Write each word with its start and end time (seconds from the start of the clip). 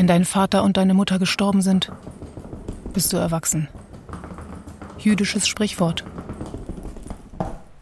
Wenn 0.00 0.06
dein 0.06 0.24
Vater 0.24 0.64
und 0.64 0.78
deine 0.78 0.94
Mutter 0.94 1.18
gestorben 1.18 1.60
sind, 1.60 1.92
bist 2.94 3.12
du 3.12 3.18
erwachsen. 3.18 3.68
Jüdisches 4.96 5.46
Sprichwort. 5.46 6.06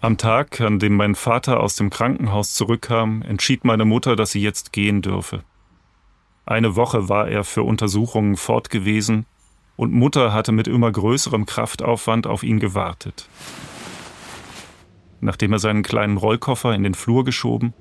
Am 0.01 0.17
Tag, 0.19 0.61
an 0.61 0.81
dem 0.81 0.97
mein 0.97 1.15
Vater 1.15 1.61
aus 1.61 1.77
dem 1.77 1.91
Krankenhaus 1.91 2.55
zurückkam, 2.55 3.23
entschied 3.23 3.65
meine 3.65 3.85
Mutter, 3.85 4.17
dass 4.17 4.33
sie 4.33 4.43
jetzt 4.43 4.73
gehen 4.73 5.01
dürfe. 5.01 5.45
Eine 6.45 6.75
Woche 6.75 7.09
war 7.09 7.29
er 7.29 7.45
für 7.45 7.63
Untersuchungen 7.63 8.37
fortgewesen 8.37 9.25
und 9.77 9.93
Mutter 9.93 10.33
hatte 10.33 10.51
mit 10.51 10.67
immer 10.67 10.91
größerem 10.91 11.47
Kraftaufwand 11.47 12.27
auf 12.27 12.43
ihn 12.43 12.59
gewartet. 12.59 13.29
Nachdem 15.21 15.53
er 15.53 15.61
seinen 15.61 15.85
kleinen 15.85 16.17
Rollkoffer 16.17 16.75
in 16.75 16.83
den 16.83 16.95
Flur 16.95 17.25
geschoben, 17.25 17.75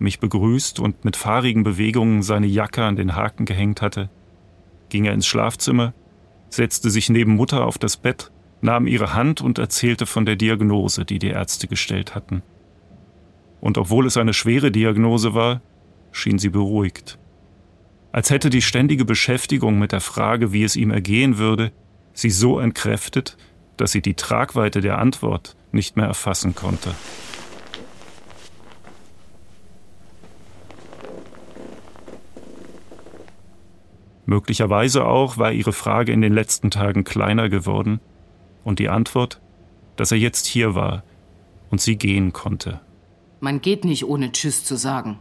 mich 0.00 0.20
begrüßt 0.20 0.80
und 0.80 1.04
mit 1.04 1.16
fahrigen 1.16 1.64
Bewegungen 1.64 2.22
seine 2.22 2.46
Jacke 2.46 2.84
an 2.84 2.96
den 2.96 3.14
Haken 3.14 3.44
gehängt 3.44 3.82
hatte, 3.82 4.10
ging 4.88 5.04
er 5.04 5.14
ins 5.14 5.26
Schlafzimmer, 5.26 5.94
setzte 6.50 6.90
sich 6.90 7.10
neben 7.10 7.36
Mutter 7.36 7.64
auf 7.66 7.78
das 7.78 7.96
Bett, 7.96 8.30
nahm 8.60 8.86
ihre 8.86 9.14
Hand 9.14 9.40
und 9.40 9.58
erzählte 9.58 10.06
von 10.06 10.24
der 10.26 10.36
Diagnose, 10.36 11.04
die 11.04 11.18
die 11.18 11.28
Ärzte 11.28 11.68
gestellt 11.68 12.14
hatten. 12.14 12.42
Und 13.60 13.78
obwohl 13.78 14.06
es 14.06 14.16
eine 14.16 14.34
schwere 14.34 14.70
Diagnose 14.70 15.34
war, 15.34 15.60
schien 16.12 16.38
sie 16.38 16.48
beruhigt 16.48 17.18
als 18.12 18.30
hätte 18.30 18.50
die 18.50 18.62
ständige 18.62 19.04
Beschäftigung 19.04 19.78
mit 19.78 19.92
der 19.92 20.00
Frage, 20.00 20.52
wie 20.52 20.64
es 20.64 20.76
ihm 20.76 20.90
ergehen 20.90 21.38
würde, 21.38 21.72
sie 22.12 22.30
so 22.30 22.58
entkräftet, 22.58 23.36
dass 23.76 23.92
sie 23.92 24.02
die 24.02 24.14
Tragweite 24.14 24.80
der 24.80 24.98
Antwort 24.98 25.56
nicht 25.72 25.96
mehr 25.96 26.06
erfassen 26.06 26.54
konnte. 26.54 26.94
Möglicherweise 34.28 35.06
auch 35.06 35.38
war 35.38 35.52
ihre 35.52 35.72
Frage 35.72 36.12
in 36.12 36.20
den 36.20 36.34
letzten 36.34 36.70
Tagen 36.70 37.02
kleiner 37.02 37.48
geworden 37.48 37.98
und 38.62 38.78
die 38.78 38.90
Antwort, 38.90 39.40
dass 39.96 40.12
er 40.12 40.18
jetzt 40.18 40.44
hier 40.44 40.74
war 40.74 41.02
und 41.70 41.80
sie 41.80 41.96
gehen 41.96 42.34
konnte. 42.34 42.82
Man 43.40 43.62
geht 43.62 43.86
nicht 43.86 44.04
ohne 44.04 44.30
Tschüss 44.30 44.64
zu 44.64 44.76
sagen. 44.76 45.18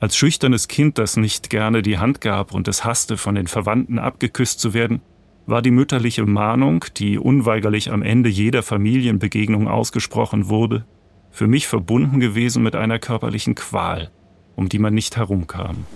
Als 0.00 0.16
schüchternes 0.16 0.66
Kind, 0.66 0.98
das 0.98 1.16
nicht 1.16 1.48
gerne 1.48 1.80
die 1.80 1.98
Hand 1.98 2.20
gab 2.20 2.52
und 2.52 2.66
es 2.66 2.84
hasste, 2.84 3.18
von 3.18 3.36
den 3.36 3.46
Verwandten 3.46 4.00
abgeküsst 4.00 4.58
zu 4.58 4.74
werden, 4.74 5.00
war 5.46 5.62
die 5.62 5.70
mütterliche 5.70 6.26
Mahnung, 6.26 6.86
die 6.96 7.20
unweigerlich 7.20 7.92
am 7.92 8.02
Ende 8.02 8.30
jeder 8.30 8.64
Familienbegegnung 8.64 9.68
ausgesprochen 9.68 10.48
wurde, 10.48 10.86
für 11.30 11.46
mich 11.46 11.68
verbunden 11.68 12.18
gewesen 12.18 12.64
mit 12.64 12.74
einer 12.74 12.98
körperlichen 12.98 13.54
Qual, 13.54 14.10
um 14.56 14.68
die 14.68 14.80
man 14.80 14.92
nicht 14.92 15.16
herumkam. 15.16 15.86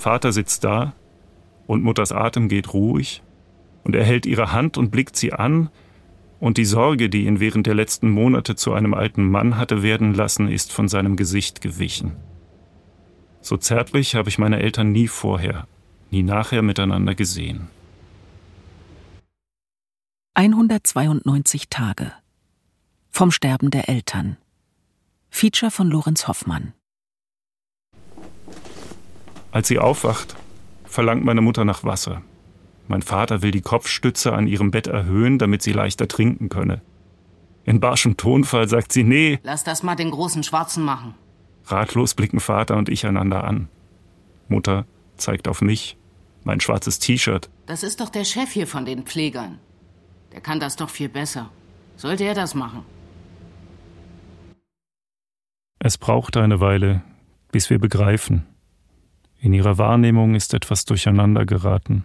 Vater 0.00 0.32
sitzt 0.32 0.64
da 0.64 0.94
und 1.66 1.82
Mutters 1.82 2.10
Atem 2.10 2.48
geht 2.48 2.72
ruhig 2.72 3.22
und 3.84 3.94
er 3.94 4.02
hält 4.02 4.24
ihre 4.24 4.50
Hand 4.50 4.78
und 4.78 4.90
blickt 4.90 5.14
sie 5.14 5.32
an, 5.34 5.68
und 6.38 6.56
die 6.56 6.64
Sorge, 6.64 7.10
die 7.10 7.26
ihn 7.26 7.38
während 7.38 7.66
der 7.66 7.74
letzten 7.74 8.08
Monate 8.08 8.56
zu 8.56 8.72
einem 8.72 8.94
alten 8.94 9.30
Mann 9.30 9.58
hatte 9.58 9.82
werden 9.82 10.14
lassen, 10.14 10.48
ist 10.48 10.72
von 10.72 10.88
seinem 10.88 11.16
Gesicht 11.16 11.60
gewichen. 11.60 12.16
So 13.42 13.58
zärtlich 13.58 14.14
habe 14.14 14.30
ich 14.30 14.38
meine 14.38 14.60
Eltern 14.60 14.90
nie 14.90 15.06
vorher, 15.06 15.68
nie 16.10 16.22
nachher 16.22 16.62
miteinander 16.62 17.14
gesehen. 17.14 17.68
192 20.32 21.68
Tage. 21.68 22.10
Vom 23.10 23.30
Sterben 23.30 23.70
der 23.70 23.90
Eltern. 23.90 24.38
Feature 25.28 25.70
von 25.70 25.90
Lorenz 25.90 26.26
Hoffmann. 26.26 26.72
Als 29.52 29.68
sie 29.68 29.78
aufwacht, 29.78 30.36
verlangt 30.84 31.24
meine 31.24 31.40
Mutter 31.40 31.64
nach 31.64 31.84
Wasser. 31.84 32.22
Mein 32.88 33.02
Vater 33.02 33.42
will 33.42 33.50
die 33.50 33.60
Kopfstütze 33.60 34.32
an 34.32 34.46
ihrem 34.46 34.70
Bett 34.70 34.86
erhöhen, 34.86 35.38
damit 35.38 35.62
sie 35.62 35.72
leichter 35.72 36.08
trinken 36.08 36.48
könne. 36.48 36.82
In 37.64 37.78
barschem 37.78 38.16
Tonfall 38.16 38.68
sagt 38.68 38.92
sie, 38.92 39.04
nee. 39.04 39.38
Lass 39.42 39.64
das 39.64 39.82
mal 39.82 39.94
den 39.94 40.10
großen 40.10 40.42
Schwarzen 40.42 40.84
machen. 40.84 41.14
Ratlos 41.66 42.14
blicken 42.14 42.40
Vater 42.40 42.76
und 42.76 42.88
ich 42.88 43.06
einander 43.06 43.44
an. 43.44 43.68
Mutter 44.48 44.86
zeigt 45.16 45.46
auf 45.46 45.60
mich, 45.60 45.96
mein 46.42 46.60
schwarzes 46.60 46.98
T-Shirt. 46.98 47.48
Das 47.66 47.82
ist 47.82 48.00
doch 48.00 48.08
der 48.08 48.24
Chef 48.24 48.50
hier 48.50 48.66
von 48.66 48.84
den 48.84 49.04
Pflegern. 49.04 49.58
Der 50.32 50.40
kann 50.40 50.58
das 50.58 50.76
doch 50.76 50.90
viel 50.90 51.08
besser. 51.08 51.50
Sollte 51.96 52.24
er 52.24 52.34
das 52.34 52.54
machen? 52.54 52.84
Es 55.78 55.98
braucht 55.98 56.36
eine 56.36 56.60
Weile, 56.60 57.02
bis 57.52 57.70
wir 57.70 57.78
begreifen. 57.78 58.46
In 59.42 59.54
ihrer 59.54 59.78
Wahrnehmung 59.78 60.34
ist 60.34 60.52
etwas 60.52 60.84
durcheinander 60.84 61.46
geraten. 61.46 62.04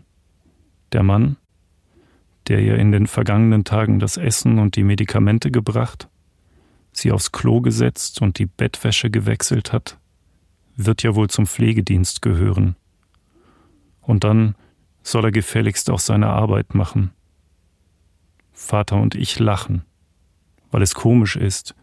Der 0.94 1.04
Mann, 1.04 1.36
der 2.48 2.62
ihr 2.62 2.78
in 2.78 2.94
den 2.94 3.08
vergangenen 3.08 3.66
Tagen 3.66 4.00
das 4.00 4.16
Essen 4.16 4.58
und 4.58 4.78
die 4.78 4.84
Medikamente 4.84 5.52
gebracht, 5.52 6.08
sie 6.94 7.12
aufs 7.12 7.34
Klo 7.34 7.60
gesetzt 7.60 8.22
und 8.22 8.40
die 8.40 8.46
Bettwäsche 8.46 9.10
gewechselt 9.10 9.74
hat, 9.74 9.98
wird 10.78 11.04
ja 11.04 11.14
wohl 11.16 11.30
zum 11.30 11.46
Pflegedienst 11.46 12.22
gehören. 12.22 12.78
Und 14.00 14.24
dann 14.24 14.56
soll 15.04 15.26
er 15.26 15.32
gefälligst 15.32 15.90
auch 15.90 16.00
seine 16.00 16.28
Arbeit 16.28 16.74
machen. 16.74 17.12
Vater 18.54 18.96
und 18.96 19.14
ich 19.14 19.40
lachen, 19.40 19.84
weil 20.72 20.82
es 20.82 20.96
komisch 20.96 21.36
ist, 21.36 21.76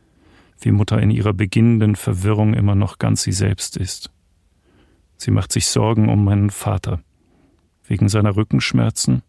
wie 0.60 0.70
Mutter 0.70 0.98
in 1.02 1.10
ihrer 1.10 1.34
beginnenden 1.34 1.94
Verwirrung 1.94 2.54
immer 2.54 2.74
noch 2.74 2.98
ganz 2.98 3.22
sie 3.22 3.32
selbst 3.32 3.76
ist. 3.76 4.10
Sie 5.22 5.30
macht 5.30 5.52
sich 5.52 5.66
Sorgen 5.66 6.08
um 6.08 6.24
meinen 6.24 6.50
Vater, 6.50 7.02
wegen 7.84 8.08
seiner 8.08 8.36
Rückenschmerzen, 8.36 9.22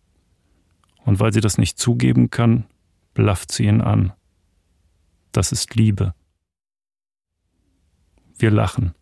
und 1.05 1.19
weil 1.19 1.33
sie 1.33 1.41
das 1.41 1.57
nicht 1.57 1.77
zugeben 1.77 2.29
kann, 2.29 2.65
blafft 3.13 3.51
sie 3.51 3.65
ihn 3.65 3.81
an 3.81 4.13
das 5.33 5.51
ist 5.51 5.75
Liebe. 5.75 6.13
Wir 8.37 8.51
lachen, 8.51 8.93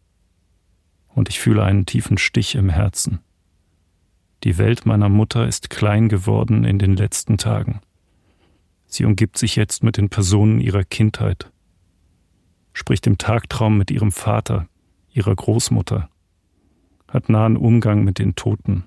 und 1.10 1.30
ich 1.30 1.40
fühle 1.40 1.64
einen 1.64 1.86
tiefen 1.86 2.18
Stich 2.18 2.56
im 2.56 2.70
Herzen. 2.70 3.20
Die 4.44 4.58
Welt 4.58 4.86
meiner 4.86 5.10
Mutter 5.10 5.46
ist 5.46 5.70
klein 5.70 6.10
geworden 6.10 6.64
in 6.64 6.80
den 6.80 6.96
letzten 6.96 7.38
Tagen. 7.38 7.82
Sie 8.88 9.06
umgibt 9.06 9.38
sich 9.38 9.56
jetzt 9.56 9.84
mit 9.84 9.98
den 9.98 10.10
Personen 10.10 10.60
ihrer 10.60 10.84
Kindheit, 10.84 11.52
spricht 12.74 13.06
im 13.08 13.18
Tagtraum 13.18 13.78
mit 13.78 13.92
ihrem 13.92 14.12
Vater, 14.12 14.68
ihrer 15.12 15.36
Großmutter, 15.36 16.10
hat 17.12 17.30
nahen 17.30 17.58
Umgang 17.58 18.04
mit 18.04 18.18
den 18.20 18.36
Toten. 18.36 18.86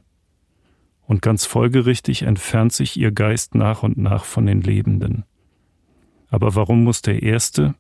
Und 1.07 1.21
ganz 1.21 1.45
folgerichtig 1.45 2.23
entfernt 2.23 2.73
sich 2.73 2.97
ihr 2.97 3.13
Geist 3.13 3.55
nach 3.55 3.83
und 3.83 3.99
nach 3.99 4.25
von 4.25 4.47
den 4.47 4.63
Lebenden. 4.63 5.25
Aber 6.31 6.55
warum 6.55 6.83
muss 6.83 7.03
der 7.03 7.23
Erste, 7.23 7.75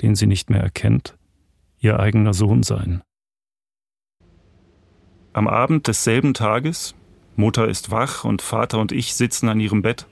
den 0.00 0.14
sie 0.14 0.28
nicht 0.28 0.48
mehr 0.48 0.62
erkennt, 0.62 1.18
ihr 1.80 1.98
eigener 1.98 2.32
Sohn 2.32 2.62
sein? 2.62 3.02
Am 5.32 5.48
Abend 5.48 5.88
desselben 5.88 6.32
Tages, 6.32 6.94
Mutter 7.36 7.68
ist 7.68 7.90
wach 7.90 8.24
und 8.24 8.42
Vater 8.42 8.78
und 8.78 8.92
ich 8.92 9.14
sitzen 9.14 9.48
an 9.48 9.58
ihrem 9.58 9.82
Bett, 9.82 10.06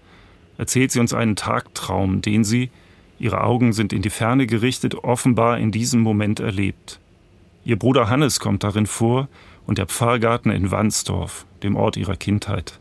erzählt 0.59 0.91
sie 0.91 1.00
uns 1.00 1.15
einen 1.15 1.37
Tagtraum, 1.37 2.21
den 2.22 2.43
sie, 2.43 2.71
ihre 3.21 3.43
Augen 3.43 3.72
sind 3.72 3.93
in 3.93 4.03
die 4.03 4.11
Ferne 4.11 4.47
gerichtet, 4.47 4.97
offenbar 4.97 5.59
in 5.59 5.71
diesem 5.71 6.00
Moment 6.00 6.41
erlebt. 6.41 7.00
Ihr 7.65 7.78
Bruder 7.78 8.09
Hannes 8.09 8.41
kommt 8.41 8.65
darin 8.65 8.87
vor 8.87 9.28
und 9.69 9.77
der 9.77 9.87
Pfarrgarten 9.87 10.51
in 10.51 10.71
Wandsdorf, 10.71 11.45
dem 11.62 11.77
Ort 11.77 11.99
ihrer 11.99 12.17
Kindheit. 12.17 12.81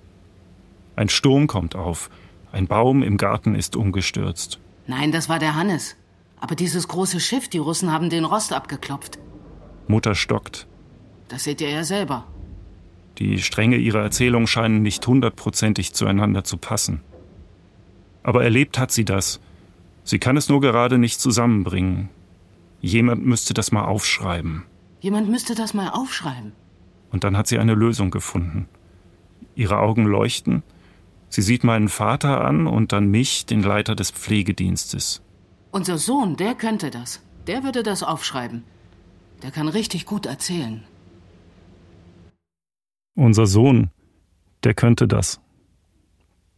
Ein 0.96 1.10
Sturm 1.10 1.46
kommt 1.46 1.76
auf, 1.76 2.10
ein 2.54 2.66
Baum 2.66 3.04
im 3.04 3.18
Garten 3.18 3.56
ist 3.56 3.76
umgestürzt. 3.76 4.58
Nein, 4.88 5.12
das 5.12 5.28
war 5.28 5.38
der 5.38 5.56
Hannes. 5.56 5.98
Aber 6.40 6.56
dieses 6.56 6.88
große 6.88 7.20
Schiff, 7.20 7.50
die 7.50 7.58
Russen 7.58 7.92
haben 7.92 8.10
den 8.10 8.24
Rost 8.24 8.54
abgeklopft. 8.54 9.20
Mutter 9.88 10.16
stockt. 10.16 10.66
Das 11.28 11.44
seht 11.44 11.60
ihr 11.60 11.70
ja 11.70 11.84
selber. 11.84 12.26
Die 13.18 13.40
Stränge 13.40 13.76
ihrer 13.76 14.02
Erzählung 14.02 14.48
scheinen 14.48 14.82
nicht 14.82 15.06
hundertprozentig 15.06 15.94
zueinander 15.94 16.46
zu 16.46 16.56
passen. 16.56 17.02
Aber 18.24 18.46
erlebt 18.46 18.80
hat 18.80 18.94
sie 18.94 19.04
das. 19.04 19.42
Sie 20.06 20.20
kann 20.20 20.38
es 20.38 20.48
nur 20.48 20.62
gerade 20.62 20.98
nicht 20.98 21.20
zusammenbringen. 21.20 22.08
Jemand 22.80 23.26
müsste 23.26 23.54
das 23.54 23.74
mal 23.74 23.84
aufschreiben. 23.84 24.64
Jemand 25.02 25.28
müsste 25.28 25.54
das 25.54 25.74
mal 25.74 25.90
aufschreiben. 25.90 26.54
Und 27.12 27.24
dann 27.24 27.38
hat 27.38 27.48
sie 27.48 27.60
eine 27.60 27.74
Lösung 27.74 28.12
gefunden. 28.12 28.68
Ihre 29.56 29.80
Augen 29.80 30.06
leuchten 30.06 30.64
Sie 31.30 31.42
sieht 31.42 31.64
meinen 31.64 31.90
Vater 31.90 32.44
an 32.44 32.68
und 32.68 32.92
dann 32.92 33.08
mich, 33.10 33.46
den 33.46 33.62
Leiter 33.62 33.96
des 33.96 34.12
Pflegedienstes. 34.12 35.22
Unser 35.72 35.98
Sohn, 35.98 36.38
der 36.38 36.56
könnte 36.56 36.90
das. 36.90 37.22
Der 37.48 37.64
würde 37.64 37.84
das 37.84 38.04
aufschreiben. 38.04 38.64
Der 39.44 39.52
kann 39.52 39.68
richtig 39.68 40.06
gut 40.06 40.26
erzählen. 40.26 40.84
Unser 43.16 43.46
Sohn, 43.46 43.92
der 44.64 44.74
könnte 44.74 45.08
das. 45.08 45.42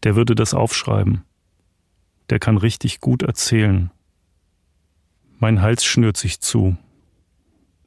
Der 0.03 0.15
würde 0.15 0.35
das 0.35 0.53
aufschreiben. 0.53 1.23
Der 2.29 2.39
kann 2.39 2.57
richtig 2.57 3.01
gut 3.01 3.23
erzählen. 3.23 3.91
Mein 5.39 5.61
Hals 5.61 5.83
schnürt 5.83 6.17
sich 6.17 6.41
zu. 6.41 6.77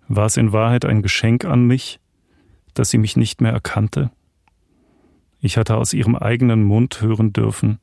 War 0.08 0.26
es 0.26 0.36
in 0.36 0.52
Wahrheit 0.52 0.84
ein 0.84 1.02
Geschenk 1.02 1.44
an 1.44 1.66
mich, 1.66 2.00
dass 2.74 2.90
sie 2.90 2.98
mich 2.98 3.16
nicht 3.16 3.40
mehr 3.40 3.52
erkannte? 3.52 4.10
Ich 5.40 5.56
hatte 5.56 5.76
aus 5.76 5.92
ihrem 5.92 6.16
eigenen 6.16 6.62
Mund 6.62 7.00
hören 7.00 7.32
dürfen, 7.32 7.78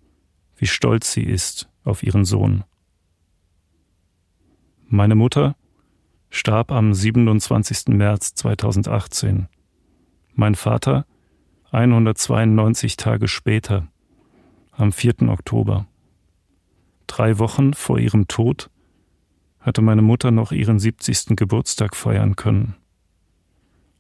wie 0.56 0.68
stolz 0.68 1.12
sie 1.12 1.24
ist 1.24 1.69
auf 1.83 2.03
ihren 2.03 2.25
Sohn. 2.25 2.63
Meine 4.88 5.15
Mutter 5.15 5.56
starb 6.30 6.71
am 6.71 6.94
27. 6.94 7.89
März 7.89 8.33
2018. 8.36 9.47
Mein 10.33 10.56
Vater 10.56 11.06
192 11.71 12.97
Tage 12.97 13.27
später, 13.27 13.88
am 14.71 14.92
4. 14.92 15.30
Oktober. 15.30 15.85
Drei 17.06 17.38
Wochen 17.38 17.74
vor 17.74 18.00
ihrem 18.00 18.27
Tod 18.27 18.69
hatte 19.59 19.81
meine 19.81 20.01
Mutter 20.01 20.31
noch 20.31 20.51
ihren 20.51 20.80
70. 20.80 21.35
Geburtstag 21.35 21.95
feiern 21.95 22.35
können. 22.35 22.75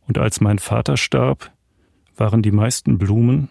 Und 0.09 0.17
als 0.17 0.41
mein 0.41 0.57
Vater 0.57 0.97
starb, 0.97 1.53
waren 2.17 2.41
die 2.41 2.51
meisten 2.51 2.97
Blumen, 2.97 3.49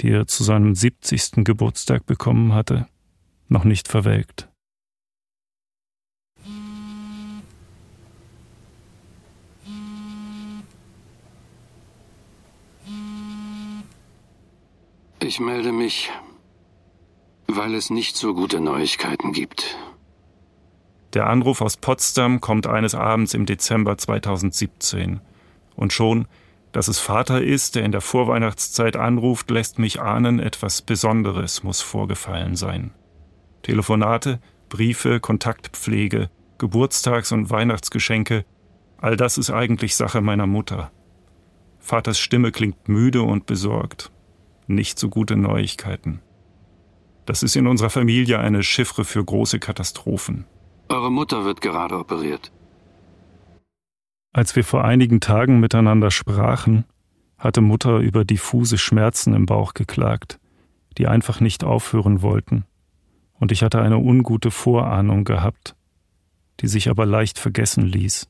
die 0.00 0.08
er 0.08 0.26
zu 0.26 0.42
seinem 0.42 0.74
70. 0.74 1.44
Geburtstag 1.44 2.06
bekommen 2.06 2.54
hatte, 2.54 2.86
noch 3.48 3.64
nicht 3.64 3.86
verwelkt. 3.86 4.48
Ich 15.20 15.38
melde 15.38 15.72
mich, 15.72 16.10
weil 17.46 17.74
es 17.74 17.90
nicht 17.90 18.16
so 18.16 18.32
gute 18.32 18.60
Neuigkeiten 18.60 19.32
gibt. 19.32 19.76
Der 21.12 21.26
Anruf 21.26 21.60
aus 21.60 21.76
Potsdam 21.76 22.40
kommt 22.40 22.66
eines 22.66 22.94
Abends 22.94 23.34
im 23.34 23.44
Dezember 23.44 23.98
2017. 23.98 25.20
Und 25.78 25.92
schon, 25.92 26.26
dass 26.72 26.88
es 26.88 26.98
Vater 26.98 27.40
ist, 27.40 27.76
der 27.76 27.84
in 27.84 27.92
der 27.92 28.00
Vorweihnachtszeit 28.00 28.96
anruft, 28.96 29.48
lässt 29.52 29.78
mich 29.78 30.00
ahnen, 30.00 30.40
etwas 30.40 30.82
Besonderes 30.82 31.62
muss 31.62 31.80
vorgefallen 31.80 32.56
sein. 32.56 32.90
Telefonate, 33.62 34.40
Briefe, 34.68 35.20
Kontaktpflege, 35.20 36.30
Geburtstags- 36.58 37.30
und 37.30 37.50
Weihnachtsgeschenke, 37.50 38.44
all 38.96 39.16
das 39.16 39.38
ist 39.38 39.50
eigentlich 39.50 39.94
Sache 39.94 40.20
meiner 40.20 40.48
Mutter. 40.48 40.90
Vaters 41.78 42.18
Stimme 42.18 42.50
klingt 42.50 42.88
müde 42.88 43.22
und 43.22 43.46
besorgt 43.46 44.10
nicht 44.66 44.98
so 44.98 45.08
gute 45.08 45.36
Neuigkeiten. 45.36 46.20
Das 47.24 47.44
ist 47.44 47.54
in 47.54 47.68
unserer 47.68 47.90
Familie 47.90 48.40
eine 48.40 48.64
Chiffre 48.64 49.04
für 49.04 49.24
große 49.24 49.60
Katastrophen. 49.60 50.44
Eure 50.88 51.12
Mutter 51.12 51.44
wird 51.44 51.60
gerade 51.60 51.96
operiert. 51.96 52.50
Als 54.32 54.54
wir 54.56 54.64
vor 54.64 54.84
einigen 54.84 55.20
Tagen 55.20 55.58
miteinander 55.60 56.10
sprachen, 56.10 56.84
hatte 57.38 57.60
Mutter 57.60 57.98
über 57.98 58.24
diffuse 58.24 58.78
Schmerzen 58.78 59.34
im 59.34 59.46
Bauch 59.46 59.74
geklagt, 59.74 60.38
die 60.98 61.06
einfach 61.06 61.40
nicht 61.40 61.64
aufhören 61.64 62.20
wollten, 62.22 62.64
und 63.34 63.52
ich 63.52 63.62
hatte 63.62 63.80
eine 63.80 63.98
ungute 63.98 64.50
Vorahnung 64.50 65.24
gehabt, 65.24 65.76
die 66.60 66.66
sich 66.66 66.90
aber 66.90 67.06
leicht 67.06 67.38
vergessen 67.38 67.84
ließ. 67.84 68.28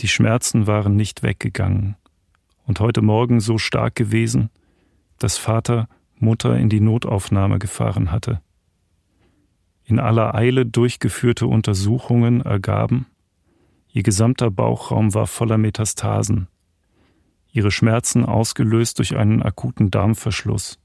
Die 0.00 0.08
Schmerzen 0.08 0.66
waren 0.66 0.96
nicht 0.96 1.22
weggegangen 1.22 1.96
und 2.66 2.80
heute 2.80 3.02
Morgen 3.02 3.40
so 3.40 3.58
stark 3.58 3.94
gewesen, 3.94 4.50
dass 5.18 5.38
Vater 5.38 5.88
Mutter 6.18 6.56
in 6.56 6.68
die 6.68 6.80
Notaufnahme 6.80 7.58
gefahren 7.58 8.10
hatte. 8.10 8.40
In 9.84 9.98
aller 9.98 10.34
Eile 10.34 10.64
durchgeführte 10.66 11.46
Untersuchungen 11.46 12.40
ergaben, 12.40 13.06
ihr 13.94 14.02
gesamter 14.02 14.50
Bauchraum 14.50 15.14
war 15.14 15.26
voller 15.28 15.56
Metastasen, 15.56 16.48
ihre 17.52 17.70
Schmerzen 17.70 18.24
ausgelöst 18.24 18.98
durch 18.98 19.16
einen 19.16 19.40
akuten 19.42 19.90
Darmverschluss. 19.90 20.80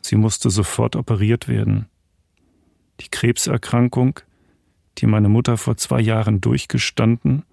Sie 0.00 0.16
musste 0.16 0.48
sofort 0.48 0.96
operiert 0.96 1.48
werden. 1.48 1.86
Die 3.00 3.08
Krebserkrankung, 3.10 4.20
die 4.98 5.06
meine 5.06 5.28
Mutter 5.28 5.58
vor 5.58 5.76
zwei 5.76 6.00
Jahren 6.00 6.40
durchgestanden 6.40 7.44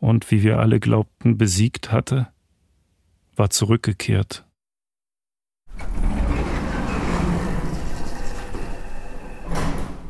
und, 0.00 0.30
wie 0.32 0.42
wir 0.42 0.58
alle 0.58 0.80
glaubten, 0.80 1.38
besiegt 1.38 1.92
hatte, 1.92 2.28
war 3.36 3.50
zurückgekehrt. 3.50 4.44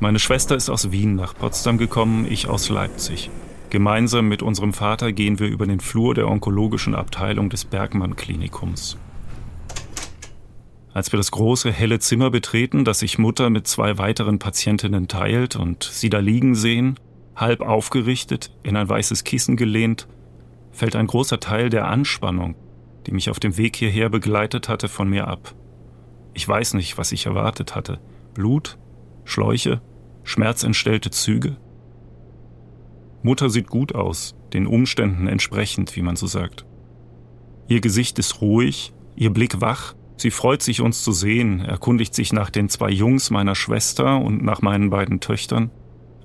Meine 0.01 0.19
Schwester 0.19 0.57
ist 0.57 0.71
aus 0.71 0.93
Wien 0.93 1.15
nach 1.15 1.35
Potsdam 1.35 1.77
gekommen, 1.77 2.25
ich 2.25 2.49
aus 2.49 2.71
Leipzig. 2.71 3.31
Gemeinsam 3.71 4.29
mit 4.29 4.43
unserem 4.43 4.73
Vater 4.73 5.13
gehen 5.13 5.39
wir 5.39 5.49
über 5.49 5.67
den 5.67 5.81
Flur 5.81 6.15
der 6.15 6.29
onkologischen 6.29 6.95
Abteilung 6.95 7.51
des 7.51 7.67
Bergmann 7.67 8.17
Klinikums. 8.17 8.97
Als 10.95 11.13
wir 11.13 11.19
das 11.19 11.31
große, 11.31 11.71
helle 11.71 11.99
Zimmer 11.99 12.31
betreten, 12.31 12.85
das 12.85 13.01
sich 13.01 13.19
Mutter 13.19 13.51
mit 13.51 13.67
zwei 13.67 13.99
weiteren 13.99 14.39
Patientinnen 14.39 15.07
teilt 15.07 15.55
und 15.55 15.85
sie 15.85 16.09
da 16.09 16.19
liegen 16.19 16.55
sehen, 16.55 16.99
halb 17.37 17.61
aufgerichtet, 17.61 18.51
in 18.63 18.75
ein 18.75 18.89
weißes 18.89 19.23
Kissen 19.25 19.57
gelehnt, 19.57 20.09
fällt 20.73 20.97
ein 20.97 21.07
großer 21.07 21.39
Teil 21.39 21.69
der 21.69 21.87
Anspannung, 21.89 22.57
die 23.07 23.13
mich 23.13 23.29
auf 23.29 23.39
dem 23.39 23.59
Weg 23.59 23.77
hierher 23.77 24.09
begleitet 24.09 24.69
hatte, 24.69 24.89
von 24.89 25.11
mir 25.11 25.29
ab. 25.29 25.55
Ich 26.33 26.49
weiß 26.49 26.75
nicht, 26.75 26.97
was 26.97 27.13
ich 27.13 27.27
erwartet 27.27 27.75
hatte. 27.75 28.01
Blut? 28.33 28.79
Schläuche? 29.25 29.83
schmerzentstellte 30.25 31.11
Züge? 31.11 31.57
Mutter 33.23 33.51
sieht 33.51 33.69
gut 33.69 33.95
aus, 33.95 34.35
den 34.53 34.67
Umständen 34.67 35.27
entsprechend, 35.27 35.95
wie 35.97 36.03
man 36.03 36.17
so 36.17 36.27
sagt. 36.27 36.65
Ihr 37.69 37.81
Gesicht 37.81 38.19
ist 38.19 38.41
ruhig, 38.41 38.93
ihr 39.17 39.31
Blick 39.31 39.61
wach, 39.61 39.95
sie 40.17 40.31
freut 40.31 40.63
sich, 40.63 40.81
uns 40.81 41.03
zu 41.03 41.13
sehen, 41.13 41.61
erkundigt 41.61 42.15
sich 42.15 42.33
nach 42.33 42.51
den 42.51 42.69
zwei 42.69 42.91
Jungs 42.91 43.31
meiner 43.31 43.55
Schwester 43.55 44.21
und 44.21 44.43
nach 44.43 44.63
meinen 44.63 44.91
beiden 44.91 45.21
Töchtern, 45.21 45.71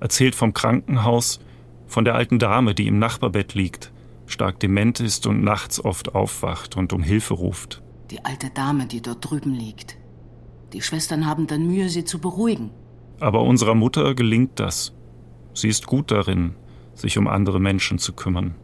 erzählt 0.00 0.34
vom 0.34 0.54
Krankenhaus, 0.54 1.40
von 1.86 2.04
der 2.04 2.14
alten 2.14 2.38
Dame, 2.38 2.74
die 2.74 2.86
im 2.86 2.98
Nachbarbett 2.98 3.54
liegt, 3.54 3.92
stark 4.26 4.58
dement 4.60 5.00
ist 5.00 5.26
und 5.26 5.42
nachts 5.42 5.84
oft 5.84 6.14
aufwacht 6.14 6.76
und 6.76 6.92
um 6.92 7.02
Hilfe 7.02 7.34
ruft. 7.34 7.82
Die 8.10 8.24
alte 8.24 8.50
Dame, 8.50 8.86
die 8.86 9.02
dort 9.02 9.28
drüben 9.28 9.52
liegt. 9.52 9.98
Die 10.72 10.82
Schwestern 10.82 11.26
haben 11.26 11.46
dann 11.46 11.66
Mühe, 11.66 11.88
sie 11.88 12.04
zu 12.04 12.18
beruhigen. 12.18 12.70
Aber 13.20 13.42
unserer 13.42 13.74
Mutter 13.74 14.14
gelingt 14.14 14.58
das. 14.60 14.92
Sie 15.52 15.68
ist 15.68 15.86
gut 15.86 16.10
darin, 16.10 16.54
sich 16.94 17.18
um 17.18 17.26
andere 17.26 17.60
Menschen 17.60 17.98
zu 17.98 18.12
kümmern. 18.12 18.54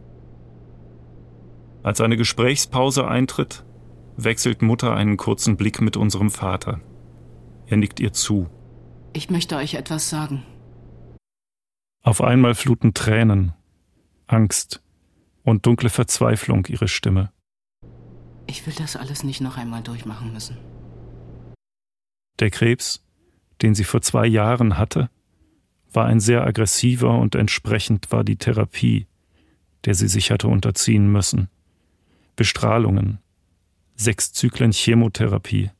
Als 1.83 2.01
eine 2.01 2.17
Gesprächspause 2.17 3.07
eintritt, 3.07 3.65
wechselt 4.17 4.63
Mutter 4.63 4.95
einen 4.95 5.17
kurzen 5.17 5.57
Blick 5.57 5.81
mit 5.81 5.97
unserem 5.97 6.31
Vater. 6.31 6.81
Er 7.67 7.77
nickt 7.77 8.01
ihr 8.01 8.13
zu. 8.13 8.49
Ich 9.13 9.31
möchte 9.31 9.57
euch 9.57 9.75
etwas 9.75 10.11
sagen. 10.11 10.45
Auf 12.03 12.21
einmal 12.21 12.55
fluten 12.55 12.95
Tränen, 12.95 13.55
Angst 14.27 14.83
und 15.43 15.67
dunkle 15.67 15.91
Verzweiflung 15.91 16.67
ihre 16.67 16.89
Stimme. 16.89 17.33
Ich 18.47 18.67
will 18.67 18.75
das 18.77 18.97
alles 18.97 19.23
nicht 19.23 19.41
noch 19.41 19.57
einmal 19.57 19.83
durchmachen 19.83 20.33
müssen. 20.33 20.57
Der 22.41 22.51
Krebs 22.51 23.05
den 23.63 23.75
sie 23.75 23.85
vor 23.85 24.01
zwei 24.03 24.27
Jahren 24.27 24.79
hatte, 24.79 25.11
war 25.93 26.07
ein 26.07 26.21
sehr 26.21 26.47
aggressiver 26.47 27.19
und 27.19 27.35
entsprechend 27.35 28.13
war 28.13 28.25
die 28.25 28.37
Therapie, 28.37 29.07
der 29.85 29.95
sie 29.95 30.09
sich 30.09 30.31
hatte 30.31 30.49
unterziehen 30.49 31.11
müssen. 31.11 31.49
Bestrahlungen, 32.37 33.19
sechs 33.97 34.33
Zyklen 34.33 34.73
Chemotherapie, 34.73 35.71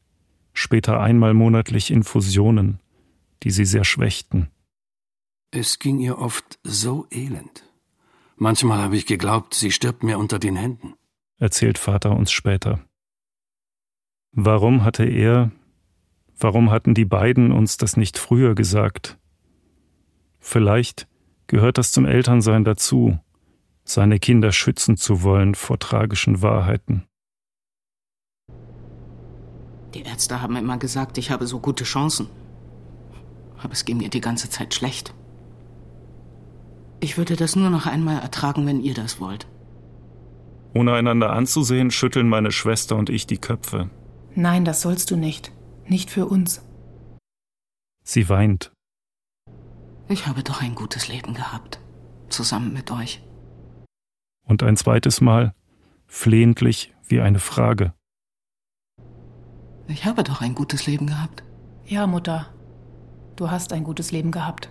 später 0.53 1.01
einmal 1.01 1.35
monatlich 1.35 1.91
Infusionen, 1.91 2.81
die 3.43 3.51
sie 3.51 3.65
sehr 3.65 3.85
schwächten. 3.85 4.49
Es 5.53 5.79
ging 5.79 5.99
ihr 5.99 6.19
oft 6.19 6.59
so 6.63 7.07
elend. 7.11 7.65
Manchmal 8.37 8.81
habe 8.81 8.97
ich 8.97 9.07
geglaubt, 9.07 9.55
sie 9.55 9.71
stirbt 9.71 10.03
mir 10.03 10.19
unter 10.19 10.39
den 10.39 10.57
Händen, 10.57 10.95
erzählt 11.39 11.79
Vater 11.79 12.17
uns 12.17 12.31
später. 12.33 12.81
Warum 14.33 14.85
hatte 14.85 15.05
er, 15.05 15.51
Warum 16.41 16.71
hatten 16.71 16.95
die 16.95 17.05
beiden 17.05 17.53
uns 17.53 17.77
das 17.77 17.99
nicht 17.99 18.17
früher 18.17 18.55
gesagt? 18.55 19.19
Vielleicht 20.41 21.07
gehört 21.47 21.79
das 21.79 21.93
zum 21.93 22.07
Elternsein 22.07 22.65
dazu, 22.65 23.19
seine 23.85 24.19
Kinder 24.19 24.53
schützen 24.53 24.97
zu 24.97 25.23
wollen 25.23 25.55
vor 25.55 25.79
tragischen 25.79 26.43
Wahrheiten. 26.43 27.07
Die 29.95 30.03
Ärzte 30.03 30.41
haben 30.41 30.57
immer 30.57 30.79
gesagt, 30.79 31.19
ich 31.19 31.31
habe 31.31 31.47
so 31.47 31.61
gute 31.61 31.85
Chancen. 31.85 32.29
Aber 33.63 33.73
es 33.73 33.85
ging 33.85 33.99
mir 33.99 34.09
die 34.09 34.21
ganze 34.21 34.49
Zeit 34.49 34.75
schlecht. 34.75 35.15
Ich 37.01 37.19
würde 37.19 37.37
das 37.37 37.57
nur 37.57 37.71
noch 37.71 37.87
einmal 37.87 38.21
ertragen, 38.21 38.67
wenn 38.67 38.81
ihr 38.81 38.95
das 38.95 39.21
wollt. 39.21 39.47
Ohne 40.75 40.95
einander 40.95 41.33
anzusehen, 41.33 41.91
schütteln 41.91 42.29
meine 42.29 42.53
Schwester 42.53 42.97
und 42.97 43.11
ich 43.11 43.27
die 43.27 43.39
Köpfe. 43.39 43.91
Nein, 44.35 44.65
das 44.65 44.83
sollst 44.83 45.11
du 45.11 45.17
nicht 45.17 45.53
nicht 45.91 46.11
für 46.11 46.27
uns. 46.27 46.63
Sie 48.05 48.29
weint. 48.29 48.73
Ich 50.11 50.27
habe 50.27 50.43
doch 50.43 50.61
ein 50.61 50.75
gutes 50.75 51.07
Leben 51.07 51.35
gehabt, 51.35 51.79
zusammen 52.31 52.73
mit 52.73 52.91
euch. 52.91 53.23
Und 54.45 54.65
ein 54.65 54.77
zweites 54.77 55.21
Mal 55.21 55.55
flehentlich 56.09 56.93
wie 57.07 57.21
eine 57.21 57.39
Frage. 57.39 57.95
Ich 59.87 60.05
habe 60.07 60.25
doch 60.25 60.41
ein 60.41 60.57
gutes 60.57 60.89
Leben 60.89 61.07
gehabt. 61.07 61.45
Ja, 61.87 62.09
Mutter, 62.09 62.53
du 63.37 63.53
hast 63.53 63.73
ein 63.73 63.85
gutes 63.85 64.11
Leben 64.11 64.33
gehabt. 64.33 64.69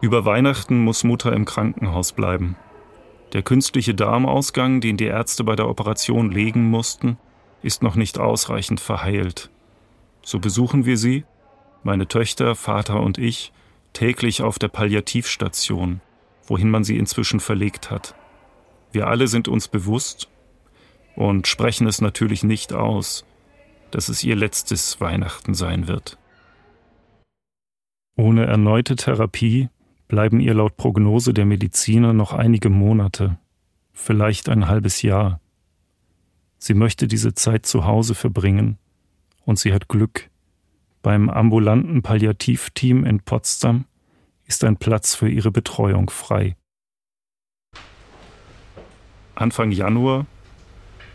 Über 0.00 0.24
Weihnachten 0.24 0.82
muss 0.82 1.04
Mutter 1.04 1.32
im 1.32 1.44
Krankenhaus 1.44 2.12
bleiben. 2.12 2.56
Der 3.34 3.42
künstliche 3.42 3.94
Darmausgang, 3.94 4.80
den 4.80 4.96
die 4.96 5.04
Ärzte 5.04 5.44
bei 5.44 5.54
der 5.54 5.68
Operation 5.68 6.32
legen 6.32 6.68
mussten, 6.68 7.18
ist 7.62 7.84
noch 7.84 7.94
nicht 7.94 8.18
ausreichend 8.18 8.80
verheilt. 8.80 9.48
So 10.30 10.38
besuchen 10.38 10.86
wir 10.86 10.96
sie, 10.96 11.24
meine 11.82 12.06
Töchter, 12.06 12.54
Vater 12.54 13.00
und 13.00 13.18
ich, 13.18 13.52
täglich 13.92 14.42
auf 14.42 14.60
der 14.60 14.68
Palliativstation, 14.68 16.00
wohin 16.46 16.70
man 16.70 16.84
sie 16.84 16.98
inzwischen 16.98 17.40
verlegt 17.40 17.90
hat. 17.90 18.14
Wir 18.92 19.08
alle 19.08 19.26
sind 19.26 19.48
uns 19.48 19.66
bewusst 19.66 20.28
und 21.16 21.48
sprechen 21.48 21.88
es 21.88 22.00
natürlich 22.00 22.44
nicht 22.44 22.72
aus, 22.72 23.26
dass 23.90 24.08
es 24.08 24.22
ihr 24.22 24.36
letztes 24.36 25.00
Weihnachten 25.00 25.54
sein 25.54 25.88
wird. 25.88 26.16
Ohne 28.16 28.46
erneute 28.46 28.94
Therapie 28.94 29.68
bleiben 30.06 30.38
ihr 30.38 30.54
laut 30.54 30.76
Prognose 30.76 31.34
der 31.34 31.44
Mediziner 31.44 32.12
noch 32.12 32.32
einige 32.32 32.70
Monate, 32.70 33.36
vielleicht 33.92 34.48
ein 34.48 34.68
halbes 34.68 35.02
Jahr. 35.02 35.40
Sie 36.56 36.74
möchte 36.74 37.08
diese 37.08 37.34
Zeit 37.34 37.66
zu 37.66 37.84
Hause 37.84 38.14
verbringen 38.14 38.78
und 39.44 39.58
sie 39.58 39.72
hat 39.72 39.88
Glück. 39.88 40.30
Beim 41.02 41.30
ambulanten 41.30 42.02
Palliativteam 42.02 43.04
in 43.04 43.20
Potsdam 43.20 43.86
ist 44.46 44.64
ein 44.64 44.76
Platz 44.76 45.14
für 45.14 45.28
ihre 45.28 45.50
Betreuung 45.50 46.10
frei. 46.10 46.56
Anfang 49.34 49.70
Januar, 49.70 50.26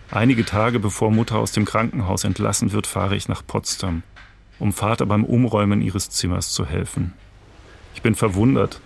einige 0.09 0.45
Tage 0.45 0.79
bevor 0.79 1.11
Mutter 1.11 1.37
aus 1.37 1.51
dem 1.51 1.65
Krankenhaus 1.65 2.23
entlassen 2.23 2.71
wird, 2.71 2.87
fahre 2.87 3.15
ich 3.15 3.27
nach 3.27 3.45
Potsdam, 3.45 4.01
um 4.57 4.73
Vater 4.73 5.05
beim 5.05 5.23
Umräumen 5.23 5.81
ihres 5.81 6.09
Zimmers 6.09 6.49
zu 6.51 6.65
helfen. 6.65 7.13
Ich 7.93 8.01
bin 8.01 8.15
verwundert 8.15 8.81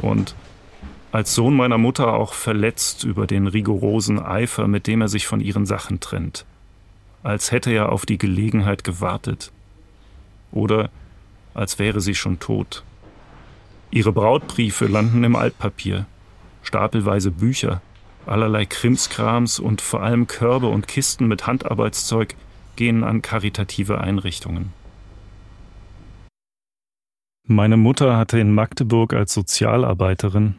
und 0.00 0.36
als 1.10 1.34
Sohn 1.34 1.56
meiner 1.56 1.78
Mutter 1.78 2.12
auch 2.12 2.34
verletzt 2.34 3.02
über 3.02 3.26
den 3.26 3.46
rigorosen 3.46 4.20
Eifer, 4.20 4.68
mit 4.68 4.86
dem 4.86 5.00
er 5.00 5.08
sich 5.08 5.26
von 5.26 5.40
ihren 5.40 5.66
Sachen 5.66 5.98
trennt. 5.98 6.44
Als 7.26 7.50
hätte 7.50 7.72
er 7.72 7.90
auf 7.90 8.06
die 8.06 8.18
Gelegenheit 8.18 8.84
gewartet. 8.84 9.50
Oder 10.52 10.90
als 11.54 11.80
wäre 11.80 12.00
sie 12.00 12.14
schon 12.14 12.38
tot. 12.38 12.84
Ihre 13.90 14.12
Brautbriefe 14.12 14.86
landen 14.86 15.24
im 15.24 15.34
Altpapier, 15.34 16.06
stapelweise 16.62 17.32
Bücher, 17.32 17.82
allerlei 18.26 18.64
Krimskrams 18.64 19.58
und 19.58 19.80
vor 19.80 20.04
allem 20.04 20.28
Körbe 20.28 20.68
und 20.68 20.86
Kisten 20.86 21.26
mit 21.26 21.48
Handarbeitszeug 21.48 22.36
gehen 22.76 23.02
an 23.02 23.22
karitative 23.22 24.00
Einrichtungen. 24.00 24.72
Meine 27.42 27.76
Mutter 27.76 28.16
hatte 28.16 28.38
in 28.38 28.54
Magdeburg 28.54 29.14
als 29.14 29.34
Sozialarbeiterin 29.34 30.54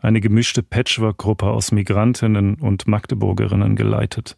eine 0.00 0.20
gemischte 0.20 0.64
Patchwork-Gruppe 0.64 1.46
aus 1.46 1.70
Migrantinnen 1.70 2.56
und 2.56 2.88
Magdeburgerinnen 2.88 3.76
geleitet, 3.76 4.36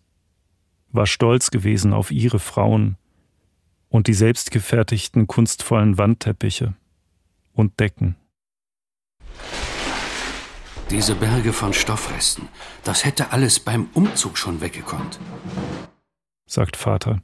war 0.97 1.07
stolz 1.07 1.51
gewesen 1.51 1.93
auf 1.93 2.11
ihre 2.11 2.39
Frauen 2.39 2.97
und 3.89 4.09
die 4.09 4.15
selbstgefertigten 4.15 5.27
kunstvollen 5.27 5.99
Wandteppiche 5.99 6.75
und 7.53 7.79
Decken. 7.79 8.17
Diese 10.91 11.15
Berge 11.15 11.53
von 11.53 11.73
Stoffresten, 11.73 12.49
das 12.85 13.05
hätte 13.05 13.33
alles 13.33 13.61
beim 13.61 13.89
Umzug 13.93 14.39
schon 14.39 14.61
weggekommen, 14.61 15.09
sagt 16.47 16.77
Vater. 16.77 17.23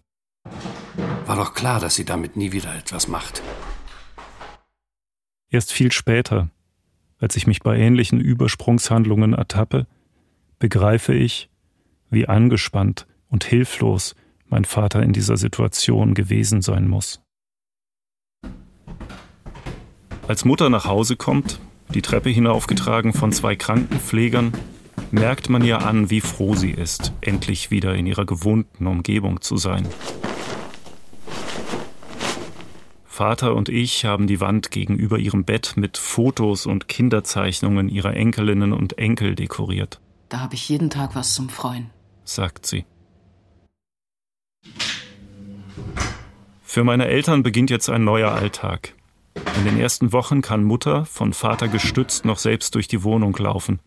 War 1.27 1.37
doch 1.37 1.55
klar, 1.55 1.81
dass 1.81 1.95
sie 1.95 2.05
damit 2.05 2.37
nie 2.37 2.53
wieder 2.53 2.75
etwas 2.75 3.09
macht. 3.09 3.43
Erst 5.49 5.73
viel 5.73 5.93
später, 5.93 6.51
als 7.19 7.37
ich 7.37 7.47
mich 7.47 7.61
bei 7.61 7.77
ähnlichen 7.79 8.21
Übersprungshandlungen 8.21 9.33
ertappe, 9.33 9.87
begreife 10.59 11.15
ich, 11.15 11.51
wie 12.11 12.27
angespannt 12.27 13.07
und 13.33 13.43
hilflos 13.43 14.15
mein 14.47 14.65
Vater 14.65 15.03
in 15.03 15.13
dieser 15.13 15.37
Situation 15.37 16.15
gewesen 16.15 16.63
sein 16.63 16.87
muss. 16.87 17.21
Als 20.29 20.45
Mutter 20.45 20.71
nach 20.71 20.85
Hause 20.85 21.17
kommt, 21.17 21.59
die 21.95 22.03
Treppe 22.03 22.31
hinaufgetragen 22.31 23.13
von 23.13 23.33
zwei 23.33 23.57
Krankenpflegern, 23.57 24.53
merkt 25.11 25.49
man 25.49 25.65
ihr 25.65 25.85
an, 25.85 26.11
wie 26.11 26.21
froh 26.21 26.55
sie 26.55 26.71
ist, 26.71 27.13
endlich 27.21 27.71
wieder 27.71 27.95
in 27.95 28.07
ihrer 28.07 28.25
gewohnten 28.25 28.87
Umgebung 28.87 29.41
zu 29.41 29.57
sein. 29.57 29.89
Vater 33.05 33.55
und 33.55 33.69
ich 33.69 34.05
haben 34.05 34.27
die 34.27 34.41
Wand 34.41 34.71
gegenüber 34.71 35.19
ihrem 35.19 35.45
Bett 35.45 35.75
mit 35.77 35.99
Fotos 35.99 36.67
und 36.67 36.89
Kinderzeichnungen 36.89 37.89
ihrer 37.89 38.15
Enkelinnen 38.15 38.73
und 38.73 38.99
Enkel 38.99 39.35
dekoriert. 39.35 40.01
Da 40.29 40.41
habe 40.41 40.55
ich 40.55 40.69
jeden 40.69 40.89
Tag 40.89 41.15
was 41.15 41.35
zum 41.35 41.49
Freuen, 41.49 41.91
sagt 42.25 42.67
sie. 42.67 42.85
Für 46.73 46.85
meine 46.85 47.07
Eltern 47.07 47.43
beginnt 47.43 47.69
jetzt 47.69 47.91
ein 47.91 48.03
neuer 48.03 48.33
Alltag. 48.33 48.95
In 49.59 49.67
den 49.67 49.79
ersten 49.79 50.11
Wochen 50.15 50.41
kann 50.41 50.65
Mutter, 50.65 51.05
von 51.05 51.35
Vater 51.35 51.69
gestützt, 51.69 52.25
noch 52.25 52.39
selbst 52.39 52.75
durch 52.75 52.89
die 52.89 53.03
Wohnung 53.03 53.37
laufen. 53.37 53.79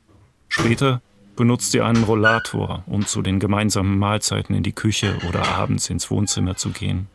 Später 0.50 1.02
benutzt 1.36 1.72
sie 1.72 1.82
einen 1.82 2.04
Rollator, 2.04 2.84
um 2.86 3.08
zu 3.08 3.24
den 3.24 3.40
gemeinsamen 3.40 3.98
Mahlzeiten 3.98 4.56
in 4.56 4.62
die 4.62 4.72
Küche 4.72 5.18
oder 5.28 5.48
abends 5.48 5.90
ins 5.90 6.12
Wohnzimmer 6.12 6.58
zu 6.58 6.70
gehen. 6.70 7.08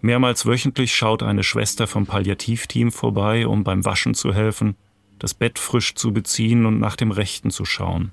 Mehrmals 0.00 0.46
wöchentlich 0.46 0.94
schaut 0.94 1.22
eine 1.22 1.44
Schwester 1.44 1.86
vom 1.86 2.06
Palliativteam 2.06 2.90
vorbei, 2.90 3.46
um 3.46 3.64
beim 3.64 3.84
Waschen 3.84 4.14
zu 4.14 4.32
helfen, 4.32 4.76
das 5.18 5.34
Bett 5.34 5.58
frisch 5.58 5.94
zu 5.94 6.14
beziehen 6.14 6.64
und 6.64 6.80
nach 6.80 6.96
dem 6.96 7.10
Rechten 7.10 7.50
zu 7.50 7.66
schauen. 7.66 8.12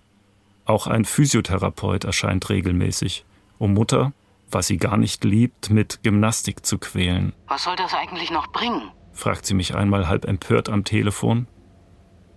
Auch 0.66 0.88
ein 0.88 1.06
Physiotherapeut 1.06 2.04
erscheint 2.04 2.50
regelmäßig, 2.50 3.24
um 3.58 3.74
Mutter, 3.74 4.12
was 4.52 4.68
sie 4.68 4.78
gar 4.78 4.98
nicht 4.98 5.24
liebt, 5.24 5.70
mit 5.70 6.04
Gymnastik 6.04 6.66
zu 6.66 6.78
quälen. 6.78 7.34
Was 7.48 7.64
soll 7.64 7.76
das 7.76 7.94
eigentlich 7.94 8.32
noch 8.32 8.48
bringen? 8.48 8.92
fragt 9.12 9.46
sie 9.46 9.54
mich 9.54 9.76
einmal 9.76 10.08
halb 10.08 10.26
empört 10.26 10.70
am 10.70 10.84
Telefon. 10.84 11.48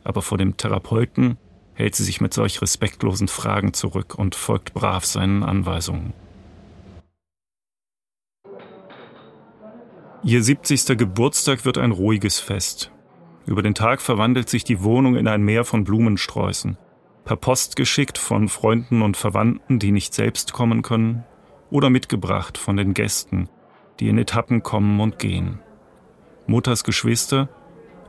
Aber 0.05 0.23
vor 0.23 0.39
dem 0.39 0.57
Therapeuten 0.57 1.37
hält 1.75 1.95
sie 1.95 2.05
sich 2.05 2.21
mit 2.21 2.33
solch 2.33 2.63
respektlosen 2.63 3.29
Fragen 3.29 3.73
zurück 3.75 4.15
und 4.17 4.35
folgt 4.35 4.75
brav 4.75 5.05
seinen 5.05 5.43
Anweisungen. 5.43 6.13
Ihr 10.25 10.43
70. 10.43 10.99
Geburtstag 10.99 11.65
wird 11.65 11.79
ein 11.79 11.93
ruhiges 11.93 12.41
Fest. 12.41 12.91
Über 13.47 13.63
den 13.63 13.75
Tag 13.75 14.01
verwandelt 14.01 14.49
sich 14.49 14.65
die 14.65 14.83
Wohnung 14.83 15.15
in 15.15 15.29
ein 15.29 15.43
Meer 15.43 15.65
von 15.65 15.85
Blumensträußen. 15.85 16.77
Per 17.25 17.37
Post 17.37 17.77
geschickt 17.77 18.19
von 18.19 18.49
Freunden 18.49 19.01
und 19.03 19.17
Verwandten, 19.17 19.79
die 19.79 19.93
nicht 19.93 20.15
selbst 20.15 20.53
kommen 20.53 20.83
können, 20.83 21.25
oder 21.71 21.91
mitgebracht 21.91 22.59
von 22.59 22.77
den 22.77 22.95
Gästen, 22.95 23.49
die 24.01 24.09
in 24.09 24.19
Etappen 24.19 24.63
kommen 24.63 25.01
und 25.01 25.19
gehen. 25.19 25.61
Mutters 26.47 26.85
Geschwister, 26.85 27.49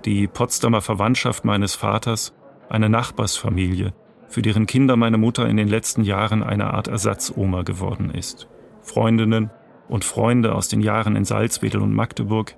die 0.06 0.28
Potsdamer 0.28 0.82
Verwandtschaft 0.82 1.44
meines 1.44 1.76
Vaters, 1.76 2.34
eine 2.70 2.90
Nachbarsfamilie, 2.90 3.94
für 4.28 4.42
deren 4.42 4.68
Kinder 4.68 4.96
meine 4.96 5.18
Mutter 5.18 5.50
in 5.50 5.58
den 5.58 5.68
letzten 5.68 6.04
Jahren 6.04 6.44
eine 6.44 6.74
Art 6.74 6.88
Ersatzoma 6.88 7.64
geworden 7.64 8.12
ist. 8.12 8.48
Freundinnen 8.82 9.50
und 9.90 10.06
Freunde 10.06 10.54
aus 10.54 10.68
den 10.68 10.82
Jahren 10.82 11.16
in 11.16 11.26
Salzwedel 11.26 11.82
und 11.82 11.94
Magdeburg 11.94 12.56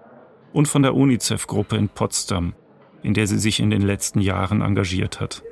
und 0.53 0.67
von 0.67 0.83
der 0.83 0.95
UNICEF-Gruppe 0.95 1.77
in 1.77 1.89
Potsdam, 1.89 2.53
in 3.01 3.13
der 3.13 3.25
sie 3.25 3.39
sich 3.39 3.59
in 3.59 3.69
den 3.69 3.81
letzten 3.81 4.19
Jahren 4.19 4.61
engagiert 4.61 5.19
hat. 5.19 5.43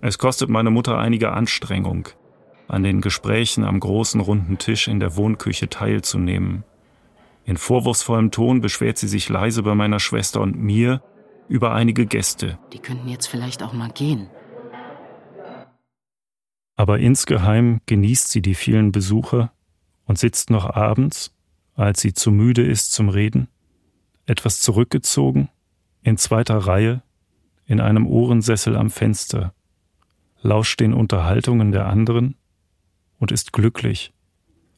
Es 0.00 0.18
kostet 0.18 0.50
meine 0.50 0.70
Mutter 0.70 0.98
einige 0.98 1.32
Anstrengung, 1.32 2.08
an 2.68 2.82
den 2.82 3.00
Gesprächen 3.00 3.64
am 3.64 3.80
großen 3.80 4.20
runden 4.20 4.58
Tisch 4.58 4.88
in 4.88 5.00
der 5.00 5.16
Wohnküche 5.16 5.68
teilzunehmen. 5.68 6.64
In 7.44 7.56
vorwurfsvollem 7.56 8.30
Ton 8.30 8.60
beschwert 8.60 8.98
sie 8.98 9.08
sich 9.08 9.28
leise 9.28 9.62
bei 9.62 9.74
meiner 9.74 10.00
Schwester 10.00 10.40
und 10.40 10.58
mir 10.58 11.02
über 11.48 11.74
einige 11.74 12.06
Gäste. 12.06 12.58
Die 12.72 12.78
könnten 12.78 13.08
jetzt 13.08 13.26
vielleicht 13.26 13.62
auch 13.62 13.72
mal 13.72 13.90
gehen. 13.90 14.28
Aber 16.76 16.98
insgeheim 16.98 17.80
genießt 17.86 18.30
sie 18.30 18.42
die 18.42 18.54
vielen 18.54 18.92
Besucher 18.92 19.52
und 20.06 20.18
sitzt 20.18 20.50
noch 20.50 20.68
abends, 20.68 21.34
als 21.74 22.00
sie 22.00 22.14
zu 22.14 22.30
müde 22.30 22.62
ist 22.64 22.92
zum 22.92 23.08
Reden, 23.08 23.48
etwas 24.26 24.60
zurückgezogen, 24.60 25.48
in 26.02 26.16
zweiter 26.16 26.56
Reihe, 26.56 27.02
in 27.66 27.80
einem 27.80 28.06
Ohrensessel 28.06 28.76
am 28.76 28.90
Fenster, 28.90 29.54
lauscht 30.42 30.80
den 30.80 30.92
Unterhaltungen 30.92 31.72
der 31.72 31.86
anderen 31.86 32.36
und 33.24 33.32
ist 33.32 33.54
glücklich, 33.54 34.12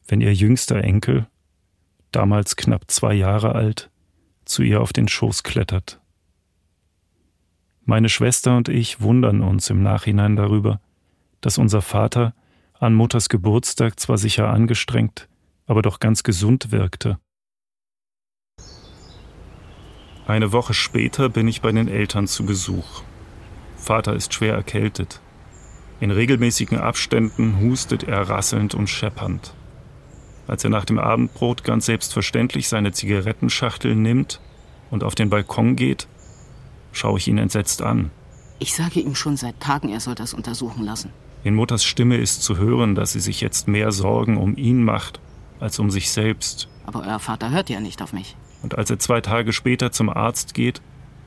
wenn 0.07 0.21
ihr 0.21 0.33
jüngster 0.33 0.81
Enkel, 0.81 1.27
damals 2.13 2.55
knapp 2.55 2.89
zwei 2.89 3.13
Jahre 3.13 3.53
alt, 3.53 3.89
zu 4.45 4.63
ihr 4.63 4.79
auf 4.81 4.93
den 4.93 5.09
Schoß 5.09 5.43
klettert. 5.43 5.99
Meine 7.83 8.07
Schwester 8.07 8.55
und 8.55 8.69
ich 8.69 9.01
wundern 9.01 9.41
uns 9.41 9.69
im 9.69 9.83
Nachhinein 9.83 10.37
darüber, 10.37 10.79
dass 11.41 11.57
unser 11.57 11.81
Vater 11.81 12.33
an 12.79 12.93
Mutters 12.93 13.27
Geburtstag 13.27 13.99
zwar 13.99 14.17
sicher 14.17 14.47
angestrengt, 14.47 15.27
aber 15.65 15.81
doch 15.81 15.99
ganz 15.99 16.23
gesund 16.23 16.71
wirkte. 16.71 17.19
Eine 20.25 20.53
Woche 20.53 20.73
später 20.73 21.27
bin 21.27 21.49
ich 21.49 21.59
bei 21.59 21.73
den 21.73 21.89
Eltern 21.89 22.27
zu 22.27 22.45
Besuch. 22.45 23.01
Vater 23.75 24.13
ist 24.15 24.33
schwer 24.33 24.53
erkältet. 24.53 25.19
In 25.99 26.11
regelmäßigen 26.11 26.77
Abständen 26.77 27.59
hustet 27.59 28.03
er 28.03 28.29
rasselnd 28.29 28.75
und 28.75 28.87
scheppernd. 28.87 29.53
Als 30.47 30.63
er 30.63 30.69
nach 30.69 30.85
dem 30.85 30.99
Abendbrot 30.99 31.63
ganz 31.63 31.87
selbstverständlich 31.87 32.69
seine 32.69 32.91
Zigarettenschachtel 32.91 33.95
nimmt 33.95 34.39
und 34.91 35.03
auf 35.03 35.15
den 35.15 35.29
Balkon 35.29 35.75
geht, 35.75 36.07
schaue 36.91 37.17
ich 37.17 37.27
ihn 37.27 37.37
entsetzt 37.37 37.81
an. 37.81 38.11
Ich 38.59 38.73
sage 38.73 38.99
ihm 38.99 39.15
schon 39.15 39.37
seit 39.37 39.59
Tagen, 39.59 39.89
er 39.89 39.99
soll 39.99 40.15
das 40.15 40.33
untersuchen 40.33 40.83
lassen. 40.83 41.11
In 41.43 41.55
Mutters 41.55 41.83
Stimme 41.83 42.17
ist 42.17 42.43
zu 42.43 42.57
hören, 42.57 42.95
dass 42.95 43.11
sie 43.11 43.19
sich 43.19 43.41
jetzt 43.41 43.67
mehr 43.67 43.91
Sorgen 43.91 44.37
um 44.37 44.55
ihn 44.55 44.83
macht 44.83 45.19
als 45.59 45.79
um 45.79 45.89
sich 45.89 46.11
selbst. 46.11 46.69
Aber 46.85 47.01
euer 47.01 47.19
Vater 47.19 47.51
hört 47.51 47.69
ja 47.69 47.79
nicht 47.79 48.01
auf 48.01 48.13
mich. 48.13 48.35
Und 48.63 48.77
als 48.77 48.89
er 48.89 48.99
zwei 48.99 49.21
Tage 49.21 49.53
später 49.53 49.91
zum 49.91 50.09
Arzt 50.09 50.53
geht, 50.53 50.81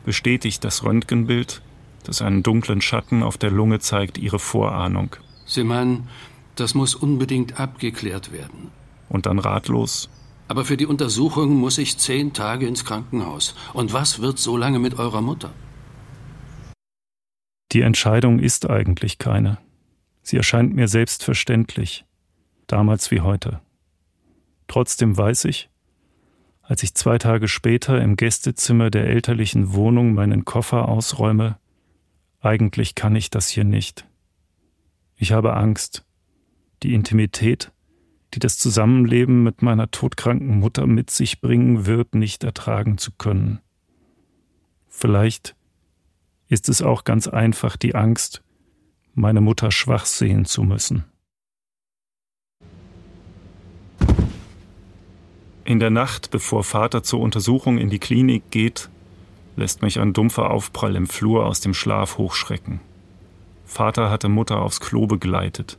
bestätigt 0.05 0.65
das 0.65 0.85
Röntgenbild, 0.85 1.63
das 2.05 2.23
einen 2.23 2.43
dunklen 2.43 2.81
Schatten 2.81 3.23
auf 3.23 3.39
der 3.39 3.51
Lunge 3.51 3.79
zeigt, 3.81 4.19
ihre 4.19 4.39
Vorahnung. 4.39 5.17
Sie 5.47 5.65
meinen, 5.65 6.09
das 6.55 6.75
muss 6.75 6.95
unbedingt 6.95 7.59
abgeklärt 7.59 8.33
werden. 8.33 8.71
Und 9.09 9.27
dann 9.27 9.39
ratlos. 9.39 10.09
Aber 10.49 10.65
für 10.65 10.77
die 10.77 10.87
Untersuchung 10.87 11.55
muss 11.55 11.79
ich 11.79 11.99
zehn 11.99 12.33
Tage 12.33 12.67
ins 12.67 12.85
Krankenhaus. 12.85 13.55
Und 13.73 13.93
was 13.93 14.21
wird 14.21 14.39
so 14.39 14.57
lange 14.57 14.79
mit 14.79 14.99
eurer 14.99 15.21
Mutter? 15.21 15.53
Die 17.73 17.83
Entscheidung 17.83 18.41
ist 18.41 18.69
eigentlich 18.69 19.19
keine. 19.19 19.59
Sie 20.23 20.37
erscheint 20.37 20.75
mir 20.75 20.89
selbstverständlich, 20.89 22.05
damals 22.67 23.11
wie 23.11 23.21
heute. 23.21 23.61
Trotzdem 24.67 25.17
weiß 25.17 25.45
ich, 25.45 25.71
als 26.63 26.83
ich 26.83 26.95
zwei 26.95 27.19
Tage 27.19 27.49
später 27.49 28.01
im 28.01 28.17
Gästezimmer 28.17 28.91
der 28.91 29.07
elterlichen 29.07 29.73
Wohnung 29.73 30.15
meinen 30.15 30.45
Koffer 30.45 30.89
ausräume, 30.89 31.59
eigentlich 32.41 32.95
kann 32.95 33.15
ich 33.17 33.31
das 33.31 33.49
hier 33.49 33.65
nicht. 33.65 34.07
Ich 35.17 35.33
habe 35.33 35.55
Angst, 35.55 36.05
die 36.83 36.95
Intimität, 36.95 37.73
die 38.33 38.39
das 38.39 38.57
Zusammenleben 38.57 39.43
mit 39.43 39.61
meiner 39.61 39.91
todkranken 39.91 40.59
Mutter 40.59 40.87
mit 40.87 41.11
sich 41.11 41.41
bringen 41.41 41.85
wird, 41.85 42.15
nicht 42.15 42.43
ertragen 42.43 42.97
zu 42.97 43.13
können. 43.13 43.61
Vielleicht 44.89 45.55
ist 46.49 46.69
es 46.69 46.83
auch 46.83 47.05
ganz 47.05 47.29
einfach 47.29 47.77
die 47.77 47.95
Angst, 47.95 48.43
meine 49.15 49.41
Mutter 49.41 49.71
schwach 49.71 50.07
sehen 50.07 50.45
zu 50.47 50.63
müssen. 50.63 51.05
In 55.65 55.79
der 55.79 55.91
Nacht, 55.91 56.31
bevor 56.31 56.65
Vater 56.65 57.03
zur 57.03 57.21
Untersuchung 57.21 57.79
in 57.79 57.91
die 57.91 57.99
Klinik 57.99 58.51
geht, 58.51 58.89
lässt 59.57 59.83
mich 59.83 59.99
ein 60.01 60.13
dumpfer 60.13 60.51
Aufprall 60.51 60.97
im 60.97 61.07
Flur 61.07 61.47
aus 61.47 61.61
dem 61.61 61.75
Schlaf 61.75 62.19
hochschrecken. 62.19 62.81
Vater 63.65 64.11
hatte 64.11 64.29
Mutter 64.29 64.63
aufs 64.63 64.81
Klo 64.81 65.07
begleitet. 65.07 65.79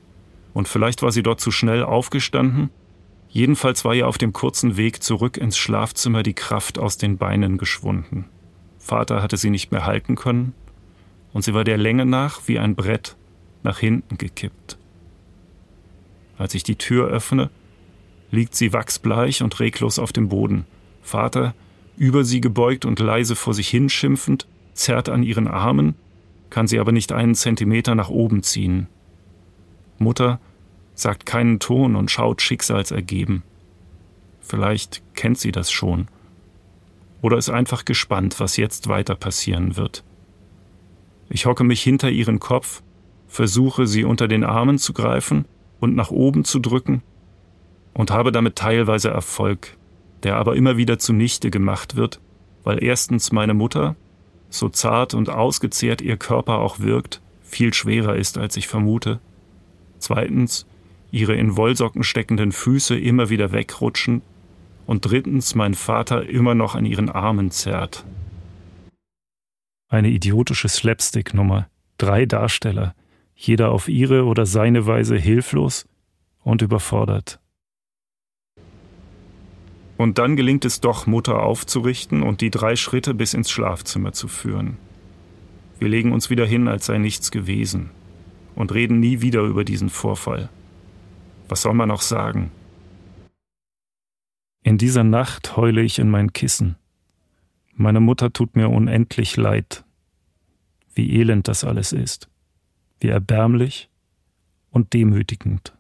Und 0.54 0.68
vielleicht 0.68 1.02
war 1.02 1.12
sie 1.12 1.24
dort 1.24 1.40
zu 1.40 1.52
schnell 1.52 1.84
aufgestanden. 1.84 2.70
Jedenfalls 3.30 3.86
war 3.86 3.94
ihr 3.94 4.08
auf 4.08 4.18
dem 4.18 4.34
kurzen 4.34 4.78
Weg 4.78 5.02
zurück 5.04 5.38
ins 5.38 5.58
Schlafzimmer 5.58 6.24
die 6.24 6.34
Kraft 6.34 6.80
aus 6.80 6.98
den 6.98 7.18
Beinen 7.18 7.58
geschwunden. 7.58 8.26
Vater 8.80 9.22
hatte 9.22 9.38
sie 9.38 9.50
nicht 9.50 9.72
mehr 9.72 9.86
halten 9.86 10.16
können, 10.16 10.54
und 11.34 11.44
sie 11.44 11.54
war 11.54 11.64
der 11.64 11.78
Länge 11.78 12.06
nach 12.06 12.48
wie 12.48 12.60
ein 12.60 12.76
Brett 12.76 13.16
nach 13.64 13.80
hinten 13.80 14.18
gekippt. 14.18 14.78
Als 16.38 16.56
ich 16.56 16.64
die 16.64 16.76
Tür 16.76 17.08
öffne, 17.08 17.50
liegt 18.32 18.56
sie 18.56 18.74
wachsbleich 18.74 19.44
und 19.44 19.60
reglos 19.60 20.00
auf 20.00 20.12
dem 20.12 20.30
Boden. 20.30 20.66
Vater, 21.02 21.54
über 22.02 22.24
sie 22.24 22.42
gebeugt 22.42 22.84
und 22.84 22.98
leise 22.98 23.36
vor 23.36 23.54
sich 23.54 23.70
hinschimpfend, 23.70 24.48
zerrt 24.74 25.08
an 25.08 25.22
ihren 25.22 25.48
Armen, 25.48 25.94
kann 26.50 26.66
sie 26.66 26.80
aber 26.80 26.92
nicht 26.92 27.12
einen 27.12 27.36
Zentimeter 27.36 27.94
nach 27.94 28.10
oben 28.10 28.42
ziehen. 28.42 28.88
Mutter 30.00 30.40
sagt 30.96 31.28
keinen 31.28 31.60
Ton 31.60 31.96
und 31.96 32.10
schaut 32.10 32.42
schicksalsergeben. 32.42 33.44
Vielleicht 34.40 35.04
kennt 35.14 35.38
sie 35.38 35.52
das 35.52 35.72
schon. 35.72 36.08
Oder 37.22 37.38
ist 37.38 37.52
einfach 37.52 37.86
gespannt, 37.86 38.40
was 38.40 38.58
jetzt 38.58 38.88
weiter 38.88 39.14
passieren 39.14 39.78
wird. 39.78 40.04
Ich 41.30 41.46
hocke 41.46 41.64
mich 41.64 41.84
hinter 41.84 42.10
ihren 42.10 42.40
Kopf, 42.40 42.82
versuche 43.28 43.86
sie 43.86 44.06
unter 44.06 44.28
den 44.28 44.44
Armen 44.44 44.80
zu 44.80 44.94
greifen 44.94 45.46
und 45.80 45.96
nach 45.96 46.10
oben 46.10 46.46
zu 46.46 46.58
drücken 46.58 47.04
und 47.94 48.10
habe 48.10 48.32
damit 48.32 48.56
teilweise 48.56 49.12
Erfolg, 49.12 49.78
der 50.24 50.36
aber 50.36 50.56
immer 50.56 50.78
wieder 50.78 51.00
zunichte 51.00 51.52
gemacht 51.52 51.96
wird, 51.96 52.20
weil 52.64 52.84
erstens 52.84 53.32
meine 53.32 53.54
Mutter, 53.54 53.96
so 54.50 54.70
zart 54.70 55.14
und 55.14 55.30
ausgezehrt 55.30 56.02
ihr 56.02 56.18
Körper 56.18 56.60
auch 56.60 56.80
wirkt, 56.80 57.22
viel 57.42 57.74
schwerer 57.74 58.16
ist, 58.16 58.38
als 58.38 58.58
ich 58.58 58.68
vermute, 58.68 59.20
zweitens 60.00 60.66
ihre 61.12 61.36
in 61.36 61.58
Wollsocken 61.58 62.04
steckenden 62.04 62.52
Füße 62.52 62.98
immer 62.98 63.30
wieder 63.30 63.52
wegrutschen 63.52 64.22
und 64.86 65.06
drittens 65.06 65.56
mein 65.56 65.74
Vater 65.74 66.28
immer 66.28 66.56
noch 66.56 66.76
an 66.76 66.86
ihren 66.86 67.10
Armen 67.10 67.52
zerrt. 67.52 68.06
Eine 69.90 70.10
idiotische 70.10 70.70
Slapstick-Nummer, 70.70 71.68
drei 71.98 72.26
Darsteller, 72.26 72.96
jeder 73.36 73.72
auf 73.72 73.90
ihre 73.90 74.24
oder 74.24 74.46
seine 74.46 74.86
Weise 74.88 75.18
hilflos 75.18 75.86
und 76.44 76.62
überfordert. 76.62 77.41
Und 80.02 80.18
dann 80.18 80.36
gelingt 80.36 80.66
es 80.66 80.82
doch, 80.82 81.06
Mutter 81.06 81.44
aufzurichten 81.44 82.24
und 82.24 82.42
die 82.42 82.50
drei 82.50 82.76
Schritte 82.76 83.14
bis 83.14 83.36
ins 83.36 83.52
Schlafzimmer 83.52 84.14
zu 84.14 84.28
führen. 84.28 84.78
Wir 85.78 85.90
legen 85.90 86.12
uns 86.12 86.32
wieder 86.32 86.44
hin, 86.44 86.68
als 86.68 86.88
sei 86.88 86.98
nichts 86.98 87.30
gewesen, 87.30 87.92
und 88.56 88.74
reden 88.74 89.00
nie 89.00 89.22
wieder 89.22 89.42
über 89.42 89.64
diesen 89.64 89.92
Vorfall. 89.92 90.50
Was 91.50 91.62
soll 91.62 91.76
man 91.76 91.90
noch 91.90 92.02
sagen? 92.02 92.50
In 94.64 94.80
dieser 94.80 95.04
Nacht 95.04 95.56
heule 95.56 95.84
ich 95.84 96.00
in 96.00 96.10
mein 96.10 96.34
Kissen. 96.34 96.78
Meine 97.76 98.00
Mutter 98.00 98.34
tut 98.34 98.56
mir 98.56 98.70
unendlich 98.70 99.38
leid. 99.38 99.86
Wie 100.96 101.16
elend 101.20 101.48
das 101.48 101.64
alles 101.64 101.94
ist. 101.94 102.28
Wie 103.00 103.10
erbärmlich 103.10 103.88
und 104.72 104.94
demütigend. 104.94 105.74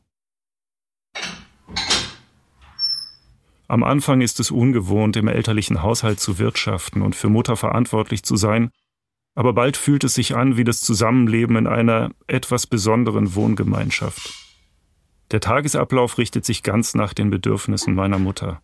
Am 3.71 3.83
Anfang 3.83 4.19
ist 4.19 4.41
es 4.41 4.51
ungewohnt, 4.51 5.15
im 5.15 5.29
elterlichen 5.29 5.81
Haushalt 5.81 6.19
zu 6.19 6.39
wirtschaften 6.39 7.01
und 7.01 7.15
für 7.15 7.29
Mutter 7.29 7.55
verantwortlich 7.55 8.21
zu 8.21 8.35
sein, 8.35 8.69
aber 9.33 9.53
bald 9.53 9.77
fühlt 9.77 10.03
es 10.03 10.13
sich 10.13 10.35
an 10.35 10.57
wie 10.57 10.65
das 10.65 10.81
Zusammenleben 10.81 11.55
in 11.55 11.67
einer 11.67 12.11
etwas 12.27 12.67
besonderen 12.67 13.33
Wohngemeinschaft. 13.33 14.33
Der 15.31 15.39
Tagesablauf 15.39 16.17
richtet 16.17 16.43
sich 16.43 16.63
ganz 16.63 16.95
nach 16.95 17.13
den 17.13 17.29
Bedürfnissen 17.29 17.95
meiner 17.95 18.19
Mutter. 18.19 18.61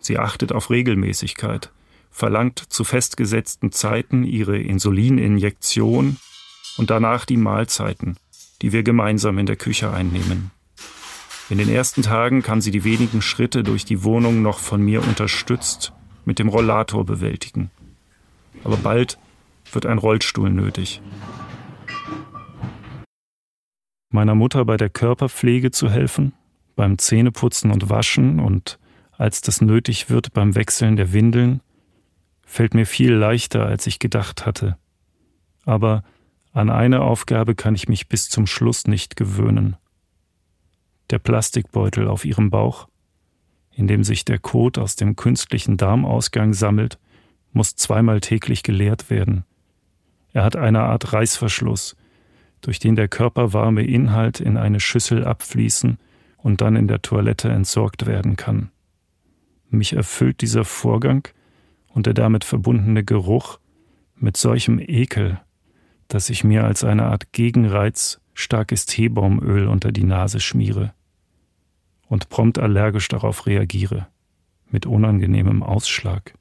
Sie 0.00 0.18
achtet 0.18 0.50
auf 0.50 0.68
Regelmäßigkeit, 0.68 1.70
verlangt 2.10 2.58
zu 2.58 2.82
festgesetzten 2.82 3.70
Zeiten 3.70 4.24
ihre 4.24 4.58
Insulininjektion 4.58 6.16
und 6.76 6.90
danach 6.90 7.24
die 7.24 7.36
Mahlzeiten, 7.36 8.16
die 8.62 8.72
wir 8.72 8.82
gemeinsam 8.82 9.38
in 9.38 9.46
der 9.46 9.54
Küche 9.54 9.92
einnehmen. 9.92 10.50
In 11.50 11.58
den 11.58 11.68
ersten 11.68 12.02
Tagen 12.02 12.42
kann 12.42 12.60
sie 12.60 12.70
die 12.70 12.84
wenigen 12.84 13.20
Schritte 13.20 13.64
durch 13.64 13.84
die 13.84 14.04
Wohnung 14.04 14.40
noch 14.40 14.60
von 14.60 14.80
mir 14.80 15.02
unterstützt 15.02 15.92
mit 16.24 16.38
dem 16.38 16.48
Rollator 16.48 17.04
bewältigen. 17.04 17.72
Aber 18.62 18.76
bald 18.76 19.18
wird 19.72 19.84
ein 19.84 19.98
Rollstuhl 19.98 20.48
nötig. 20.48 21.02
Meiner 24.10 24.36
Mutter 24.36 24.64
bei 24.64 24.76
der 24.76 24.90
Körperpflege 24.90 25.72
zu 25.72 25.90
helfen, 25.90 26.34
beim 26.76 26.98
Zähneputzen 26.98 27.72
und 27.72 27.90
Waschen 27.90 28.38
und 28.38 28.78
als 29.18 29.40
das 29.40 29.60
nötig 29.60 30.08
wird 30.08 30.32
beim 30.32 30.54
Wechseln 30.54 30.94
der 30.94 31.12
Windeln, 31.12 31.62
fällt 32.46 32.74
mir 32.74 32.86
viel 32.86 33.12
leichter, 33.12 33.66
als 33.66 33.88
ich 33.88 33.98
gedacht 33.98 34.46
hatte. 34.46 34.76
Aber 35.64 36.04
an 36.52 36.70
eine 36.70 37.00
Aufgabe 37.00 37.56
kann 37.56 37.74
ich 37.74 37.88
mich 37.88 38.08
bis 38.08 38.28
zum 38.28 38.46
Schluss 38.46 38.86
nicht 38.86 39.16
gewöhnen 39.16 39.76
der 41.10 41.18
Plastikbeutel 41.18 42.08
auf 42.08 42.24
ihrem 42.24 42.50
Bauch, 42.50 42.88
in 43.72 43.86
dem 43.86 44.04
sich 44.04 44.24
der 44.24 44.38
Kot 44.38 44.78
aus 44.78 44.96
dem 44.96 45.16
künstlichen 45.16 45.76
Darmausgang 45.76 46.52
sammelt, 46.52 46.98
muss 47.52 47.76
zweimal 47.76 48.20
täglich 48.20 48.62
geleert 48.62 49.10
werden. 49.10 49.44
Er 50.32 50.44
hat 50.44 50.56
eine 50.56 50.82
Art 50.82 51.12
Reißverschluss, 51.12 51.96
durch 52.60 52.78
den 52.78 52.94
der 52.94 53.08
körperwarme 53.08 53.84
Inhalt 53.84 54.38
in 54.38 54.56
eine 54.56 54.80
Schüssel 54.80 55.24
abfließen 55.24 55.98
und 56.36 56.60
dann 56.60 56.76
in 56.76 56.88
der 56.88 57.02
Toilette 57.02 57.48
entsorgt 57.48 58.06
werden 58.06 58.36
kann. 58.36 58.70
Mich 59.70 59.94
erfüllt 59.94 60.40
dieser 60.42 60.64
Vorgang 60.64 61.26
und 61.88 62.06
der 62.06 62.14
damit 62.14 62.44
verbundene 62.44 63.02
Geruch 63.02 63.58
mit 64.14 64.36
solchem 64.36 64.78
Ekel, 64.78 65.40
dass 66.08 66.28
ich 66.28 66.44
mir 66.44 66.64
als 66.64 66.84
eine 66.84 67.04
Art 67.04 67.32
Gegenreiz 67.32 68.20
starkes 68.34 68.86
Teebaumöl 68.86 69.66
unter 69.66 69.90
die 69.90 70.04
Nase 70.04 70.40
schmiere 70.40 70.92
und 72.10 72.28
prompt 72.28 72.58
allergisch 72.58 73.08
darauf 73.08 73.46
reagiere, 73.46 74.08
mit 74.68 74.84
unangenehmem 74.84 75.62
Ausschlag. 75.62 76.34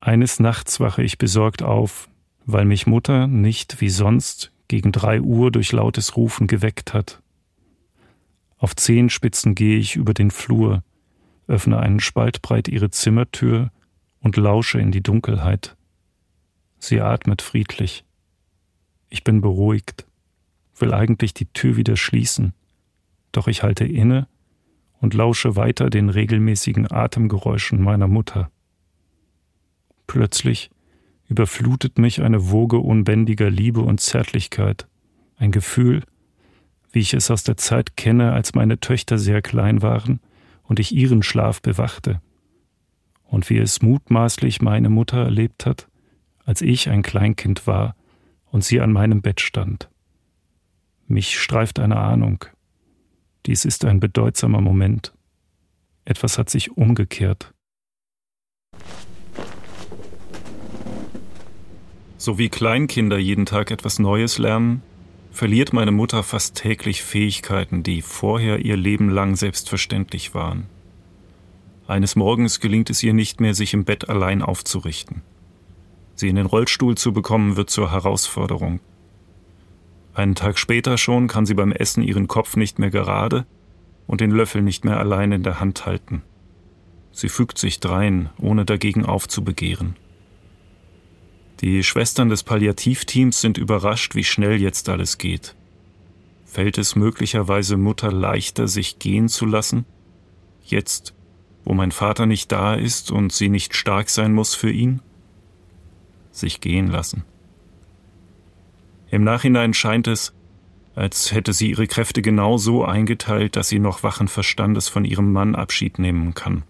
Eines 0.00 0.40
Nachts 0.40 0.80
wache 0.80 1.02
ich 1.02 1.18
besorgt 1.18 1.62
auf, 1.62 2.08
weil 2.44 2.64
mich 2.64 2.86
Mutter 2.86 3.26
nicht 3.26 3.80
wie 3.80 3.90
sonst 3.90 4.52
gegen 4.68 4.92
drei 4.92 5.20
Uhr 5.20 5.50
durch 5.50 5.72
lautes 5.72 6.16
Rufen 6.16 6.46
geweckt 6.46 6.94
hat. 6.94 7.22
Auf 8.56 8.76
Zehenspitzen 8.76 9.56
gehe 9.56 9.78
ich 9.78 9.96
über 9.96 10.14
den 10.14 10.30
Flur, 10.30 10.84
öffne 11.48 11.78
einen 11.80 12.00
Spalt 12.00 12.40
breit 12.40 12.68
ihre 12.68 12.90
Zimmertür 12.90 13.72
und 14.20 14.36
lausche 14.36 14.80
in 14.80 14.92
die 14.92 15.02
Dunkelheit. 15.02 15.76
Sie 16.84 17.00
atmet 17.00 17.42
friedlich. 17.42 18.04
Ich 19.08 19.22
bin 19.22 19.40
beruhigt, 19.40 20.04
will 20.76 20.92
eigentlich 20.92 21.32
die 21.32 21.46
Tür 21.46 21.76
wieder 21.76 21.96
schließen, 21.96 22.54
doch 23.30 23.46
ich 23.46 23.62
halte 23.62 23.84
inne 23.84 24.26
und 25.00 25.14
lausche 25.14 25.54
weiter 25.54 25.90
den 25.90 26.08
regelmäßigen 26.08 26.90
Atemgeräuschen 26.90 27.80
meiner 27.80 28.08
Mutter. 28.08 28.50
Plötzlich 30.08 30.72
überflutet 31.28 31.98
mich 31.98 32.20
eine 32.20 32.50
Woge 32.50 32.78
unbändiger 32.78 33.48
Liebe 33.48 33.82
und 33.82 34.00
Zärtlichkeit, 34.00 34.88
ein 35.36 35.52
Gefühl, 35.52 36.02
wie 36.90 36.98
ich 36.98 37.14
es 37.14 37.30
aus 37.30 37.44
der 37.44 37.56
Zeit 37.56 37.96
kenne, 37.96 38.32
als 38.32 38.56
meine 38.56 38.80
Töchter 38.80 39.18
sehr 39.18 39.40
klein 39.40 39.82
waren 39.82 40.18
und 40.64 40.80
ich 40.80 40.92
ihren 40.92 41.22
Schlaf 41.22 41.62
bewachte, 41.62 42.20
und 43.22 43.48
wie 43.50 43.58
es 43.58 43.82
mutmaßlich 43.82 44.62
meine 44.62 44.90
Mutter 44.90 45.18
erlebt 45.18 45.64
hat, 45.64 45.86
als 46.44 46.62
ich 46.62 46.88
ein 46.88 47.02
Kleinkind 47.02 47.66
war 47.66 47.94
und 48.50 48.64
sie 48.64 48.80
an 48.80 48.92
meinem 48.92 49.22
Bett 49.22 49.40
stand. 49.40 49.88
Mich 51.06 51.38
streift 51.38 51.78
eine 51.78 51.96
Ahnung. 51.96 52.44
Dies 53.46 53.64
ist 53.64 53.84
ein 53.84 54.00
bedeutsamer 54.00 54.60
Moment. 54.60 55.12
Etwas 56.04 56.38
hat 56.38 56.50
sich 56.50 56.76
umgekehrt. 56.76 57.52
So 62.16 62.38
wie 62.38 62.48
Kleinkinder 62.48 63.18
jeden 63.18 63.46
Tag 63.46 63.72
etwas 63.72 63.98
Neues 63.98 64.38
lernen, 64.38 64.82
verliert 65.32 65.72
meine 65.72 65.90
Mutter 65.90 66.22
fast 66.22 66.54
täglich 66.54 67.02
Fähigkeiten, 67.02 67.82
die 67.82 68.00
vorher 68.00 68.60
ihr 68.60 68.76
Leben 68.76 69.08
lang 69.10 69.34
selbstverständlich 69.34 70.34
waren. 70.34 70.66
Eines 71.88 72.14
Morgens 72.14 72.60
gelingt 72.60 72.90
es 72.90 73.02
ihr 73.02 73.12
nicht 73.12 73.40
mehr, 73.40 73.54
sich 73.54 73.74
im 73.74 73.84
Bett 73.84 74.08
allein 74.08 74.40
aufzurichten. 74.42 75.22
Sie 76.14 76.28
in 76.28 76.36
den 76.36 76.46
Rollstuhl 76.46 76.96
zu 76.96 77.12
bekommen, 77.12 77.56
wird 77.56 77.70
zur 77.70 77.90
Herausforderung. 77.90 78.80
Einen 80.14 80.34
Tag 80.34 80.58
später 80.58 80.98
schon 80.98 81.26
kann 81.26 81.46
sie 81.46 81.54
beim 81.54 81.72
Essen 81.72 82.02
ihren 82.02 82.28
Kopf 82.28 82.56
nicht 82.56 82.78
mehr 82.78 82.90
gerade 82.90 83.46
und 84.06 84.20
den 84.20 84.30
Löffel 84.30 84.62
nicht 84.62 84.84
mehr 84.84 84.98
allein 84.98 85.32
in 85.32 85.42
der 85.42 85.58
Hand 85.58 85.86
halten. 85.86 86.22
Sie 87.12 87.28
fügt 87.28 87.58
sich 87.58 87.80
drein, 87.80 88.30
ohne 88.38 88.64
dagegen 88.64 89.04
aufzubegehren. 89.04 89.96
Die 91.60 91.84
Schwestern 91.84 92.28
des 92.28 92.42
Palliativteams 92.42 93.40
sind 93.40 93.56
überrascht, 93.56 94.14
wie 94.14 94.24
schnell 94.24 94.60
jetzt 94.60 94.88
alles 94.88 95.18
geht. 95.18 95.54
Fällt 96.44 96.76
es 96.76 96.96
möglicherweise 96.96 97.76
Mutter 97.76 98.12
leichter, 98.12 98.68
sich 98.68 98.98
gehen 98.98 99.28
zu 99.28 99.46
lassen? 99.46 99.86
Jetzt, 100.64 101.14
wo 101.64 101.72
mein 101.72 101.92
Vater 101.92 102.26
nicht 102.26 102.50
da 102.50 102.74
ist 102.74 103.10
und 103.10 103.32
sie 103.32 103.48
nicht 103.48 103.74
stark 103.74 104.10
sein 104.10 104.32
muss 104.32 104.54
für 104.54 104.70
ihn? 104.70 105.00
Sich 106.32 106.60
gehen 106.60 106.88
lassen. 106.88 107.24
Im 109.10 109.22
Nachhinein 109.22 109.74
scheint 109.74 110.08
es, 110.08 110.34
als 110.94 111.32
hätte 111.32 111.52
sie 111.52 111.70
ihre 111.70 111.86
Kräfte 111.86 112.22
genau 112.22 112.56
so 112.56 112.84
eingeteilt, 112.84 113.56
dass 113.56 113.68
sie 113.68 113.78
noch 113.78 114.02
wachen 114.02 114.28
Verstandes 114.28 114.88
von 114.88 115.04
ihrem 115.04 115.32
Mann 115.32 115.54
Abschied 115.54 115.98
nehmen 115.98 116.34
kann. 116.34 116.64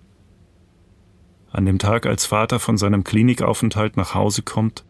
An 1.50 1.66
dem 1.66 1.78
Tag, 1.78 2.06
als 2.06 2.26
Vater 2.26 2.58
von 2.58 2.76
seinem 2.78 3.04
Klinikaufenthalt 3.04 3.96
nach 3.96 4.14
Hause 4.14 4.42
kommt, 4.42 4.84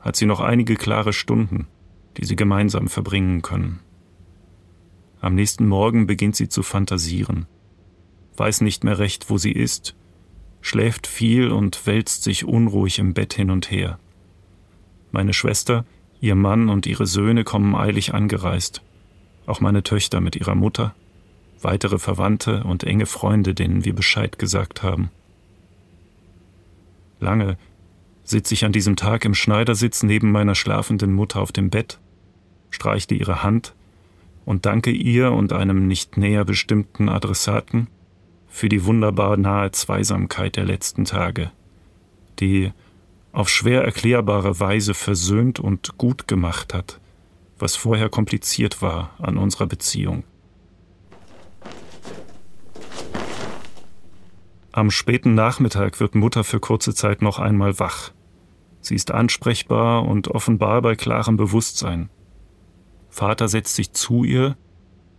hat 0.00 0.16
sie 0.16 0.26
noch 0.26 0.40
einige 0.40 0.76
klare 0.76 1.12
Stunden, 1.12 1.66
die 2.16 2.24
sie 2.24 2.36
gemeinsam 2.36 2.88
verbringen 2.88 3.42
können. 3.42 3.80
Am 5.20 5.34
nächsten 5.34 5.66
Morgen 5.66 6.06
beginnt 6.06 6.36
sie 6.36 6.48
zu 6.48 6.62
fantasieren, 6.62 7.46
weiß 8.36 8.60
nicht 8.60 8.84
mehr 8.84 8.98
recht, 8.98 9.30
wo 9.30 9.38
sie 9.38 9.52
ist, 9.52 9.94
schläft 10.60 11.06
viel 11.06 11.50
und 11.50 11.86
wälzt 11.86 12.22
sich 12.22 12.44
unruhig 12.44 12.98
im 12.98 13.14
Bett 13.14 13.34
hin 13.34 13.50
und 13.50 13.70
her. 13.70 13.98
Meine 15.16 15.32
Schwester, 15.32 15.86
ihr 16.20 16.34
Mann 16.34 16.68
und 16.68 16.84
ihre 16.84 17.06
Söhne 17.06 17.42
kommen 17.42 17.74
eilig 17.74 18.12
angereist, 18.12 18.82
auch 19.46 19.62
meine 19.62 19.82
Töchter 19.82 20.20
mit 20.20 20.36
ihrer 20.36 20.54
Mutter, 20.54 20.94
weitere 21.62 21.98
Verwandte 21.98 22.64
und 22.64 22.84
enge 22.84 23.06
Freunde, 23.06 23.54
denen 23.54 23.86
wir 23.86 23.94
Bescheid 23.94 24.38
gesagt 24.38 24.82
haben. 24.82 25.10
Lange 27.18 27.56
sitze 28.24 28.52
ich 28.52 28.66
an 28.66 28.72
diesem 28.72 28.96
Tag 28.96 29.24
im 29.24 29.32
Schneidersitz 29.32 30.02
neben 30.02 30.32
meiner 30.32 30.54
schlafenden 30.54 31.14
Mutter 31.14 31.40
auf 31.40 31.50
dem 31.50 31.70
Bett, 31.70 31.98
streichle 32.68 33.16
ihre 33.16 33.42
Hand 33.42 33.74
und 34.44 34.66
danke 34.66 34.90
ihr 34.90 35.32
und 35.32 35.54
einem 35.54 35.86
nicht 35.88 36.18
näher 36.18 36.44
bestimmten 36.44 37.08
Adressaten 37.08 37.86
für 38.48 38.68
die 38.68 38.84
wunderbar 38.84 39.38
nahe 39.38 39.70
Zweisamkeit 39.70 40.56
der 40.56 40.66
letzten 40.66 41.06
Tage, 41.06 41.52
die 42.38 42.72
auf 43.36 43.50
schwer 43.50 43.84
erklärbare 43.84 44.60
Weise 44.60 44.94
versöhnt 44.94 45.60
und 45.60 45.98
gut 45.98 46.26
gemacht 46.26 46.72
hat, 46.72 47.00
was 47.58 47.76
vorher 47.76 48.08
kompliziert 48.08 48.80
war 48.80 49.10
an 49.18 49.36
unserer 49.36 49.66
Beziehung. 49.66 50.24
Am 54.72 54.90
späten 54.90 55.34
Nachmittag 55.34 56.00
wird 56.00 56.14
Mutter 56.14 56.44
für 56.44 56.60
kurze 56.60 56.94
Zeit 56.94 57.20
noch 57.20 57.38
einmal 57.38 57.78
wach. 57.78 58.12
Sie 58.80 58.94
ist 58.94 59.10
ansprechbar 59.10 60.08
und 60.08 60.28
offenbar 60.28 60.80
bei 60.80 60.94
klarem 60.94 61.36
Bewusstsein. 61.36 62.08
Vater 63.10 63.48
setzt 63.48 63.74
sich 63.74 63.92
zu 63.92 64.24
ihr 64.24 64.56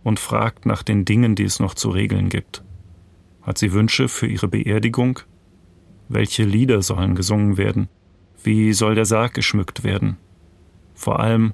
und 0.02 0.18
fragt 0.18 0.66
nach 0.66 0.82
den 0.82 1.04
Dingen, 1.04 1.36
die 1.36 1.44
es 1.44 1.60
noch 1.60 1.74
zu 1.74 1.90
regeln 1.90 2.30
gibt. 2.30 2.64
Hat 3.42 3.58
sie 3.58 3.72
Wünsche 3.72 4.08
für 4.08 4.26
ihre 4.26 4.48
Beerdigung? 4.48 5.20
Welche 6.08 6.42
Lieder 6.42 6.82
sollen 6.82 7.14
gesungen 7.14 7.56
werden? 7.58 7.88
Wie 8.48 8.72
soll 8.72 8.94
der 8.94 9.04
Sarg 9.04 9.34
geschmückt 9.34 9.84
werden? 9.84 10.16
Vor 10.94 11.20
allem, 11.20 11.52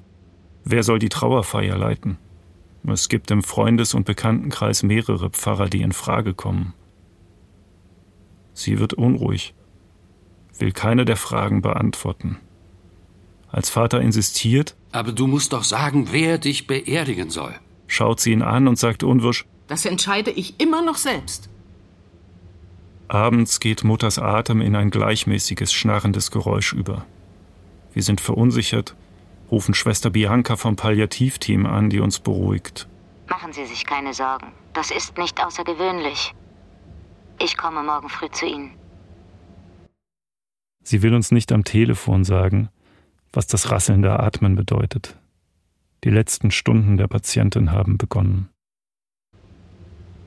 wer 0.63 0.81
soll 0.81 0.97
die 0.97 1.09
Trauerfeier 1.09 1.77
leiten? 1.77 2.17
Es 2.87 3.09
gibt 3.09 3.31
im 3.31 3.43
Freundes- 3.43 3.93
und 3.93 4.05
Bekanntenkreis 4.05 4.81
mehrere 4.81 5.29
Pfarrer, 5.29 5.67
die 5.67 5.81
in 5.81 5.91
Frage 5.91 6.33
kommen. 6.33 6.73
Sie 8.53 8.79
wird 8.79 8.93
unruhig, 8.93 9.53
will 10.57 10.71
keine 10.71 11.03
der 11.03 11.17
Fragen 11.17 11.61
beantworten. 11.61 12.37
Als 13.49 13.69
Vater 13.69 13.99
insistiert, 13.99 14.77
aber 14.93 15.11
du 15.11 15.27
musst 15.27 15.51
doch 15.51 15.65
sagen, 15.65 16.07
wer 16.11 16.37
dich 16.37 16.65
beerdigen 16.65 17.29
soll. 17.29 17.55
Schaut 17.87 18.21
sie 18.21 18.31
ihn 18.31 18.41
an 18.41 18.69
und 18.69 18.79
sagt 18.79 19.03
unwirsch, 19.03 19.45
das 19.67 19.83
entscheide 19.83 20.31
ich 20.31 20.61
immer 20.61 20.81
noch 20.81 20.95
selbst. 20.95 21.49
Abends 23.07 23.59
geht 23.59 23.83
Mutters 23.83 24.17
Atem 24.17 24.61
in 24.61 24.75
ein 24.75 24.89
gleichmäßiges, 24.89 25.71
schnarrendes 25.71 26.31
Geräusch 26.31 26.73
über. 26.73 27.05
Wir 27.93 28.01
sind 28.01 28.19
verunsichert, 28.19 28.95
rufen 29.51 29.73
Schwester 29.73 30.09
Bianca 30.09 30.55
vom 30.55 30.75
Palliativteam 30.75 31.65
an, 31.65 31.89
die 31.89 31.99
uns 31.99 32.19
beruhigt. 32.19 32.87
Machen 33.29 33.53
Sie 33.53 33.65
sich 33.65 33.85
keine 33.85 34.13
Sorgen. 34.13 34.51
Das 34.73 34.91
ist 34.91 35.17
nicht 35.17 35.43
außergewöhnlich. 35.43 36.33
Ich 37.39 37.57
komme 37.57 37.83
morgen 37.83 38.09
früh 38.09 38.29
zu 38.29 38.45
Ihnen. 38.45 38.71
Sie 40.83 41.01
will 41.01 41.13
uns 41.13 41.31
nicht 41.31 41.51
am 41.51 41.63
Telefon 41.63 42.23
sagen, 42.23 42.69
was 43.33 43.47
das 43.47 43.71
rasselnde 43.71 44.19
Atmen 44.19 44.55
bedeutet. 44.55 45.17
Die 46.03 46.09
letzten 46.09 46.51
Stunden 46.51 46.97
der 46.97 47.07
Patientin 47.07 47.71
haben 47.71 47.97
begonnen. 47.97 48.49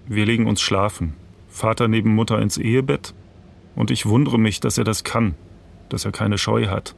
Wir 0.07 0.27
legen 0.27 0.47
uns 0.47 0.61
schlafen, 0.61 1.15
Vater 1.59 1.89
neben 1.89 2.15
Mutter 2.15 2.41
ins 2.41 2.57
Ehebett, 2.57 3.15
und 3.75 3.91
ich 3.91 4.07
wundere 4.07 4.39
mich, 4.39 4.61
dass 4.61 4.79
er 4.79 4.85
das 4.85 5.05
kann, 5.05 5.35
dass 5.89 6.05
er 6.05 6.13
keine 6.13 6.39
Scheu 6.39 6.69
hat. 6.69 6.95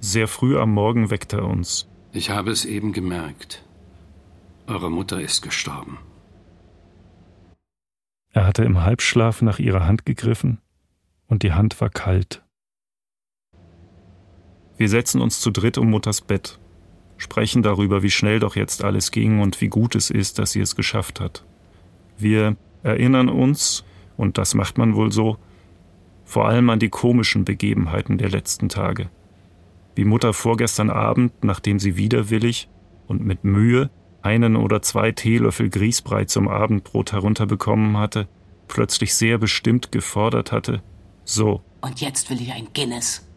Sehr 0.00 0.28
früh 0.28 0.58
am 0.58 0.72
Morgen 0.72 1.10
weckt 1.10 1.32
er 1.32 1.44
uns. 1.44 1.88
Ich 2.12 2.30
habe 2.30 2.50
es 2.50 2.64
eben 2.64 2.92
gemerkt. 2.92 3.64
Eure 4.66 4.90
Mutter 4.90 5.20
ist 5.20 5.42
gestorben. 5.42 5.98
Er 8.32 8.44
hatte 8.44 8.64
im 8.64 8.82
Halbschlaf 8.82 9.40
nach 9.40 9.60
ihrer 9.60 9.86
Hand 9.86 10.04
gegriffen 10.04 10.58
und 11.28 11.42
die 11.44 11.52
Hand 11.52 11.80
war 11.80 11.90
kalt. 11.90 12.42
Wir 14.76 14.88
setzen 14.88 15.20
uns 15.20 15.40
zu 15.40 15.52
dritt 15.52 15.78
um 15.78 15.90
Mutters 15.90 16.20
Bett, 16.20 16.58
sprechen 17.16 17.62
darüber, 17.62 18.02
wie 18.02 18.10
schnell 18.10 18.40
doch 18.40 18.56
jetzt 18.56 18.82
alles 18.82 19.12
ging 19.12 19.40
und 19.40 19.60
wie 19.60 19.68
gut 19.68 19.94
es 19.94 20.10
ist, 20.10 20.40
dass 20.40 20.50
sie 20.50 20.60
es 20.60 20.74
geschafft 20.74 21.20
hat. 21.20 21.44
Wir 22.18 22.56
erinnern 22.84 23.28
uns, 23.28 23.84
und 24.16 24.38
das 24.38 24.54
macht 24.54 24.78
man 24.78 24.94
wohl 24.94 25.10
so, 25.10 25.38
vor 26.24 26.46
allem 26.46 26.70
an 26.70 26.78
die 26.78 26.88
komischen 26.88 27.44
Begebenheiten 27.44 28.18
der 28.18 28.30
letzten 28.30 28.68
Tage. 28.68 29.10
Wie 29.96 30.04
Mutter 30.04 30.32
vorgestern 30.32 30.90
Abend, 30.90 31.32
nachdem 31.42 31.78
sie 31.78 31.96
widerwillig 31.96 32.68
und 33.06 33.24
mit 33.24 33.44
Mühe 33.44 33.90
einen 34.22 34.56
oder 34.56 34.82
zwei 34.82 35.12
Teelöffel 35.12 35.68
Grießbrei 35.68 36.24
zum 36.24 36.48
Abendbrot 36.48 37.12
herunterbekommen 37.12 37.98
hatte, 37.98 38.28
plötzlich 38.68 39.14
sehr 39.14 39.38
bestimmt 39.38 39.92
gefordert 39.92 40.52
hatte, 40.52 40.82
so. 41.24 41.62
Und 41.80 42.00
jetzt 42.00 42.30
will 42.30 42.40
ich 42.40 42.52
ein 42.52 42.68
Guinness. 42.74 43.28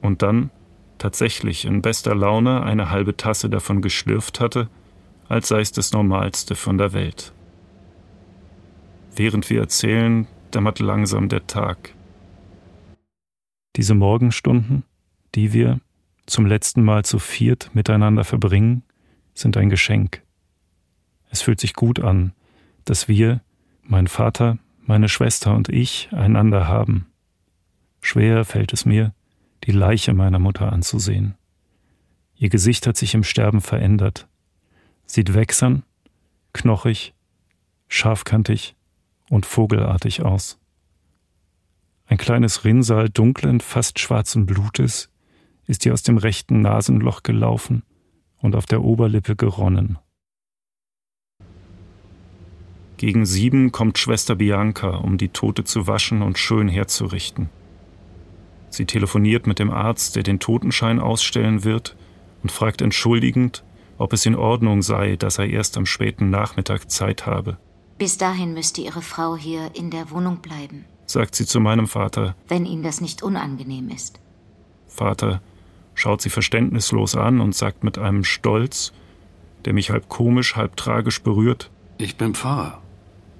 Und 0.00 0.22
dann 0.22 0.50
tatsächlich 0.98 1.64
in 1.64 1.82
bester 1.82 2.14
Laune 2.14 2.62
eine 2.62 2.90
halbe 2.90 3.16
Tasse 3.16 3.48
davon 3.48 3.82
geschlürft 3.82 4.40
hatte, 4.40 4.68
als 5.28 5.48
sei 5.48 5.60
es 5.60 5.72
das 5.72 5.92
Normalste 5.92 6.54
von 6.54 6.78
der 6.78 6.92
Welt. 6.92 7.32
Während 9.14 9.50
wir 9.50 9.60
erzählen, 9.60 10.26
dämmert 10.54 10.78
langsam 10.78 11.28
der 11.28 11.46
Tag. 11.46 11.94
Diese 13.76 13.94
Morgenstunden, 13.94 14.84
die 15.34 15.52
wir 15.52 15.80
zum 16.26 16.46
letzten 16.46 16.82
Mal 16.82 17.04
zu 17.04 17.18
viert 17.18 17.70
miteinander 17.74 18.24
verbringen, 18.24 18.84
sind 19.34 19.56
ein 19.56 19.68
Geschenk. 19.68 20.22
Es 21.28 21.42
fühlt 21.42 21.60
sich 21.60 21.74
gut 21.74 22.00
an, 22.00 22.32
dass 22.84 23.06
wir, 23.06 23.42
mein 23.82 24.06
Vater, 24.06 24.58
meine 24.80 25.08
Schwester 25.08 25.54
und 25.54 25.68
ich, 25.68 26.08
einander 26.12 26.66
haben. 26.66 27.06
Schwer 28.00 28.44
fällt 28.44 28.72
es 28.72 28.86
mir, 28.86 29.14
die 29.64 29.72
Leiche 29.72 30.14
meiner 30.14 30.38
Mutter 30.38 30.72
anzusehen. 30.72 31.34
Ihr 32.34 32.48
Gesicht 32.48 32.86
hat 32.86 32.96
sich 32.96 33.14
im 33.14 33.24
Sterben 33.24 33.60
verändert, 33.60 34.26
sieht 35.06 35.34
wächsern, 35.34 35.82
knochig, 36.52 37.14
scharfkantig 37.88 38.74
und 39.32 39.46
vogelartig 39.46 40.22
aus. 40.22 40.58
Ein 42.04 42.18
kleines 42.18 42.66
Rinnsal 42.66 43.08
dunklen, 43.08 43.60
fast 43.60 43.98
schwarzen 43.98 44.44
Blutes 44.44 45.08
ist 45.66 45.86
ihr 45.86 45.94
aus 45.94 46.02
dem 46.02 46.18
rechten 46.18 46.60
Nasenloch 46.60 47.22
gelaufen 47.22 47.82
und 48.36 48.54
auf 48.54 48.66
der 48.66 48.84
Oberlippe 48.84 49.34
geronnen. 49.34 49.98
Gegen 52.98 53.24
sieben 53.24 53.72
kommt 53.72 53.96
Schwester 53.96 54.34
Bianca, 54.34 54.96
um 54.96 55.16
die 55.16 55.30
Tote 55.30 55.64
zu 55.64 55.86
waschen 55.86 56.20
und 56.20 56.36
schön 56.36 56.68
herzurichten. 56.68 57.48
Sie 58.68 58.84
telefoniert 58.84 59.46
mit 59.46 59.58
dem 59.58 59.70
Arzt, 59.70 60.14
der 60.14 60.24
den 60.24 60.40
Totenschein 60.40 61.00
ausstellen 61.00 61.64
wird, 61.64 61.96
und 62.42 62.52
fragt 62.52 62.82
entschuldigend, 62.82 63.64
ob 63.96 64.12
es 64.12 64.26
in 64.26 64.34
Ordnung 64.34 64.82
sei, 64.82 65.16
dass 65.16 65.38
er 65.38 65.48
erst 65.48 65.78
am 65.78 65.86
späten 65.86 66.28
Nachmittag 66.28 66.90
Zeit 66.90 67.24
habe. 67.24 67.56
Bis 67.98 68.18
dahin 68.18 68.54
müsste 68.54 68.80
Ihre 68.80 69.02
Frau 69.02 69.36
hier 69.36 69.70
in 69.74 69.90
der 69.90 70.10
Wohnung 70.10 70.38
bleiben, 70.38 70.84
sagt 71.06 71.34
sie 71.34 71.46
zu 71.46 71.60
meinem 71.60 71.86
Vater. 71.86 72.34
wenn 72.48 72.66
Ihnen 72.66 72.82
das 72.82 73.00
nicht 73.00 73.22
unangenehm 73.22 73.88
ist. 73.90 74.20
Vater 74.88 75.40
schaut 75.94 76.20
sie 76.22 76.30
verständnislos 76.30 77.16
an 77.16 77.40
und 77.40 77.54
sagt 77.54 77.84
mit 77.84 77.98
einem 77.98 78.24
Stolz, 78.24 78.92
der 79.64 79.72
mich 79.72 79.90
halb 79.90 80.08
komisch, 80.08 80.56
halb 80.56 80.76
tragisch 80.76 81.22
berührt. 81.22 81.70
Ich 81.98 82.16
bin 82.16 82.34
Pfarrer. 82.34 82.82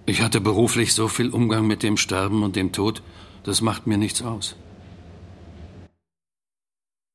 Ich 0.07 0.23
hatte 0.23 0.41
beruflich 0.41 0.95
so 0.95 1.09
viel 1.09 1.31
Umgang 1.31 1.67
mit 1.67 1.83
dem 1.83 1.97
Sterben 1.97 2.43
und 2.43 2.57
dem 2.57 2.73
Tod, 2.73 3.03
das 3.45 3.61
macht 3.61 3.87
mir 3.87 3.99
nichts 3.99 4.23
aus. 4.23 4.57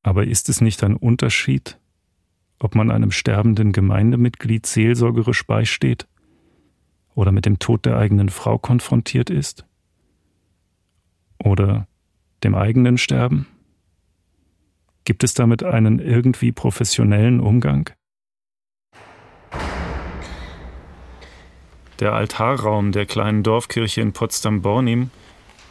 Aber 0.04 0.26
ist 0.26 0.50
es 0.50 0.62
nicht 0.62 0.84
ein 0.84 0.96
Unterschied, 0.96 1.78
ob 2.60 2.76
man 2.76 2.92
einem 2.92 3.12
sterbenden 3.12 3.72
Gemeindemitglied 3.74 4.66
seelsorgerisch 4.66 5.46
beisteht 5.46 6.08
oder 7.18 7.32
mit 7.32 7.48
dem 7.48 7.58
Tod 7.58 7.84
der 7.88 7.98
eigenen 7.98 8.30
Frau 8.30 8.60
konfrontiert 8.60 9.32
ist? 9.32 9.66
Oder 11.44 11.88
dem 12.44 12.54
eigenen 12.54 13.00
Sterben? 13.00 13.48
Gibt 15.04 15.24
es 15.24 15.34
damit 15.34 15.64
einen 15.64 15.98
irgendwie 15.98 16.52
professionellen 16.52 17.40
Umgang? 17.40 17.90
Der 22.00 22.14
Altarraum 22.14 22.92
der 22.92 23.08
kleinen 23.08 23.42
Dorfkirche 23.42 24.02
in 24.02 24.14
Potsdam-Bornim 24.14 25.10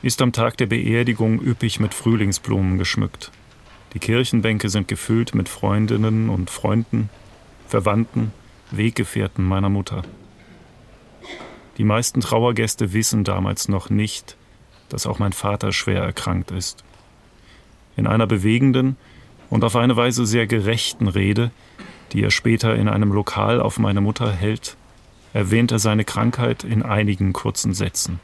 ist 0.02 0.20
am 0.22 0.32
Tag 0.32 0.56
der 0.56 0.66
Beerdigung 0.66 1.40
üppig 1.40 1.78
mit 1.78 1.94
Frühlingsblumen 1.94 2.76
geschmückt. 2.76 3.30
Die 3.92 4.00
Kirchenbänke 4.00 4.68
sind 4.68 4.88
gefüllt 4.88 5.32
mit 5.36 5.48
Freundinnen 5.48 6.28
und 6.28 6.50
Freunden, 6.50 7.08
Verwandten, 7.68 8.32
Weggefährten 8.72 9.44
meiner 9.44 9.68
Mutter. 9.68 10.02
Die 11.76 11.84
meisten 11.84 12.20
Trauergäste 12.20 12.92
wissen 12.92 13.24
damals 13.24 13.68
noch 13.68 13.90
nicht, 13.90 14.36
dass 14.88 15.06
auch 15.06 15.18
mein 15.18 15.32
Vater 15.32 15.72
schwer 15.72 16.02
erkrankt 16.02 16.50
ist. 16.50 16.84
In 17.96 18.06
einer 18.06 18.26
bewegenden 18.26 18.96
und 19.50 19.62
auf 19.62 19.76
eine 19.76 19.96
Weise 19.96 20.26
sehr 20.26 20.46
gerechten 20.46 21.08
Rede, 21.08 21.50
die 22.12 22.22
er 22.22 22.30
später 22.30 22.74
in 22.76 22.88
einem 22.88 23.12
Lokal 23.12 23.60
auf 23.60 23.78
meine 23.78 24.00
Mutter 24.00 24.32
hält, 24.32 24.76
erwähnt 25.34 25.70
er 25.70 25.78
seine 25.78 26.04
Krankheit 26.04 26.64
in 26.64 26.82
einigen 26.82 27.32
kurzen 27.32 27.74
Sätzen. 27.74 28.20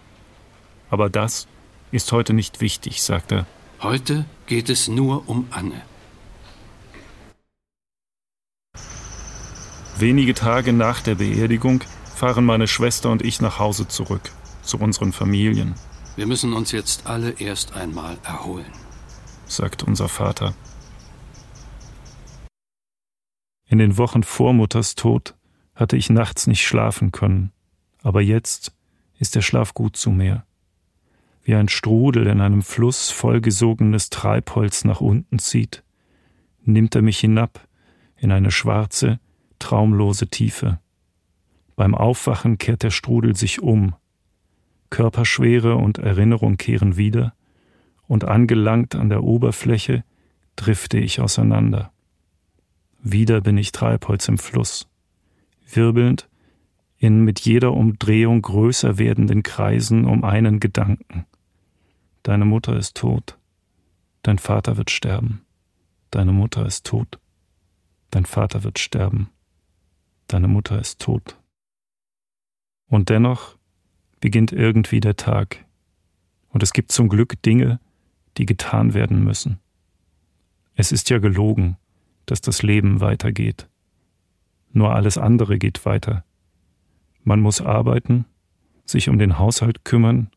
Aber 0.88 1.10
das 1.10 1.46
ist 1.90 2.10
heute 2.12 2.32
nicht 2.32 2.60
wichtig, 2.60 3.02
sagt 3.02 3.32
er. 3.32 3.46
Heute 3.82 4.24
geht 4.46 4.70
es 4.70 4.88
nur 4.88 5.28
um 5.28 5.46
Anne. 5.50 5.82
Wenige 9.98 10.34
Tage 10.34 10.72
nach 10.72 11.02
der 11.02 11.16
Beerdigung 11.16 11.82
fahren 12.22 12.44
meine 12.44 12.68
Schwester 12.68 13.10
und 13.10 13.20
ich 13.22 13.40
nach 13.40 13.58
Hause 13.58 13.88
zurück, 13.88 14.30
zu 14.62 14.78
unseren 14.78 15.12
Familien, 15.12 15.74
Wir 16.14 16.28
müssen 16.28 16.52
uns 16.52 16.70
jetzt 16.70 17.08
alle 17.08 17.30
erst 17.40 17.74
einmal 17.74 18.16
erholen. 18.22 18.70
sagt 19.46 19.82
unser 19.82 20.06
Vater. 20.06 20.54
In 23.66 23.78
den 23.78 23.98
Wochen 23.98 24.22
vor 24.22 24.52
Mutters 24.52 24.94
Tod 24.94 25.34
hatte 25.74 25.96
ich 25.96 26.10
nachts 26.10 26.46
nicht 26.46 26.64
schlafen 26.64 27.10
können, 27.10 27.50
aber 28.04 28.20
jetzt 28.20 28.72
ist 29.18 29.34
der 29.34 29.42
Schlaf 29.42 29.74
gut 29.74 29.96
zu 29.96 30.12
mir. 30.12 30.44
Wie 31.42 31.56
ein 31.56 31.68
Strudel 31.68 32.28
in 32.28 32.40
einem 32.40 32.62
Fluss 32.62 33.10
vollgesogenes 33.10 34.10
Treibholz 34.10 34.84
nach 34.84 35.00
unten 35.00 35.40
zieht, 35.40 35.82
nimmt 36.62 36.94
er 36.94 37.02
mich 37.02 37.18
hinab 37.18 37.66
in 38.16 38.30
eine 38.30 38.52
schwarze, 38.52 39.18
traumlose 39.58 40.28
Tiefe. 40.28 40.78
Beim 41.76 41.94
Aufwachen 41.94 42.58
kehrt 42.58 42.82
der 42.82 42.90
Strudel 42.90 43.36
sich 43.36 43.62
um. 43.62 43.94
Körperschwere 44.90 45.76
und 45.76 45.98
Erinnerung 45.98 46.56
kehren 46.56 46.96
wieder, 46.96 47.34
und 48.06 48.24
angelangt 48.24 48.94
an 48.94 49.08
der 49.08 49.22
Oberfläche 49.22 50.04
drifte 50.56 50.98
ich 50.98 51.20
auseinander. 51.20 51.92
Wieder 53.02 53.40
bin 53.40 53.56
ich 53.56 53.72
Treibholz 53.72 54.28
im 54.28 54.38
Fluss, 54.38 54.88
wirbelnd 55.66 56.28
in 56.98 57.24
mit 57.24 57.40
jeder 57.40 57.72
Umdrehung 57.72 58.42
größer 58.42 58.96
werdenden 58.96 59.42
Kreisen 59.42 60.04
um 60.04 60.22
einen 60.22 60.60
Gedanken. 60.60 61.26
Deine 62.22 62.44
Mutter 62.44 62.76
ist 62.76 62.96
tot, 62.96 63.38
dein 64.22 64.38
Vater 64.38 64.76
wird 64.76 64.90
sterben, 64.90 65.44
deine 66.12 66.30
Mutter 66.32 66.64
ist 66.64 66.86
tot, 66.86 67.18
dein 68.10 68.24
Vater 68.24 68.62
wird 68.62 68.78
sterben, 68.78 69.30
deine 70.28 70.46
Mutter 70.46 70.78
ist 70.78 71.00
tot. 71.00 71.41
Und 72.88 73.08
dennoch 73.08 73.56
beginnt 74.20 74.52
irgendwie 74.52 75.00
der 75.00 75.16
Tag, 75.16 75.64
und 76.48 76.62
es 76.62 76.72
gibt 76.72 76.92
zum 76.92 77.08
Glück 77.08 77.40
Dinge, 77.42 77.80
die 78.36 78.46
getan 78.46 78.94
werden 78.94 79.24
müssen. 79.24 79.58
Es 80.74 80.92
ist 80.92 81.10
ja 81.10 81.18
gelogen, 81.18 81.76
dass 82.26 82.40
das 82.40 82.62
Leben 82.62 83.00
weitergeht. 83.00 83.68
Nur 84.72 84.94
alles 84.94 85.18
andere 85.18 85.58
geht 85.58 85.84
weiter. 85.84 86.24
Man 87.24 87.40
muss 87.40 87.60
arbeiten, 87.60 88.26
sich 88.84 89.08
um 89.08 89.18
den 89.18 89.38
Haushalt 89.38 89.84
kümmern 89.84 90.30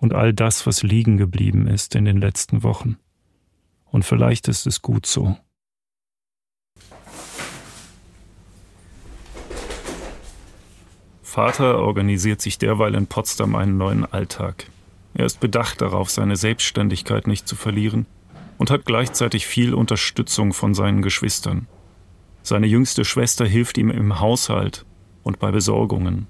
und 0.00 0.12
all 0.12 0.32
das, 0.32 0.66
was 0.66 0.82
liegen 0.82 1.16
geblieben 1.16 1.66
ist 1.66 1.94
in 1.94 2.04
den 2.04 2.18
letzten 2.18 2.62
Wochen. 2.62 2.96
Und 3.84 4.04
vielleicht 4.04 4.48
ist 4.48 4.66
es 4.66 4.82
gut 4.82 5.06
so. 5.06 5.36
Vater 11.34 11.80
organisiert 11.80 12.40
sich 12.40 12.58
derweil 12.58 12.94
in 12.94 13.08
Potsdam 13.08 13.56
einen 13.56 13.76
neuen 13.76 14.04
Alltag. 14.04 14.66
Er 15.14 15.26
ist 15.26 15.40
bedacht 15.40 15.80
darauf, 15.82 16.08
seine 16.08 16.36
Selbstständigkeit 16.36 17.26
nicht 17.26 17.48
zu 17.48 17.56
verlieren 17.56 18.06
und 18.56 18.70
hat 18.70 18.86
gleichzeitig 18.86 19.44
viel 19.44 19.74
Unterstützung 19.74 20.52
von 20.52 20.74
seinen 20.74 21.02
Geschwistern. 21.02 21.66
Seine 22.44 22.68
jüngste 22.68 23.04
Schwester 23.04 23.44
hilft 23.46 23.78
ihm 23.78 23.90
im 23.90 24.20
Haushalt 24.20 24.86
und 25.24 25.40
bei 25.40 25.50
Besorgungen. 25.50 26.28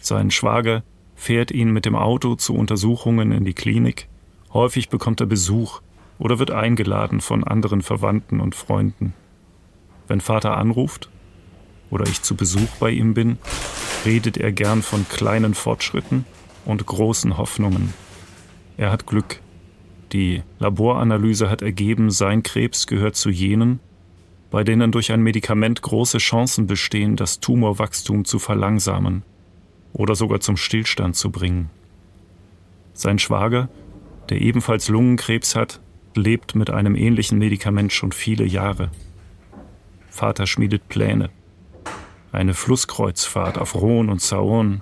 Sein 0.00 0.30
Schwager 0.30 0.82
fährt 1.14 1.50
ihn 1.50 1.70
mit 1.70 1.84
dem 1.84 1.94
Auto 1.94 2.34
zu 2.34 2.54
Untersuchungen 2.54 3.32
in 3.32 3.44
die 3.44 3.52
Klinik. 3.52 4.08
Häufig 4.54 4.88
bekommt 4.88 5.20
er 5.20 5.26
Besuch 5.26 5.82
oder 6.18 6.38
wird 6.38 6.52
eingeladen 6.52 7.20
von 7.20 7.44
anderen 7.44 7.82
Verwandten 7.82 8.40
und 8.40 8.54
Freunden. 8.54 9.12
Wenn 10.06 10.22
Vater 10.22 10.56
anruft 10.56 11.10
oder 11.90 12.06
ich 12.06 12.22
zu 12.22 12.34
Besuch 12.34 12.68
bei 12.80 12.90
ihm 12.90 13.14
bin, 13.14 13.38
redet 14.04 14.36
er 14.36 14.52
gern 14.52 14.82
von 14.82 15.06
kleinen 15.08 15.54
Fortschritten 15.54 16.24
und 16.64 16.84
großen 16.86 17.36
Hoffnungen. 17.36 17.94
Er 18.76 18.92
hat 18.92 19.06
Glück. 19.06 19.40
Die 20.12 20.42
Laboranalyse 20.58 21.50
hat 21.50 21.62
ergeben, 21.62 22.10
sein 22.10 22.42
Krebs 22.42 22.86
gehört 22.86 23.16
zu 23.16 23.30
jenen, 23.30 23.80
bei 24.50 24.64
denen 24.64 24.92
durch 24.92 25.12
ein 25.12 25.22
Medikament 25.22 25.82
große 25.82 26.18
Chancen 26.18 26.66
bestehen, 26.66 27.16
das 27.16 27.40
Tumorwachstum 27.40 28.24
zu 28.24 28.38
verlangsamen 28.38 29.22
oder 29.92 30.14
sogar 30.14 30.40
zum 30.40 30.56
Stillstand 30.56 31.16
zu 31.16 31.30
bringen. 31.30 31.70
Sein 32.94 33.18
Schwager, 33.18 33.68
der 34.30 34.40
ebenfalls 34.40 34.88
Lungenkrebs 34.88 35.54
hat, 35.54 35.80
lebt 36.14 36.54
mit 36.54 36.70
einem 36.70 36.94
ähnlichen 36.94 37.38
Medikament 37.38 37.92
schon 37.92 38.12
viele 38.12 38.44
Jahre. 38.44 38.90
Vater 40.10 40.46
schmiedet 40.46 40.88
Pläne. 40.88 41.30
Eine 42.30 42.52
Flusskreuzfahrt 42.52 43.56
auf 43.56 43.74
Rhône 43.74 44.10
und 44.10 44.20
Saône. 44.20 44.80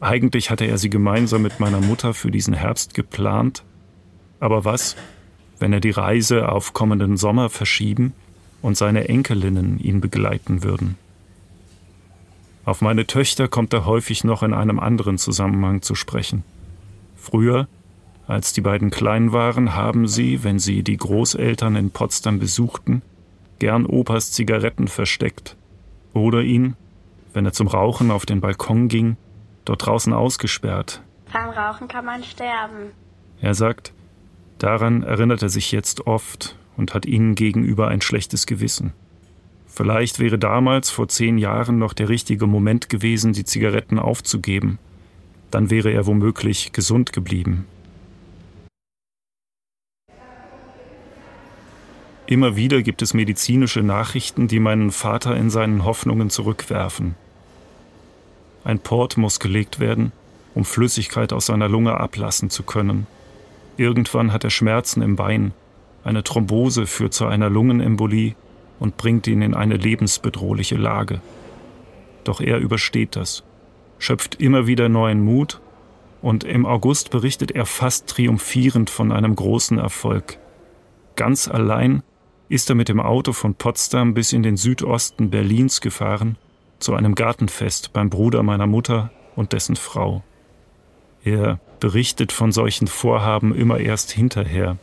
Eigentlich 0.00 0.50
hatte 0.50 0.64
er 0.64 0.76
sie 0.76 0.90
gemeinsam 0.90 1.42
mit 1.42 1.60
meiner 1.60 1.80
Mutter 1.80 2.14
für 2.14 2.30
diesen 2.30 2.54
Herbst 2.54 2.94
geplant. 2.94 3.62
Aber 4.40 4.64
was, 4.64 4.96
wenn 5.60 5.72
er 5.72 5.80
die 5.80 5.90
Reise 5.90 6.48
auf 6.48 6.72
kommenden 6.72 7.16
Sommer 7.16 7.48
verschieben 7.48 8.12
und 8.60 8.76
seine 8.76 9.08
Enkelinnen 9.08 9.78
ihn 9.78 10.00
begleiten 10.00 10.64
würden? 10.64 10.96
Auf 12.64 12.82
meine 12.82 13.06
Töchter 13.06 13.46
kommt 13.46 13.72
er 13.72 13.86
häufig 13.86 14.24
noch 14.24 14.42
in 14.42 14.52
einem 14.52 14.80
anderen 14.80 15.16
Zusammenhang 15.16 15.82
zu 15.82 15.94
sprechen. 15.94 16.42
Früher, 17.16 17.68
als 18.26 18.52
die 18.52 18.60
beiden 18.60 18.90
klein 18.90 19.32
waren, 19.32 19.74
haben 19.74 20.08
sie, 20.08 20.42
wenn 20.44 20.58
sie 20.58 20.82
die 20.82 20.96
Großeltern 20.96 21.76
in 21.76 21.90
Potsdam 21.90 22.38
besuchten, 22.38 23.02
gern 23.58 23.86
Opas 23.86 24.32
Zigaretten 24.32 24.88
versteckt 24.88 25.56
oder 26.14 26.42
ihn, 26.42 26.76
wenn 27.32 27.44
er 27.44 27.52
zum 27.52 27.68
Rauchen 27.68 28.10
auf 28.10 28.26
den 28.26 28.40
Balkon 28.40 28.88
ging, 28.88 29.16
dort 29.64 29.86
draußen 29.86 30.12
ausgesperrt. 30.12 31.02
Beim 31.32 31.50
Rauchen 31.50 31.88
kann 31.88 32.04
man 32.04 32.24
sterben. 32.24 32.90
Er 33.40 33.54
sagt, 33.54 33.92
daran 34.58 35.02
erinnert 35.02 35.42
er 35.42 35.48
sich 35.48 35.72
jetzt 35.72 36.06
oft 36.06 36.56
und 36.76 36.94
hat 36.94 37.06
ihnen 37.06 37.34
gegenüber 37.34 37.88
ein 37.88 38.00
schlechtes 38.00 38.46
Gewissen. 38.46 38.92
Vielleicht 39.66 40.18
wäre 40.18 40.38
damals 40.38 40.90
vor 40.90 41.08
zehn 41.08 41.38
Jahren 41.38 41.78
noch 41.78 41.92
der 41.92 42.08
richtige 42.08 42.46
Moment 42.46 42.88
gewesen, 42.88 43.32
die 43.32 43.44
Zigaretten 43.44 43.98
aufzugeben. 43.98 44.78
Dann 45.50 45.70
wäre 45.70 45.92
er 45.92 46.06
womöglich 46.06 46.72
gesund 46.72 47.12
geblieben. 47.12 47.66
Immer 52.30 52.54
wieder 52.54 52.80
gibt 52.82 53.02
es 53.02 53.12
medizinische 53.12 53.82
Nachrichten, 53.82 54.46
die 54.46 54.60
meinen 54.60 54.92
Vater 54.92 55.36
in 55.36 55.50
seinen 55.50 55.84
Hoffnungen 55.84 56.30
zurückwerfen. 56.30 57.16
Ein 58.62 58.78
Port 58.78 59.16
muss 59.16 59.40
gelegt 59.40 59.80
werden, 59.80 60.12
um 60.54 60.64
Flüssigkeit 60.64 61.32
aus 61.32 61.46
seiner 61.46 61.68
Lunge 61.68 61.98
ablassen 61.98 62.48
zu 62.48 62.62
können. 62.62 63.08
Irgendwann 63.76 64.32
hat 64.32 64.44
er 64.44 64.50
Schmerzen 64.50 65.02
im 65.02 65.16
Bein. 65.16 65.50
Eine 66.04 66.22
Thrombose 66.22 66.86
führt 66.86 67.14
zu 67.14 67.26
einer 67.26 67.50
Lungenembolie 67.50 68.36
und 68.78 68.96
bringt 68.96 69.26
ihn 69.26 69.42
in 69.42 69.54
eine 69.54 69.76
lebensbedrohliche 69.76 70.76
Lage. 70.76 71.20
Doch 72.22 72.40
er 72.40 72.58
übersteht 72.58 73.16
das, 73.16 73.42
schöpft 73.98 74.36
immer 74.36 74.68
wieder 74.68 74.88
neuen 74.88 75.24
Mut 75.24 75.60
und 76.22 76.44
im 76.44 76.64
August 76.64 77.10
berichtet 77.10 77.50
er 77.50 77.66
fast 77.66 78.06
triumphierend 78.06 78.88
von 78.88 79.10
einem 79.10 79.34
großen 79.34 79.78
Erfolg. 79.78 80.38
Ganz 81.16 81.48
allein 81.48 82.04
ist 82.50 82.68
er 82.68 82.74
mit 82.74 82.88
dem 82.88 82.98
Auto 82.98 83.32
von 83.32 83.54
Potsdam 83.54 84.12
bis 84.12 84.32
in 84.32 84.42
den 84.42 84.56
Südosten 84.56 85.30
Berlins 85.30 85.80
gefahren, 85.80 86.36
zu 86.80 86.94
einem 86.94 87.14
Gartenfest 87.14 87.92
beim 87.92 88.10
Bruder 88.10 88.42
meiner 88.42 88.66
Mutter 88.66 89.12
und 89.36 89.52
dessen 89.52 89.76
Frau. 89.76 90.24
Er 91.22 91.60
berichtet 91.78 92.32
von 92.32 92.50
solchen 92.50 92.88
Vorhaben 92.88 93.54
immer 93.54 93.78
erst 93.78 94.10
hinterher, 94.10 94.78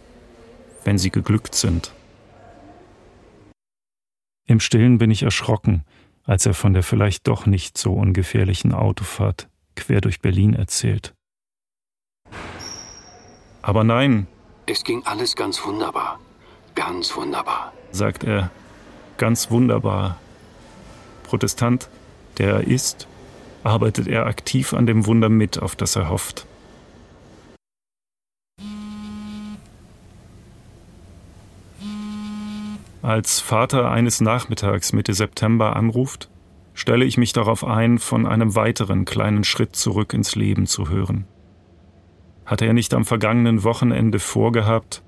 wenn 0.86 0.98
sie 0.98 1.12
geglückt 1.12 1.56
sind. 1.56 1.94
Im 4.46 4.62
stillen 4.62 4.98
bin 4.98 5.12
ich 5.12 5.24
erschrocken, 5.24 5.84
als 6.24 6.46
er 6.46 6.54
von 6.54 6.74
der 6.74 6.84
vielleicht 6.84 7.28
doch 7.28 7.46
nicht 7.46 7.78
so 7.78 7.92
ungefährlichen 7.92 8.72
Autofahrt 8.72 9.50
quer 9.76 10.00
durch 10.00 10.22
Berlin 10.22 10.54
erzählt. 10.54 11.14
Aber 13.62 13.84
nein. 13.84 14.26
Es 14.68 14.86
ging 14.86 15.04
alles 15.06 15.36
ganz 15.36 15.66
wunderbar. 15.66 16.18
Ganz 16.78 17.16
wunderbar, 17.16 17.74
sagt 17.90 18.24
er. 18.24 18.52
Ganz 19.18 19.50
wunderbar. 19.50 20.20
Protestant, 21.24 21.90
der 22.38 22.54
er 22.54 22.68
ist, 22.68 23.08
arbeitet 23.64 24.08
er 24.08 24.28
aktiv 24.28 24.76
an 24.76 24.86
dem 24.86 25.08
Wunder 25.08 25.28
mit, 25.28 25.60
auf 25.60 25.76
das 25.76 25.96
er 25.96 26.12
hofft. 26.12 26.46
Als 33.02 33.40
Vater 33.40 33.90
eines 33.90 34.22
Nachmittags 34.22 34.94
Mitte 34.94 35.16
September 35.16 35.76
anruft, 35.76 36.30
stelle 36.76 37.06
ich 37.06 37.18
mich 37.18 37.34
darauf 37.34 37.64
ein, 37.64 37.98
von 37.98 38.28
einem 38.28 38.54
weiteren 38.54 39.06
kleinen 39.06 39.44
Schritt 39.44 39.76
zurück 39.76 40.14
ins 40.14 40.36
Leben 40.36 40.68
zu 40.68 40.90
hören. 40.90 41.26
Hatte 42.46 42.68
er 42.68 42.74
nicht 42.74 42.94
am 42.94 43.04
vergangenen 43.04 43.64
Wochenende 43.64 44.20
vorgehabt, 44.20 45.02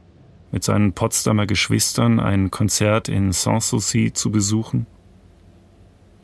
mit 0.51 0.63
seinen 0.63 0.93
Potsdamer 0.93 1.45
Geschwistern 1.45 2.19
ein 2.19 2.51
Konzert 2.51 3.09
in 3.09 3.31
Sanssouci 3.31 4.13
zu 4.13 4.31
besuchen. 4.31 4.88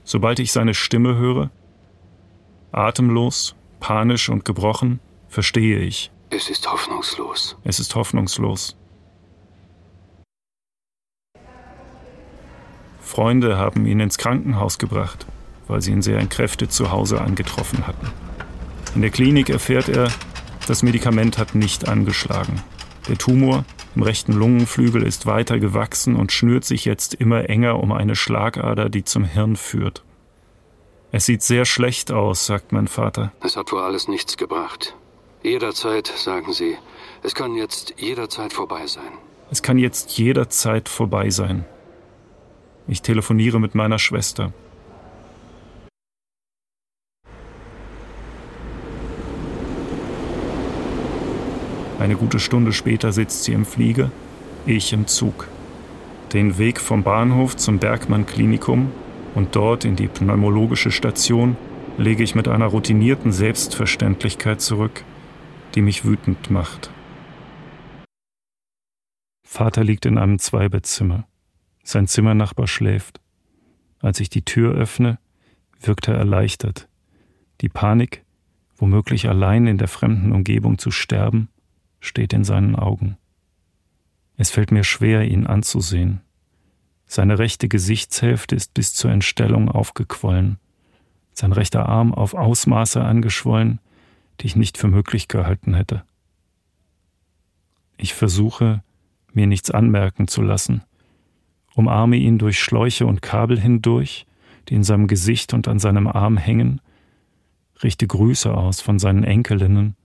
Sobald 0.03 0.39
ich 0.39 0.51
seine 0.51 0.73
Stimme 0.73 1.17
höre, 1.17 1.49
atemlos, 2.71 3.55
panisch 3.79 4.29
und 4.29 4.45
gebrochen, 4.45 4.99
verstehe 5.27 5.79
ich. 5.79 6.11
Es 6.29 6.49
ist 6.49 6.71
hoffnungslos. 6.71 7.57
Es 7.63 7.79
ist 7.79 7.95
hoffnungslos. 7.95 8.75
Freunde 12.99 13.57
haben 13.57 13.85
ihn 13.85 13.99
ins 13.99 14.17
Krankenhaus 14.17 14.77
gebracht, 14.77 15.25
weil 15.67 15.81
sie 15.81 15.91
ihn 15.91 16.01
sehr 16.01 16.19
in 16.19 16.29
Kräfte 16.29 16.67
zu 16.67 16.91
Hause 16.91 17.21
angetroffen 17.21 17.87
hatten. 17.87 18.11
In 18.95 19.01
der 19.01 19.11
Klinik 19.11 19.49
erfährt 19.49 19.87
er, 19.87 20.09
das 20.67 20.83
Medikament 20.83 21.37
hat 21.37 21.53
nicht 21.53 21.87
angeschlagen. 21.87 22.61
Der 23.07 23.17
Tumor 23.17 23.65
im 23.95 24.01
rechten 24.01 24.33
Lungenflügel 24.33 25.03
ist 25.03 25.25
weiter 25.25 25.59
gewachsen 25.59 26.15
und 26.15 26.31
schnürt 26.31 26.65
sich 26.65 26.85
jetzt 26.85 27.13
immer 27.13 27.49
enger 27.49 27.79
um 27.79 27.91
eine 27.91 28.15
Schlagader, 28.15 28.89
die 28.89 29.03
zum 29.03 29.23
Hirn 29.25 29.55
führt. 29.55 30.03
Es 31.11 31.25
sieht 31.25 31.43
sehr 31.43 31.65
schlecht 31.65 32.11
aus, 32.11 32.45
sagt 32.45 32.71
mein 32.71 32.87
Vater. 32.87 33.31
Es 33.41 33.55
hat 33.55 33.71
wohl 33.71 33.79
alles 33.79 34.07
nichts 34.07 34.37
gebracht. 34.37 34.95
Jederzeit, 35.43 36.07
sagen 36.07 36.51
Sie, 36.51 36.77
es 37.21 37.35
kann 37.35 37.53
jetzt 37.55 37.93
jederzeit 37.97 38.51
vorbei 38.51 38.87
sein. 38.87 39.13
Es 39.51 39.61
kann 39.61 39.77
jetzt 39.77 40.17
jederzeit 40.17 40.89
vorbei 40.89 41.29
sein. 41.29 41.63
Ich 42.87 43.03
telefoniere 43.03 43.59
mit 43.59 43.75
meiner 43.75 43.99
Schwester. 43.99 44.51
Eine 52.05 52.17
gute 52.17 52.39
Stunde 52.39 52.71
später 52.71 53.11
sitzt 53.11 53.45
sie 53.45 53.53
im 53.53 53.65
Flieger, 53.65 54.11
ich 54.67 54.93
im 54.93 55.07
Zug. 55.07 55.47
Den 56.33 56.59
Weg 56.59 56.79
vom 56.79 57.01
Bahnhof 57.01 57.57
zum 57.57 57.79
Bergmann 57.79 58.27
Klinikum 58.27 58.91
und 59.33 59.55
dort 59.55 59.85
in 59.85 59.95
die 59.95 60.07
pneumologische 60.07 60.91
Station 60.91 61.57
lege 61.97 62.21
ich 62.21 62.35
mit 62.35 62.47
einer 62.47 62.67
routinierten 62.67 63.31
Selbstverständlichkeit 63.31 64.61
zurück, 64.61 65.03
die 65.73 65.81
mich 65.81 66.05
wütend 66.05 66.51
macht. 66.51 66.91
Vater 69.43 69.83
liegt 69.83 70.05
in 70.05 70.19
einem 70.19 70.37
Zweibettzimmer. 70.37 71.25
Sein 71.83 72.05
Zimmernachbar 72.05 72.67
schläft. 72.67 73.19
Als 73.99 74.19
ich 74.19 74.29
die 74.29 74.45
Tür 74.45 74.75
öffne, 74.75 75.17
wirkt 75.81 76.07
er 76.07 76.13
erleichtert. 76.13 76.87
Die 77.61 77.69
Panik, 77.69 78.23
womöglich 78.77 79.27
allein 79.27 79.65
in 79.65 79.79
der 79.79 79.87
fremden 79.87 80.33
Umgebung 80.33 80.77
zu 80.77 80.91
sterben, 80.91 81.49
steht 82.05 82.33
in 82.33 82.43
seinen 82.43 82.75
Augen. 82.75 83.17
Es 84.37 84.51
fällt 84.51 84.71
mir 84.71 84.83
schwer, 84.83 85.25
ihn 85.25 85.47
anzusehen. 85.47 86.21
Seine 87.05 87.39
rechte 87.39 87.67
Gesichtshälfte 87.67 88.55
ist 88.55 88.73
bis 88.73 88.93
zur 88.93 89.11
Entstellung 89.11 89.69
aufgequollen, 89.69 90.57
sein 91.33 91.51
rechter 91.51 91.87
Arm 91.87 92.13
auf 92.13 92.33
Ausmaße 92.33 93.03
angeschwollen, 93.03 93.79
die 94.41 94.47
ich 94.47 94.55
nicht 94.55 94.77
für 94.77 94.87
möglich 94.87 95.27
gehalten 95.27 95.73
hätte. 95.73 96.03
Ich 97.97 98.13
versuche, 98.13 98.83
mir 99.33 99.47
nichts 99.47 99.71
anmerken 99.71 100.27
zu 100.27 100.41
lassen, 100.41 100.81
umarme 101.75 102.17
ihn 102.17 102.37
durch 102.37 102.59
Schläuche 102.59 103.05
und 103.05 103.21
Kabel 103.21 103.59
hindurch, 103.59 104.25
die 104.67 104.75
in 104.75 104.83
seinem 104.83 105.07
Gesicht 105.07 105.53
und 105.53 105.67
an 105.67 105.79
seinem 105.79 106.07
Arm 106.07 106.37
hängen, 106.37 106.81
richte 107.83 108.07
Grüße 108.07 108.53
aus 108.53 108.81
von 108.81 108.99
seinen 108.99 109.23
Enkelinnen 109.23 109.95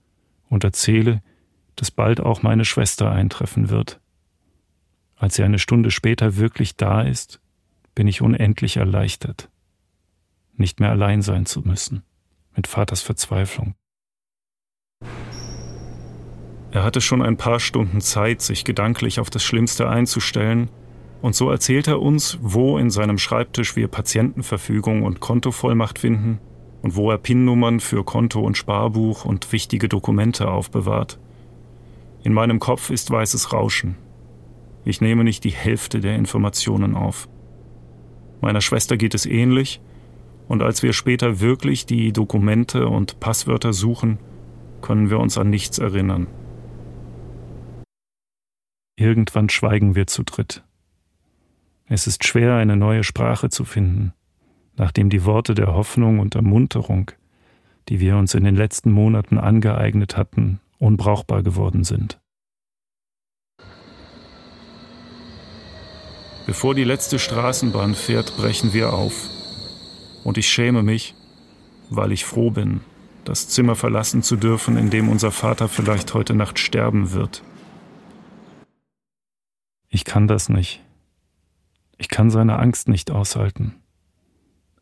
und 0.49 0.63
erzähle, 0.63 1.21
dass 1.75 1.91
bald 1.91 2.19
auch 2.19 2.43
meine 2.43 2.65
Schwester 2.65 3.11
eintreffen 3.11 3.69
wird. 3.69 3.99
Als 5.15 5.35
sie 5.35 5.43
eine 5.43 5.59
Stunde 5.59 5.91
später 5.91 6.37
wirklich 6.37 6.75
da 6.75 7.01
ist, 7.01 7.39
bin 7.93 8.07
ich 8.07 8.21
unendlich 8.21 8.77
erleichtert, 8.77 9.49
nicht 10.55 10.79
mehr 10.79 10.89
allein 10.89 11.21
sein 11.21 11.45
zu 11.45 11.61
müssen, 11.61 12.03
mit 12.55 12.67
Vaters 12.67 13.01
Verzweiflung. 13.01 13.75
Er 16.71 16.83
hatte 16.83 17.01
schon 17.01 17.21
ein 17.21 17.37
paar 17.37 17.59
Stunden 17.59 17.99
Zeit, 17.99 18.41
sich 18.41 18.63
gedanklich 18.63 19.19
auf 19.19 19.29
das 19.29 19.43
Schlimmste 19.43 19.89
einzustellen, 19.89 20.69
und 21.21 21.35
so 21.35 21.51
erzählt 21.51 21.87
er 21.87 22.01
uns, 22.01 22.39
wo 22.41 22.79
in 22.79 22.89
seinem 22.89 23.19
Schreibtisch 23.19 23.75
wir 23.75 23.87
Patientenverfügung 23.87 25.03
und 25.03 25.19
Kontovollmacht 25.19 25.99
finden 25.99 26.39
und 26.81 26.95
wo 26.95 27.11
er 27.11 27.19
PIN-Nummern 27.19 27.79
für 27.79 28.03
Konto 28.03 28.41
und 28.41 28.57
Sparbuch 28.57 29.25
und 29.25 29.51
wichtige 29.51 29.87
Dokumente 29.87 30.49
aufbewahrt. 30.49 31.19
In 32.23 32.33
meinem 32.33 32.59
Kopf 32.59 32.89
ist 32.89 33.09
weißes 33.09 33.51
Rauschen. 33.51 33.95
Ich 34.85 35.01
nehme 35.01 35.23
nicht 35.23 35.43
die 35.43 35.51
Hälfte 35.51 35.99
der 35.99 36.15
Informationen 36.15 36.95
auf. 36.95 37.27
Meiner 38.41 38.61
Schwester 38.61 38.97
geht 38.97 39.13
es 39.13 39.25
ähnlich, 39.25 39.81
und 40.47 40.61
als 40.61 40.83
wir 40.83 40.93
später 40.93 41.39
wirklich 41.39 41.85
die 41.85 42.11
Dokumente 42.11 42.87
und 42.87 43.19
Passwörter 43.19 43.73
suchen, 43.73 44.19
können 44.81 45.09
wir 45.09 45.19
uns 45.19 45.37
an 45.37 45.49
nichts 45.49 45.79
erinnern. 45.79 46.27
Irgendwann 48.97 49.49
schweigen 49.49 49.95
wir 49.95 50.07
zu 50.07 50.23
dritt. 50.23 50.63
Es 51.85 52.05
ist 52.07 52.25
schwer, 52.25 52.55
eine 52.55 52.75
neue 52.75 53.03
Sprache 53.03 53.49
zu 53.49 53.65
finden, 53.65 54.13
nachdem 54.77 55.09
die 55.09 55.25
Worte 55.25 55.55
der 55.55 55.73
Hoffnung 55.73 56.19
und 56.19 56.35
Ermunterung, 56.35 57.11
die 57.89 57.99
wir 57.99 58.17
uns 58.17 58.33
in 58.33 58.43
den 58.43 58.55
letzten 58.55 58.91
Monaten 58.91 59.37
angeeignet 59.37 60.17
hatten, 60.17 60.59
unbrauchbar 60.81 61.43
geworden 61.43 61.83
sind. 61.83 62.19
Bevor 66.47 66.73
die 66.73 66.83
letzte 66.83 67.19
Straßenbahn 67.19 67.93
fährt, 67.93 68.35
brechen 68.35 68.73
wir 68.73 68.91
auf. 68.93 69.29
Und 70.23 70.37
ich 70.37 70.49
schäme 70.49 70.81
mich, 70.81 71.15
weil 71.89 72.11
ich 72.11 72.25
froh 72.25 72.49
bin, 72.49 72.81
das 73.23 73.47
Zimmer 73.47 73.75
verlassen 73.75 74.23
zu 74.23 74.35
dürfen, 74.35 74.75
in 74.75 74.89
dem 74.89 75.07
unser 75.07 75.31
Vater 75.31 75.67
vielleicht 75.69 76.13
heute 76.15 76.33
Nacht 76.33 76.57
sterben 76.57 77.11
wird. 77.11 77.43
Ich 79.87 80.03
kann 80.03 80.27
das 80.27 80.49
nicht. 80.49 80.83
Ich 81.97 82.09
kann 82.09 82.31
seine 82.31 82.57
Angst 82.57 82.87
nicht 82.87 83.11
aushalten. 83.11 83.75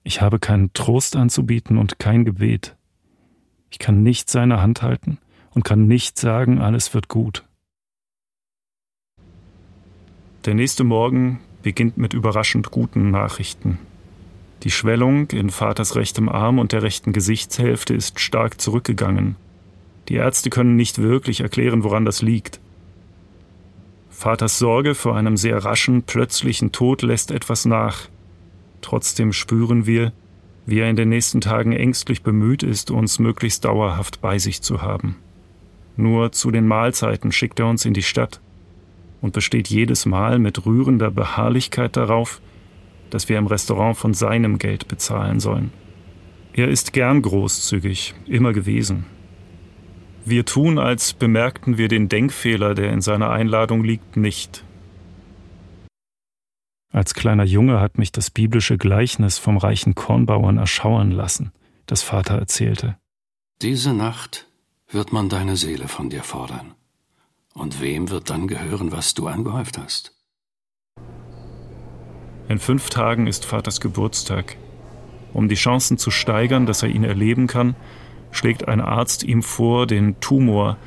Ich 0.04 0.22
habe 0.22 0.40
keinen 0.40 0.72
Trost 0.72 1.18
anzubieten 1.18 1.78
und 1.78 2.00
kein 2.00 2.24
Gebet. 2.24 2.78
Ich 3.70 3.80
kann 3.80 4.02
nicht 4.02 4.30
seine 4.30 4.62
Hand 4.62 4.82
halten 4.82 5.20
und 5.54 5.64
kann 5.64 5.88
nicht 5.88 6.18
sagen, 6.20 6.60
alles 6.60 6.94
wird 6.94 7.08
gut. 7.08 7.46
Der 10.46 10.54
nächste 10.54 10.84
Morgen 10.84 11.40
beginnt 11.64 11.98
mit 11.98 12.14
überraschend 12.14 12.72
guten 12.72 13.12
Nachrichten. 13.12 13.78
Die 14.64 14.72
Schwellung 14.72 15.30
in 15.32 15.50
Vaters 15.50 15.96
rechtem 15.96 16.30
Arm 16.30 16.60
und 16.60 16.72
der 16.72 16.84
rechten 16.84 17.14
Gesichtshälfte 17.14 17.94
ist 17.94 18.20
stark 18.20 18.60
zurückgegangen. 18.60 19.36
Die 20.10 20.16
Ärzte 20.16 20.50
können 20.50 20.76
nicht 20.76 21.00
wirklich 21.00 21.42
erklären, 21.42 21.84
woran 21.84 22.06
das 22.06 22.22
liegt. 22.22 22.60
Vaters 24.10 24.60
Sorge 24.60 24.96
vor 24.96 25.16
einem 25.16 25.38
sehr 25.38 25.64
raschen, 25.64 26.04
plötzlichen 26.04 26.72
Tod 26.72 27.04
lässt 27.04 27.32
etwas 27.32 27.66
nach. 27.66 28.10
Trotzdem 28.82 29.32
spüren 29.34 29.86
wir, 29.86 30.12
wie 30.66 30.80
er 30.80 30.90
in 30.90 30.96
den 30.96 31.10
nächsten 31.10 31.42
Tagen 31.42 31.72
ängstlich 31.72 32.22
bemüht 32.22 32.64
ist, 32.64 32.92
uns 32.92 33.20
möglichst 33.20 33.66
dauerhaft 33.66 34.22
bei 34.22 34.38
sich 34.40 34.62
zu 34.62 34.82
haben. 34.82 35.16
Nur 36.00 36.32
zu 36.32 36.50
den 36.50 36.66
Mahlzeiten 36.66 37.34
schickt 37.34 37.60
er 37.60 37.68
uns 37.68 37.84
in 37.84 37.94
die 37.94 38.04
Stadt 38.04 38.40
und 39.20 39.34
besteht 39.34 39.68
jedes 39.68 40.06
Mal 40.06 40.40
mit 40.40 40.66
rührender 40.66 41.12
Beharrlichkeit 41.12 41.98
darauf, 41.98 42.40
dass 43.10 43.28
wir 43.28 43.38
im 43.38 43.48
Restaurant 43.48 43.98
von 43.98 44.14
seinem 44.14 44.60
Geld 44.60 44.88
bezahlen 44.88 45.42
sollen. 45.42 45.74
Er 46.54 46.70
ist 46.70 46.94
gern 46.94 47.22
großzügig, 47.22 48.16
immer 48.28 48.54
gewesen, 48.54 49.08
wir 50.24 50.46
tun, 50.46 50.80
als 50.80 51.12
bemerkten 51.12 51.78
wir 51.78 51.90
den 51.90 52.08
Denkfehler, 52.08 52.76
der 52.76 52.94
in 52.94 53.02
seiner 53.02 53.32
Einladung 53.32 53.84
liegt, 53.84 54.16
nicht. 54.16 54.64
Als 56.94 57.14
kleiner 57.14 57.44
Junge 57.44 57.82
hat 57.82 57.98
mich 57.98 58.14
das 58.14 58.30
biblische 58.30 58.78
Gleichnis 58.78 59.38
vom 59.38 59.58
reichen 59.58 59.96
Kornbauern 59.96 60.58
erschauern 60.58 61.12
lassen, 61.12 61.52
das 61.88 62.04
Vater 62.04 62.36
erzählte. 62.36 62.98
Diese 63.62 63.94
Nacht 63.94 64.49
wird 64.92 65.14
man 65.14 65.30
deine 65.30 65.56
Seele 65.56 65.88
von 65.88 66.10
dir 66.10 66.24
fordern. 66.24 66.74
Und 67.54 67.82
wem 67.82 68.10
wird 68.10 68.30
dann 68.30 68.48
gehören, 68.48 68.92
was 68.92 69.14
du 69.14 69.28
angehäuft 69.28 69.78
hast? 69.78 70.16
In 72.48 72.60
fünf 72.60 72.90
Tagen 72.90 73.28
ist 73.28 73.46
Vaters 73.46 73.80
Geburtstag. 73.80 74.58
Um 75.34 75.48
die 75.48 75.56
Chancen 75.56 75.98
zu 76.00 76.10
steigern, 76.10 76.66
dass 76.66 76.82
er 76.82 76.90
ihn 76.90 77.04
erleben 77.04 77.46
kann, 77.46 77.76
schlägt 78.32 78.68
ein 78.68 78.82
Arzt 78.82 79.24
ihm 79.24 79.44
vor, 79.44 79.86
den 79.86 80.20
Tumor 80.20 80.78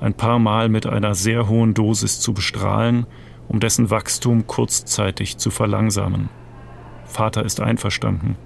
ein 0.00 0.14
paar 0.14 0.38
Mal 0.38 0.70
mit 0.70 0.86
einer 0.86 1.14
sehr 1.14 1.48
hohen 1.48 1.74
Dosis 1.74 2.20
zu 2.20 2.32
bestrahlen, 2.32 3.06
um 3.48 3.60
dessen 3.60 3.90
Wachstum 3.90 4.46
kurzzeitig 4.46 5.36
zu 5.36 5.50
verlangsamen. 5.50 6.30
Vater 7.04 7.44
ist 7.44 7.60
einverstanden. 7.60 8.36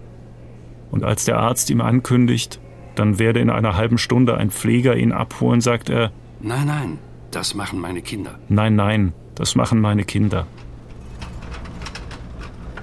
Und 0.91 1.05
als 1.05 1.25
der 1.25 1.39
Arzt 1.39 1.71
ihm 1.71 1.81
ankündigt, 1.81 2.59
dann 2.95 3.19
werde 3.19 3.41
in 3.41 3.51
einer 3.51 3.77
halben 3.77 3.99
Stunde 3.99 4.37
ein 4.37 4.51
Pfleger 4.51 4.97
ihn 4.97 5.13
abholen, 5.13 5.61
sagt 5.61 5.89
er, 5.91 6.13
Nein, 6.41 6.67
nein, 6.67 6.99
das 7.31 7.55
machen 7.55 7.81
meine 7.81 8.03
Kinder. 8.03 8.39
Nein, 8.49 8.77
nein, 8.77 9.13
das 9.35 9.55
machen 9.55 9.81
meine 9.81 10.05
Kinder. 10.05 10.47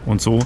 Und 0.06 0.22
so 0.22 0.40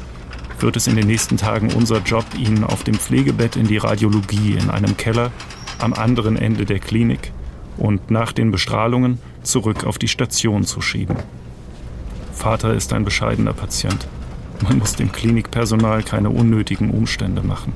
wird 0.60 0.76
es 0.76 0.88
in 0.88 0.96
den 0.96 1.08
nächsten 1.08 1.38
Tagen 1.38 1.74
unser 1.74 2.00
Job, 2.00 2.26
ihn 2.38 2.64
auf 2.64 2.84
dem 2.84 2.96
Pflegebett 2.96 3.56
in 3.56 3.68
die 3.68 3.78
Radiologie 3.78 4.58
in 4.60 4.70
einem 4.70 4.98
Keller 4.98 5.32
am 5.80 5.94
anderen 5.94 6.38
Ende 6.38 6.66
der 6.66 6.80
Klinik 6.80 7.32
und 7.78 8.12
nach 8.12 8.32
den 8.32 8.52
Bestrahlungen 8.52 9.20
zurück 9.44 9.86
auf 9.86 9.98
die 9.98 10.08
Station 10.08 10.64
zu 10.64 10.82
schieben. 10.82 11.18
Vater 12.34 12.74
ist 12.74 12.94
ein 12.94 13.06
bescheidener 13.06 13.54
Patient. 13.54 14.08
Man 14.62 14.78
muss 14.78 14.96
dem 14.96 15.12
Klinikpersonal 15.12 16.04
keine 16.04 16.30
unnötigen 16.30 16.92
Umstände 16.92 17.42
machen. 17.42 17.74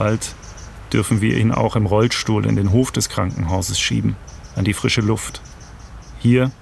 Bald 0.00 0.34
dürfen 0.94 1.20
wir 1.20 1.36
ihn 1.36 1.52
auch 1.52 1.76
im 1.76 1.84
Rollstuhl 1.84 2.46
in 2.46 2.56
den 2.56 2.72
Hof 2.72 2.90
des 2.90 3.10
Krankenhauses 3.10 3.78
schieben, 3.78 4.16
an 4.56 4.64
die 4.64 4.72
frische 4.72 5.02
Luft. 5.02 5.42
Hier 6.20 6.52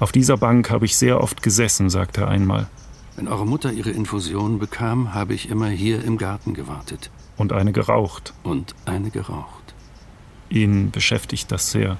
auf 0.00 0.10
dieser 0.10 0.38
Bank 0.38 0.70
habe 0.70 0.86
ich 0.86 0.96
sehr 0.96 1.20
oft 1.20 1.42
gesessen, 1.42 1.90
sagte 1.90 2.22
er 2.22 2.28
einmal. 2.28 2.66
Wenn 3.14 3.28
eure 3.28 3.46
Mutter 3.46 3.70
ihre 3.72 3.90
Infusion 3.90 4.58
bekam, 4.58 5.12
habe 5.12 5.34
ich 5.34 5.50
immer 5.50 5.68
hier 5.68 6.02
im 6.02 6.16
Garten 6.16 6.54
gewartet. 6.54 7.10
Und 7.36 7.52
eine 7.52 7.72
geraucht. 7.72 8.32
Und 8.42 8.74
eine 8.86 9.10
geraucht. 9.10 9.74
Ihn 10.48 10.90
beschäftigt 10.90 11.52
das 11.52 11.70
sehr. 11.70 11.98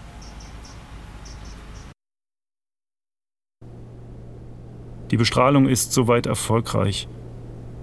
Die 5.11 5.19
Bestrahlung 5.19 5.69
ist 5.69 5.93
soweit 5.93 6.25
erfolgreich. 6.25 7.09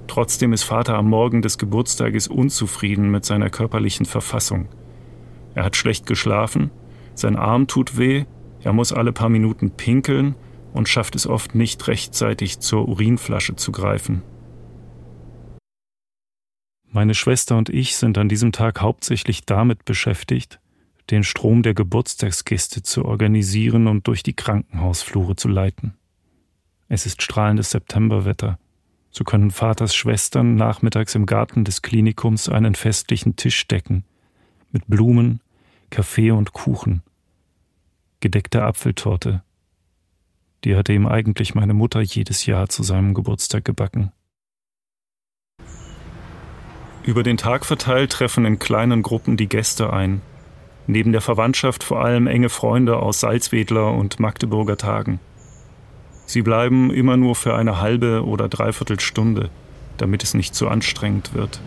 Trotzdem 0.07 0.53
ist 0.53 0.63
Vater 0.63 0.95
am 0.95 1.09
Morgen 1.09 1.41
des 1.41 1.57
Geburtstages 1.57 2.27
unzufrieden 2.27 3.09
mit 3.11 3.25
seiner 3.25 3.49
körperlichen 3.49 4.05
Verfassung. 4.05 4.69
Er 5.55 5.63
hat 5.63 5.75
schlecht 5.75 6.05
geschlafen, 6.05 6.71
sein 7.15 7.35
Arm 7.35 7.67
tut 7.67 7.97
weh 7.97 8.25
er 8.65 8.73
muss 8.73 8.91
alle 8.91 9.13
paar 9.13 9.29
Minuten 9.29 9.69
pinkeln 9.69 10.33
und 10.73 10.89
schafft 10.89 11.15
es 11.15 11.27
oft 11.27 11.53
nicht 11.53 11.87
rechtzeitig 11.87 12.59
zur 12.59 12.89
Urinflasche 12.89 13.55
zu 13.55 13.71
greifen. 13.71 14.23
Meine 16.89 17.13
Schwester 17.13 17.57
und 17.57 17.69
ich 17.69 17.95
sind 17.95 18.17
an 18.17 18.27
diesem 18.27 18.51
Tag 18.51 18.81
hauptsächlich 18.81 19.45
damit 19.45 19.85
beschäftigt, 19.85 20.59
den 21.11 21.23
Strom 21.23 21.61
der 21.61 21.75
Geburtstagsgäste 21.75 22.81
zu 22.81 23.05
organisieren 23.05 23.85
und 23.85 24.07
durch 24.07 24.23
die 24.23 24.33
Krankenhausflure 24.33 25.35
zu 25.35 25.47
leiten. 25.47 25.93
Es 26.87 27.05
ist 27.05 27.21
strahlendes 27.21 27.69
Septemberwetter. 27.69 28.57
So 29.15 29.23
können 29.23 29.51
Vaters 29.51 29.95
Schwestern 29.95 30.55
nachmittags 30.55 31.15
im 31.15 31.25
Garten 31.25 31.63
des 31.63 31.81
Klinikums 31.81 32.49
einen 32.49 32.75
festlichen 32.75 33.37
Tisch 33.37 33.65
decken, 33.65 34.03
mit 34.71 34.87
Blumen, 34.87 35.39
Kaffee 35.89 36.31
und 36.31 36.51
Kuchen– 36.51 37.01
gedeckte 38.19 38.63
Apfeltorte. 38.63 39.43
Die 40.65 40.75
hatte 40.75 40.91
ihm 40.91 41.05
eigentlich 41.05 41.55
meine 41.55 41.73
Mutter 41.73 42.01
jedes 42.01 42.45
Jahr 42.45 42.67
zu 42.67 42.83
seinem 42.83 43.13
Geburtstag 43.13 43.63
gebacken. 43.63 44.11
Über 47.03 47.23
den 47.23 47.37
Tag 47.37 47.65
verteilt 47.65 48.11
treffen 48.11 48.45
in 48.45 48.59
kleinen 48.59 49.01
Gruppen 49.01 49.37
die 49.37 49.47
Gäste 49.47 49.93
ein. 49.93 50.23
Neben 50.87 51.13
der 51.13 51.21
Verwandtschaft 51.21 51.83
vor 51.83 52.03
allem 52.03 52.27
enge 52.27 52.49
Freunde 52.49 52.97
aus 52.97 53.21
Salzwedler 53.21 53.93
und 53.93 54.19
Magdeburger 54.19 54.75
Tagen. 54.75 55.19
Sie 56.25 56.41
bleiben 56.41 56.91
immer 56.91 57.17
nur 57.17 57.35
für 57.35 57.55
eine 57.55 57.79
halbe 57.79 58.25
oder 58.25 58.49
dreiviertel 58.49 58.99
Stunde, 58.99 59.49
damit 59.97 60.23
es 60.23 60.33
nicht 60.33 60.55
zu 60.55 60.67
anstrengend 60.67 61.33
wird. 61.33 61.61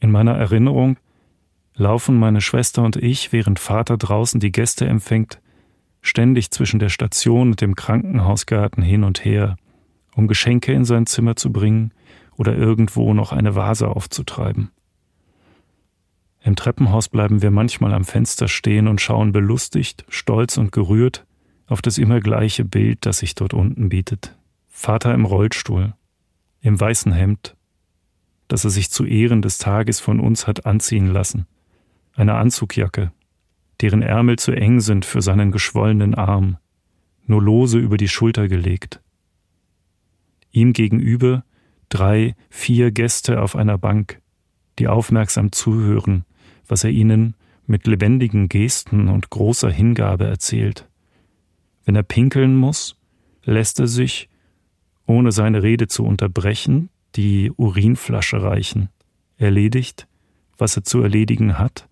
In 0.00 0.10
meiner 0.10 0.36
Erinnerung 0.36 0.96
laufen 1.74 2.18
meine 2.18 2.40
Schwester 2.40 2.82
und 2.82 2.96
ich, 2.96 3.32
während 3.32 3.58
Vater 3.58 3.96
draußen 3.96 4.40
die 4.40 4.52
Gäste 4.52 4.86
empfängt, 4.86 5.40
ständig 6.00 6.50
zwischen 6.50 6.78
der 6.78 6.88
Station 6.88 7.50
und 7.50 7.60
dem 7.60 7.74
Krankenhausgarten 7.74 8.82
hin 8.82 9.02
und 9.02 9.24
her, 9.24 9.56
um 10.14 10.28
Geschenke 10.28 10.72
in 10.72 10.84
sein 10.84 11.06
Zimmer 11.06 11.36
zu 11.36 11.52
bringen 11.52 11.92
oder 12.36 12.56
irgendwo 12.56 13.14
noch 13.14 13.32
eine 13.32 13.56
Vase 13.56 13.88
aufzutreiben. 13.88 14.70
Im 16.40 16.54
Treppenhaus 16.54 17.08
bleiben 17.08 17.42
wir 17.42 17.50
manchmal 17.50 17.92
am 17.92 18.04
Fenster 18.04 18.46
stehen 18.46 18.86
und 18.86 19.00
schauen 19.00 19.32
belustigt, 19.32 20.04
stolz 20.08 20.56
und 20.56 20.70
gerührt 20.70 21.26
auf 21.68 21.82
das 21.82 21.98
immer 21.98 22.20
gleiche 22.20 22.64
Bild, 22.64 23.06
das 23.06 23.18
sich 23.18 23.34
dort 23.34 23.54
unten 23.54 23.88
bietet. 23.88 24.36
Vater 24.68 25.14
im 25.14 25.24
Rollstuhl, 25.24 25.94
im 26.60 26.80
weißen 26.80 27.12
Hemd, 27.12 27.56
das 28.48 28.64
er 28.64 28.70
sich 28.70 28.90
zu 28.90 29.04
Ehren 29.04 29.42
des 29.42 29.58
Tages 29.58 30.00
von 30.00 30.18
uns 30.18 30.46
hat 30.46 30.66
anziehen 30.66 31.06
lassen, 31.06 31.46
eine 32.14 32.34
Anzugjacke, 32.34 33.12
deren 33.80 34.02
Ärmel 34.02 34.38
zu 34.38 34.52
eng 34.52 34.80
sind 34.80 35.04
für 35.04 35.22
seinen 35.22 35.52
geschwollenen 35.52 36.14
Arm, 36.14 36.56
nur 37.26 37.42
lose 37.42 37.78
über 37.78 37.96
die 37.96 38.08
Schulter 38.08 38.48
gelegt. 38.48 39.00
Ihm 40.50 40.72
gegenüber 40.72 41.44
drei, 41.90 42.34
vier 42.48 42.90
Gäste 42.90 43.42
auf 43.42 43.54
einer 43.54 43.78
Bank, 43.78 44.20
die 44.78 44.88
aufmerksam 44.88 45.52
zuhören, 45.52 46.24
was 46.66 46.84
er 46.84 46.90
ihnen 46.90 47.34
mit 47.66 47.86
lebendigen 47.86 48.48
Gesten 48.48 49.08
und 49.08 49.28
großer 49.28 49.70
Hingabe 49.70 50.24
erzählt. 50.26 50.87
Wenn 51.88 51.96
er 51.96 52.02
pinkeln 52.02 52.54
muss, 52.54 52.96
lässt 53.44 53.80
er 53.80 53.86
sich, 53.86 54.28
ohne 55.06 55.32
seine 55.32 55.62
Rede 55.62 55.88
zu 55.88 56.04
unterbrechen, 56.04 56.90
die 57.16 57.50
Urinflasche 57.56 58.42
reichen, 58.42 58.90
erledigt, 59.38 60.06
was 60.58 60.76
er 60.76 60.84
zu 60.84 61.00
erledigen 61.00 61.58
hat, 61.58 61.88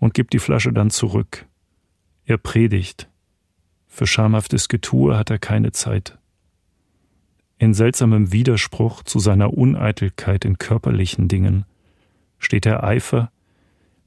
und 0.00 0.12
gibt 0.12 0.32
die 0.32 0.40
Flasche 0.40 0.72
dann 0.72 0.90
zurück. 0.90 1.46
Er 2.24 2.36
predigt. 2.36 3.08
Für 3.86 4.08
schamhaftes 4.08 4.66
Getue 4.66 5.16
hat 5.16 5.30
er 5.30 5.38
keine 5.38 5.70
Zeit. 5.70 6.18
In 7.58 7.74
seltsamem 7.74 8.32
Widerspruch 8.32 9.04
zu 9.04 9.20
seiner 9.20 9.56
Uneitelkeit 9.56 10.44
in 10.44 10.58
körperlichen 10.58 11.28
Dingen 11.28 11.64
steht 12.40 12.64
der 12.64 12.82
Eifer, 12.82 13.30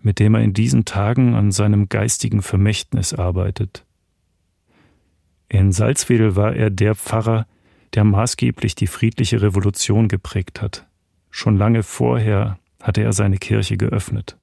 mit 0.01 0.19
dem 0.19 0.35
er 0.35 0.41
in 0.41 0.51
diesen 0.51 0.83
Tagen 0.83 1.35
an 1.35 1.53
seinem 1.53 1.87
geistigen 1.87 2.41
Vermächtnis 2.41 3.13
arbeitet. 3.13 3.85
In 5.47 5.71
Salzwedel 5.71 6.35
war 6.35 6.55
er 6.55 6.69
der 6.69 6.95
Pfarrer, 6.95 7.45
der 7.93 8.03
maßgeblich 8.03 8.75
die 8.75 8.87
friedliche 8.87 9.41
Revolution 9.41 10.07
geprägt 10.07 10.61
hat. 10.61 10.87
Schon 11.29 11.57
lange 11.57 11.83
vorher 11.83 12.57
hatte 12.81 13.01
er 13.01 13.13
seine 13.13 13.37
Kirche 13.37 13.77
geöffnet. 13.77 14.37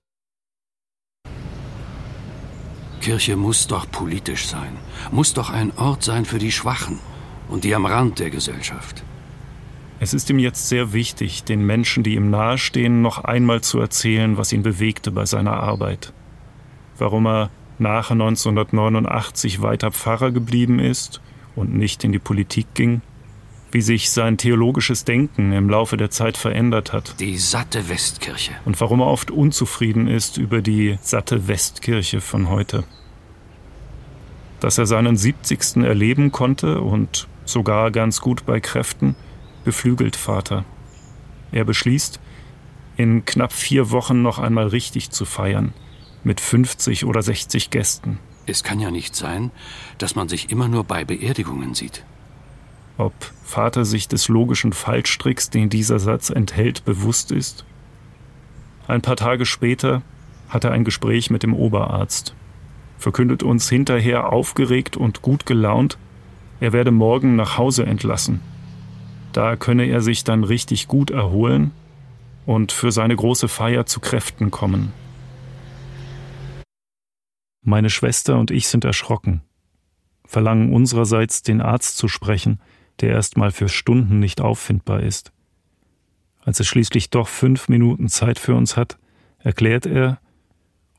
Kirche 3.01 3.37
muss 3.37 3.67
doch 3.67 3.91
politisch 3.91 4.47
sein, 4.47 4.77
muss 5.11 5.35
doch 5.35 5.51
ein 5.51 5.73
Ort 5.77 6.05
sein 6.05 6.25
für 6.25 6.39
die 6.39 6.53
Schwachen 6.53 7.01
und 7.49 7.65
die 7.65 7.75
am 7.75 7.85
Rand 7.85 8.21
der 8.21 8.31
Gesellschaft. 8.31 9.03
Es 9.99 10.15
ist 10.15 10.31
ihm 10.31 10.39
jetzt 10.39 10.69
sehr 10.69 10.93
wichtig, 10.93 11.45
den 11.45 11.65
Menschen, 11.65 12.03
die 12.03 12.15
ihm 12.15 12.31
nahestehen, 12.31 13.03
noch 13.03 13.25
einmal 13.25 13.61
zu 13.61 13.79
erzählen, 13.81 14.37
was 14.37 14.53
ihn 14.53 14.63
bewegte 14.63 15.11
bei 15.11 15.27
seiner 15.27 15.55
Arbeit. 15.55 16.13
Warum 16.99 17.27
er 17.27 17.51
nach 17.83 18.11
1989 18.11 19.61
weiter 19.61 19.91
Pfarrer 19.91 20.31
geblieben 20.31 20.79
ist 20.79 21.21
und 21.55 21.75
nicht 21.75 22.05
in 22.05 22.13
die 22.13 22.19
Politik 22.19 22.67
ging, 22.75 23.03
wie 23.73 23.83
sich 23.83 24.11
sein 24.11 24.39
theologisches 24.39 25.05
Denken 25.05 25.53
im 25.53 25.69
Laufe 25.69 25.97
der 25.97 26.11
Zeit 26.11 26.37
verändert 26.37 26.93
hat. 26.93 27.19
Die 27.21 27.37
satte 27.37 27.89
Westkirche. 27.89 28.53
Und 28.65 28.81
warum 28.81 29.01
er 29.01 29.07
oft 29.07 29.31
unzufrieden 29.31 30.09
ist 30.09 30.39
über 30.39 30.63
die 30.63 30.99
satte 31.03 31.49
Westkirche 31.49 32.21
von 32.21 32.49
heute. 32.49 32.85
Dass 34.61 34.79
er 34.79 34.87
seinen 34.87 35.17
70. 35.17 35.79
erleben 35.85 36.33
konnte 36.33 36.81
und 36.81 37.27
sogar 37.45 37.91
ganz 37.91 38.21
gut 38.21 38.47
bei 38.47 38.61
Kräften, 38.61 39.17
beflügelt 39.65 40.17
Vater. 40.17 40.65
Er 41.51 41.65
beschließt, 41.65 42.21
in 42.97 43.25
knapp 43.25 43.53
vier 43.53 43.91
Wochen 43.91 44.23
noch 44.23 44.39
einmal 44.39 44.69
richtig 44.69 45.11
zu 45.11 45.25
feiern, 45.25 45.73
mit 46.25 46.41
50 46.41 47.05
oder 47.05 47.23
60 47.23 47.71
Gästen. 47.71 48.19
Es 48.47 48.65
kann 48.65 48.81
ja 48.81 48.91
nicht 48.91 49.15
sein, 49.15 49.51
dass 49.99 50.15
man 50.15 50.29
sich 50.29 50.51
immer 50.51 50.69
nur 50.69 50.85
bei 50.85 51.05
Beerdigungen 51.05 51.75
sieht. 51.75 52.05
Ob 52.99 53.15
Vater 53.45 53.85
sich 53.85 54.09
des 54.09 54.29
logischen 54.29 54.73
Fallstricks, 54.73 55.51
den 55.51 55.71
dieser 55.71 55.99
Satz 55.99 56.31
enthält, 56.31 56.85
bewusst 56.85 57.33
ist? 57.33 57.65
Ein 58.89 59.03
paar 59.03 59.17
Tage 59.17 59.47
später 59.47 60.03
hat 60.49 60.65
er 60.65 60.73
ein 60.73 60.85
Gespräch 60.85 61.31
mit 61.31 61.43
dem 61.43 61.55
Oberarzt, 61.55 62.35
verkündet 62.99 63.43
uns 63.43 63.69
hinterher 63.69 64.33
aufgeregt 64.33 64.97
und 64.97 65.23
gut 65.23 65.47
gelaunt, 65.47 65.99
er 66.61 66.73
werde 66.73 66.91
morgen 66.91 67.35
nach 67.37 67.59
Hause 67.59 67.87
entlassen. 67.87 68.41
Da 69.33 69.57
könne 69.57 69.87
er 69.87 70.03
sich 70.03 70.25
dann 70.25 70.45
richtig 70.45 70.89
gut 70.89 71.11
erholen 71.11 71.73
und 72.45 72.71
für 72.71 72.93
seine 72.93 73.17
große 73.17 73.49
Feier 73.49 73.87
zu 73.87 74.01
Kräften 74.01 74.51
kommen. 74.51 74.93
Meine 77.65 77.91
Schwester 77.91 78.39
und 78.41 78.51
ich 78.51 78.67
sind 78.67 78.85
erschrocken, 78.85 79.41
verlangen 80.25 80.73
unsererseits 80.73 81.43
den 81.43 81.61
Arzt 81.61 81.97
zu 81.97 82.09
sprechen, 82.09 82.61
der 83.01 83.11
erstmal 83.11 83.53
für 83.53 83.69
Stunden 83.69 84.19
nicht 84.19 84.41
auffindbar 84.41 85.01
ist. 85.01 85.33
Als 86.41 86.59
er 86.59 86.65
schließlich 86.65 87.11
doch 87.11 87.29
fünf 87.29 87.69
Minuten 87.69 88.09
Zeit 88.09 88.41
für 88.41 88.57
uns 88.57 88.77
hat, 88.77 88.99
erklärt 89.39 89.87
er, 89.87 90.19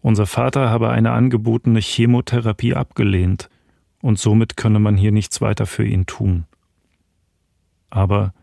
unser 0.02 0.26
Vater 0.26 0.70
habe 0.70 0.90
eine 0.90 1.12
angebotene 1.12 1.82
Chemotherapie 1.82 2.76
abgelehnt 2.76 3.50
und 4.02 4.18
somit 4.18 4.56
könne 4.56 4.80
man 4.80 4.96
hier 4.96 5.12
nichts 5.12 5.42
weiter 5.42 5.66
für 5.66 5.86
ihn 5.86 6.06
tun. 6.06 6.46
Aber 7.90 8.34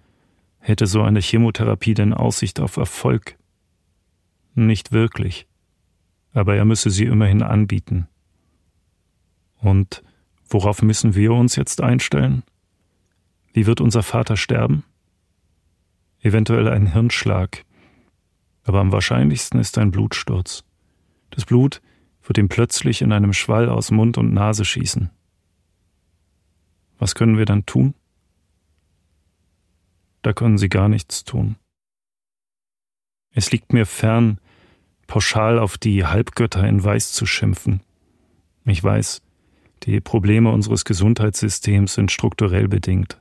hätte 0.59 0.87
so 0.87 1.01
eine 1.01 1.21
Chemotherapie 1.21 1.95
denn 1.95 2.12
Aussicht 2.12 2.61
auf 2.61 2.77
Erfolg? 2.77 3.39
Nicht 4.55 4.93
wirklich, 4.93 5.47
aber 6.35 6.57
er 6.57 6.66
müsse 6.66 6.91
sie 6.91 7.07
immerhin 7.07 7.43
anbieten. 7.43 8.09
Und 9.61 10.02
worauf 10.48 10.82
müssen 10.82 11.14
wir 11.14 11.32
uns 11.32 11.56
jetzt 11.56 11.80
einstellen? 11.80 12.42
Wie 13.52 13.66
wird 13.66 13.80
unser 13.80 14.02
Vater 14.02 14.36
sterben? 14.36 14.84
Eventuell 16.20 16.68
ein 16.68 16.92
Hirnschlag, 16.92 17.64
aber 18.64 18.80
am 18.80 18.92
wahrscheinlichsten 18.92 19.58
ist 19.58 19.78
ein 19.78 19.90
Blutsturz. 19.90 20.64
Das 21.30 21.44
Blut 21.44 21.80
wird 22.22 22.38
ihm 22.38 22.48
plötzlich 22.48 23.02
in 23.02 23.12
einem 23.12 23.32
Schwall 23.32 23.68
aus 23.68 23.90
Mund 23.90 24.18
und 24.18 24.32
Nase 24.32 24.64
schießen. 24.64 25.11
Was 26.98 27.14
können 27.14 27.38
wir 27.38 27.46
dann 27.46 27.64
tun? 27.64 27.94
Da 30.22 30.34
können 30.34 30.58
sie 30.58 30.68
gar 30.68 30.88
nichts 30.88 31.24
tun. 31.24 31.56
Es 33.32 33.52
liegt 33.52 33.72
mir 33.72 33.86
fern, 33.86 34.38
pauschal 35.06 35.58
auf 35.58 35.78
die 35.78 36.04
Halbgötter 36.04 36.66
in 36.68 36.84
Weiß 36.84 37.12
zu 37.12 37.24
schimpfen. 37.26 37.80
Ich 38.64 38.84
weiß, 38.84 39.22
die 39.85 40.01
Probleme 40.01 40.51
unseres 40.51 40.85
Gesundheitssystems 40.85 41.95
sind 41.95 42.12
strukturell 42.12 42.68
bedingt. 42.68 43.20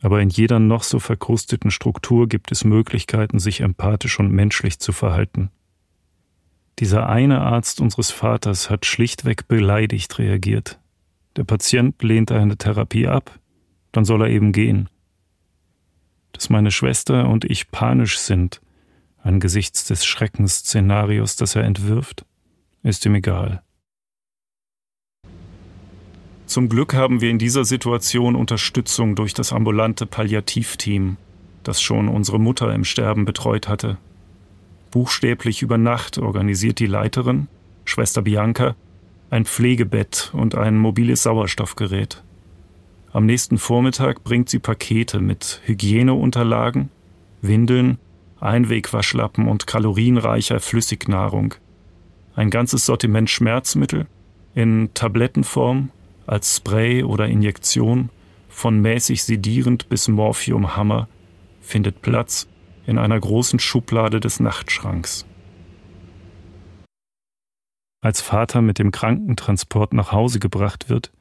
Aber 0.00 0.20
in 0.20 0.28
jeder 0.28 0.58
noch 0.58 0.82
so 0.82 0.98
verkrusteten 0.98 1.70
Struktur 1.70 2.28
gibt 2.28 2.50
es 2.50 2.64
Möglichkeiten, 2.64 3.38
sich 3.38 3.60
empathisch 3.60 4.18
und 4.18 4.32
menschlich 4.32 4.80
zu 4.80 4.92
verhalten. 4.92 5.50
Dieser 6.80 7.08
eine 7.08 7.42
Arzt 7.42 7.80
unseres 7.80 8.10
Vaters 8.10 8.70
hat 8.70 8.86
schlichtweg 8.86 9.46
beleidigt 9.46 10.18
reagiert. 10.18 10.80
Der 11.36 11.44
Patient 11.44 12.02
lehnt 12.02 12.32
eine 12.32 12.56
Therapie 12.56 13.06
ab, 13.06 13.38
dann 13.92 14.04
soll 14.04 14.22
er 14.22 14.30
eben 14.30 14.52
gehen. 14.52 14.88
Dass 16.32 16.50
meine 16.50 16.72
Schwester 16.72 17.28
und 17.28 17.44
ich 17.44 17.70
panisch 17.70 18.18
sind 18.18 18.60
angesichts 19.18 19.84
des 19.84 20.04
Schreckensszenarios, 20.04 21.36
das 21.36 21.54
er 21.54 21.62
entwirft, 21.62 22.24
ist 22.82 23.06
ihm 23.06 23.14
egal. 23.14 23.62
Zum 26.52 26.68
Glück 26.68 26.92
haben 26.92 27.22
wir 27.22 27.30
in 27.30 27.38
dieser 27.38 27.64
Situation 27.64 28.36
Unterstützung 28.36 29.14
durch 29.14 29.32
das 29.32 29.54
ambulante 29.54 30.04
Palliativteam, 30.04 31.16
das 31.62 31.80
schon 31.80 32.08
unsere 32.08 32.38
Mutter 32.38 32.74
im 32.74 32.84
Sterben 32.84 33.24
betreut 33.24 33.68
hatte. 33.68 33.96
Buchstäblich 34.90 35.62
über 35.62 35.78
Nacht 35.78 36.18
organisiert 36.18 36.78
die 36.78 36.86
Leiterin, 36.86 37.48
Schwester 37.86 38.20
Bianca, 38.20 38.76
ein 39.30 39.46
Pflegebett 39.46 40.30
und 40.34 40.54
ein 40.54 40.76
mobiles 40.76 41.22
Sauerstoffgerät. 41.22 42.22
Am 43.14 43.24
nächsten 43.24 43.56
Vormittag 43.56 44.22
bringt 44.22 44.50
sie 44.50 44.58
Pakete 44.58 45.20
mit 45.20 45.62
Hygieneunterlagen, 45.64 46.90
Windeln, 47.40 47.96
Einwegwaschlappen 48.40 49.48
und 49.48 49.66
kalorienreicher 49.66 50.60
Flüssignahrung. 50.60 51.54
Ein 52.36 52.50
ganzes 52.50 52.84
Sortiment 52.84 53.30
Schmerzmittel 53.30 54.06
in 54.54 54.90
Tablettenform 54.92 55.88
als 56.26 56.56
Spray 56.56 57.02
oder 57.02 57.26
Injektion, 57.26 58.10
von 58.48 58.80
mäßig 58.80 59.24
sedierend 59.24 59.88
bis 59.88 60.08
Morphiumhammer, 60.08 61.08
findet 61.60 62.02
Platz 62.02 62.48
in 62.86 62.98
einer 62.98 63.18
großen 63.18 63.58
Schublade 63.58 64.20
des 64.20 64.40
Nachtschranks. 64.40 65.26
Als 68.00 68.20
Vater 68.20 68.62
mit 68.62 68.78
dem 68.78 68.90
Krankentransport 68.90 69.92
nach 69.92 70.12
Hause 70.12 70.40
gebracht 70.40 70.88
wird 70.88 71.12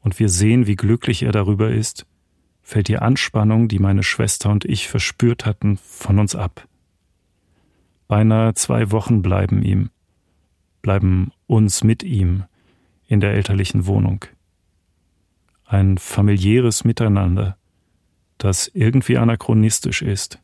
und 0.00 0.18
wir 0.18 0.28
sehen, 0.28 0.66
wie 0.66 0.76
glücklich 0.76 1.22
er 1.22 1.32
darüber 1.32 1.70
ist, 1.70 2.06
fällt 2.60 2.88
die 2.88 2.98
Anspannung, 2.98 3.68
die 3.68 3.78
meine 3.78 4.02
Schwester 4.02 4.50
und 4.50 4.64
ich 4.64 4.88
verspürt 4.88 5.46
hatten, 5.46 5.78
von 5.78 6.18
uns 6.18 6.34
ab. 6.34 6.66
Beinahe 8.08 8.54
zwei 8.54 8.90
Wochen 8.90 9.22
bleiben 9.22 9.62
ihm, 9.62 9.90
bleiben 10.82 11.30
uns 11.46 11.84
mit 11.84 12.02
ihm 12.02 12.44
in 13.08 13.20
der 13.20 13.32
elterlichen 13.32 13.86
Wohnung. 13.86 14.24
Ein 15.64 15.98
familiäres 15.98 16.84
Miteinander, 16.84 17.56
das 18.36 18.70
irgendwie 18.72 19.16
anachronistisch 19.16 20.02
ist, 20.02 20.38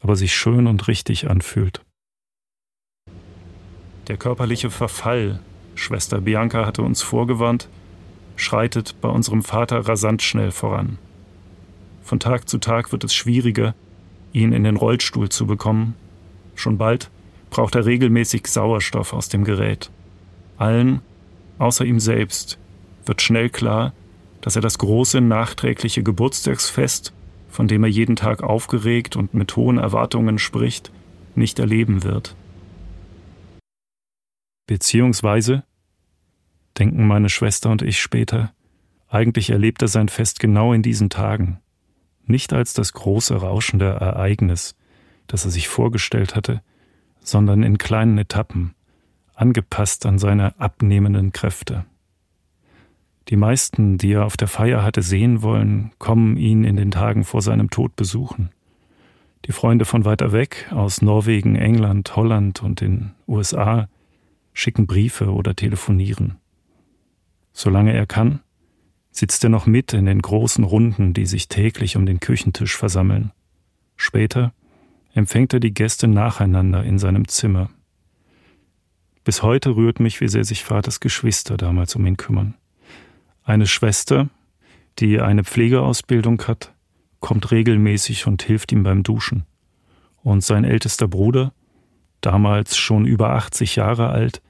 aber 0.00 0.16
sich 0.16 0.34
schön 0.34 0.66
und 0.66 0.88
richtig 0.88 1.28
anfühlt. 1.28 1.84
Der 4.08 4.16
körperliche 4.16 4.70
Verfall, 4.70 5.40
Schwester 5.74 6.20
Bianca 6.20 6.64
hatte 6.64 6.82
uns 6.82 7.02
vorgewarnt, 7.02 7.68
schreitet 8.36 9.00
bei 9.00 9.08
unserem 9.08 9.42
Vater 9.42 9.86
rasant 9.86 10.22
schnell 10.22 10.52
voran. 10.52 10.98
Von 12.02 12.18
Tag 12.18 12.48
zu 12.48 12.58
Tag 12.58 12.92
wird 12.92 13.04
es 13.04 13.14
schwieriger, 13.14 13.74
ihn 14.32 14.52
in 14.52 14.64
den 14.64 14.76
Rollstuhl 14.76 15.28
zu 15.28 15.46
bekommen. 15.46 15.94
Schon 16.54 16.78
bald 16.78 17.10
braucht 17.50 17.74
er 17.74 17.84
regelmäßig 17.84 18.46
Sauerstoff 18.46 19.12
aus 19.12 19.28
dem 19.28 19.44
Gerät. 19.44 19.90
Allen, 20.56 21.02
außer 21.60 21.84
ihm 21.84 22.00
selbst, 22.00 22.58
wird 23.04 23.22
schnell 23.22 23.50
klar, 23.50 23.92
dass 24.40 24.56
er 24.56 24.62
das 24.62 24.78
große 24.78 25.20
nachträgliche 25.20 26.02
Geburtstagsfest, 26.02 27.12
von 27.48 27.68
dem 27.68 27.84
er 27.84 27.90
jeden 27.90 28.16
Tag 28.16 28.42
aufgeregt 28.42 29.16
und 29.16 29.34
mit 29.34 29.54
hohen 29.56 29.78
Erwartungen 29.78 30.38
spricht, 30.38 30.90
nicht 31.34 31.58
erleben 31.58 32.02
wird. 32.02 32.34
Beziehungsweise, 34.66 35.64
denken 36.78 37.06
meine 37.06 37.28
Schwester 37.28 37.70
und 37.70 37.82
ich 37.82 38.00
später, 38.00 38.52
eigentlich 39.08 39.50
erlebt 39.50 39.82
er 39.82 39.88
sein 39.88 40.08
Fest 40.08 40.40
genau 40.40 40.72
in 40.72 40.82
diesen 40.82 41.10
Tagen, 41.10 41.60
nicht 42.24 42.52
als 42.52 42.72
das 42.72 42.92
große 42.92 43.34
rauschende 43.34 43.86
Ereignis, 43.86 44.76
das 45.26 45.44
er 45.44 45.50
sich 45.50 45.68
vorgestellt 45.68 46.36
hatte, 46.36 46.62
sondern 47.20 47.64
in 47.64 47.76
kleinen 47.76 48.16
Etappen, 48.16 48.74
angepasst 49.40 50.04
an 50.04 50.18
seine 50.18 50.58
abnehmenden 50.60 51.32
Kräfte. 51.32 51.86
Die 53.28 53.36
meisten, 53.36 53.96
die 53.96 54.12
er 54.12 54.26
auf 54.26 54.36
der 54.36 54.48
Feier 54.48 54.82
hatte 54.82 55.02
sehen 55.02 55.42
wollen, 55.42 55.92
kommen 55.98 56.36
ihn 56.36 56.64
in 56.64 56.76
den 56.76 56.90
Tagen 56.90 57.24
vor 57.24 57.40
seinem 57.40 57.70
Tod 57.70 57.96
besuchen. 57.96 58.50
Die 59.46 59.52
Freunde 59.52 59.86
von 59.86 60.04
weiter 60.04 60.32
weg, 60.32 60.68
aus 60.70 61.00
Norwegen, 61.00 61.56
England, 61.56 62.14
Holland 62.16 62.62
und 62.62 62.82
den 62.82 63.12
USA, 63.26 63.88
schicken 64.52 64.86
Briefe 64.86 65.32
oder 65.32 65.56
telefonieren. 65.56 66.36
Solange 67.52 67.94
er 67.94 68.06
kann, 68.06 68.40
sitzt 69.10 69.42
er 69.42 69.50
noch 69.50 69.66
mit 69.66 69.94
in 69.94 70.04
den 70.04 70.20
großen 70.20 70.64
Runden, 70.64 71.14
die 71.14 71.26
sich 71.26 71.48
täglich 71.48 71.96
um 71.96 72.04
den 72.04 72.20
Küchentisch 72.20 72.76
versammeln. 72.76 73.32
Später 73.96 74.52
empfängt 75.14 75.54
er 75.54 75.60
die 75.60 75.74
Gäste 75.74 76.08
nacheinander 76.08 76.84
in 76.84 76.98
seinem 76.98 77.26
Zimmer. 77.26 77.70
Bis 79.24 79.42
heute 79.42 79.76
rührt 79.76 80.00
mich, 80.00 80.20
wie 80.20 80.28
sehr 80.28 80.44
sich 80.44 80.64
Vaters 80.64 81.00
Geschwister 81.00 81.56
damals 81.56 81.94
um 81.94 82.06
ihn 82.06 82.16
kümmern. 82.16 82.54
Eine 83.44 83.66
Schwester, 83.66 84.28
die 84.98 85.20
eine 85.20 85.44
Pflegeausbildung 85.44 86.42
hat, 86.46 86.74
kommt 87.20 87.50
regelmäßig 87.50 88.26
und 88.26 88.42
hilft 88.42 88.72
ihm 88.72 88.82
beim 88.82 89.02
Duschen. 89.02 89.44
Und 90.22 90.42
sein 90.42 90.64
ältester 90.64 91.08
Bruder, 91.08 91.52
damals 92.20 92.76
schon 92.76 93.06
über 93.06 93.30
80 93.30 93.76
Jahre 93.76 94.08
alt, 94.10 94.42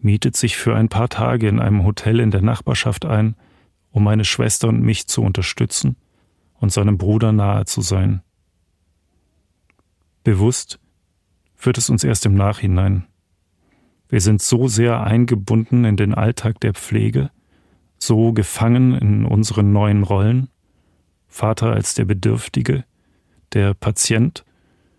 mietet 0.00 0.36
sich 0.36 0.56
für 0.56 0.74
ein 0.74 0.88
paar 0.88 1.08
Tage 1.08 1.48
in 1.48 1.58
einem 1.58 1.84
Hotel 1.84 2.20
in 2.20 2.30
der 2.30 2.42
Nachbarschaft 2.42 3.04
ein, 3.04 3.34
um 3.90 4.04
meine 4.04 4.24
Schwester 4.24 4.68
und 4.68 4.82
mich 4.82 5.06
zu 5.08 5.22
unterstützen 5.22 5.96
und 6.60 6.72
seinem 6.72 6.98
Bruder 6.98 7.32
nahe 7.32 7.64
zu 7.64 7.80
sein. 7.80 8.22
Bewusst 10.24 10.78
wird 11.60 11.78
es 11.78 11.90
uns 11.90 12.04
erst 12.04 12.26
im 12.26 12.34
Nachhinein. 12.34 13.06
Wir 14.08 14.20
sind 14.20 14.40
so 14.40 14.68
sehr 14.68 15.02
eingebunden 15.02 15.84
in 15.84 15.96
den 15.96 16.14
Alltag 16.14 16.60
der 16.60 16.74
Pflege, 16.74 17.30
so 17.98 18.32
gefangen 18.32 18.94
in 18.94 19.24
unseren 19.24 19.72
neuen 19.72 20.02
Rollen, 20.02 20.48
Vater 21.28 21.72
als 21.72 21.94
der 21.94 22.06
Bedürftige, 22.06 22.84
der 23.52 23.74
Patient, 23.74 24.44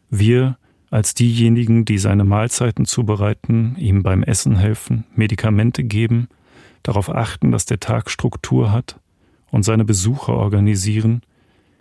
wir 0.10 0.58
als 0.92 1.14
diejenigen, 1.14 1.86
die 1.86 1.98
seine 1.98 2.24
Mahlzeiten 2.24 2.86
zubereiten, 2.86 3.76
ihm 3.78 4.04
beim 4.04 4.24
Essen 4.24 4.56
helfen, 4.56 5.06
Medikamente 5.16 5.84
geben, 5.84 6.30
darauf 6.84 7.10
achten, 7.10 7.52
dass 7.52 7.66
der 7.66 7.80
Tag 7.80 8.10
Struktur 8.10 8.72
hat 8.72 9.00
und 9.52 9.64
seine 9.64 9.86
Besuche 9.86 10.34
organisieren, 10.34 11.22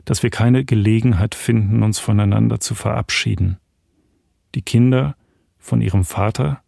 dass 0.04 0.22
wir 0.22 0.30
keine 0.30 0.64
Gelegenheit 0.64 1.34
finden, 1.34 1.82
uns 1.82 1.98
voneinander 1.98 2.60
zu 2.60 2.74
verabschieden. 2.74 3.58
Die 4.54 4.62
Kinder 4.62 5.16
von 5.58 5.80
ihrem 5.80 6.04
Vater, 6.04 6.62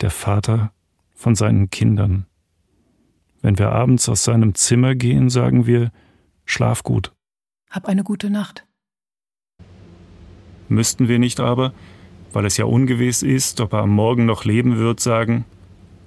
der 0.00 0.10
Vater 0.10 0.72
von 1.14 1.34
seinen 1.34 1.70
Kindern. 1.70 2.26
Wenn 3.40 3.58
wir 3.58 3.72
abends 3.72 4.08
aus 4.08 4.24
seinem 4.24 4.54
Zimmer 4.54 4.94
gehen, 4.94 5.30
sagen 5.30 5.66
wir, 5.66 5.90
schlaf 6.44 6.82
gut. 6.82 7.12
Hab 7.70 7.86
eine 7.86 8.04
gute 8.04 8.30
Nacht. 8.30 8.66
Müssten 10.68 11.08
wir 11.08 11.18
nicht 11.18 11.40
aber, 11.40 11.72
weil 12.32 12.44
es 12.44 12.56
ja 12.56 12.64
ungewiss 12.64 13.22
ist, 13.22 13.60
ob 13.60 13.72
er 13.72 13.80
am 13.80 13.90
Morgen 13.90 14.26
noch 14.26 14.44
leben 14.44 14.76
wird, 14.76 15.00
sagen, 15.00 15.44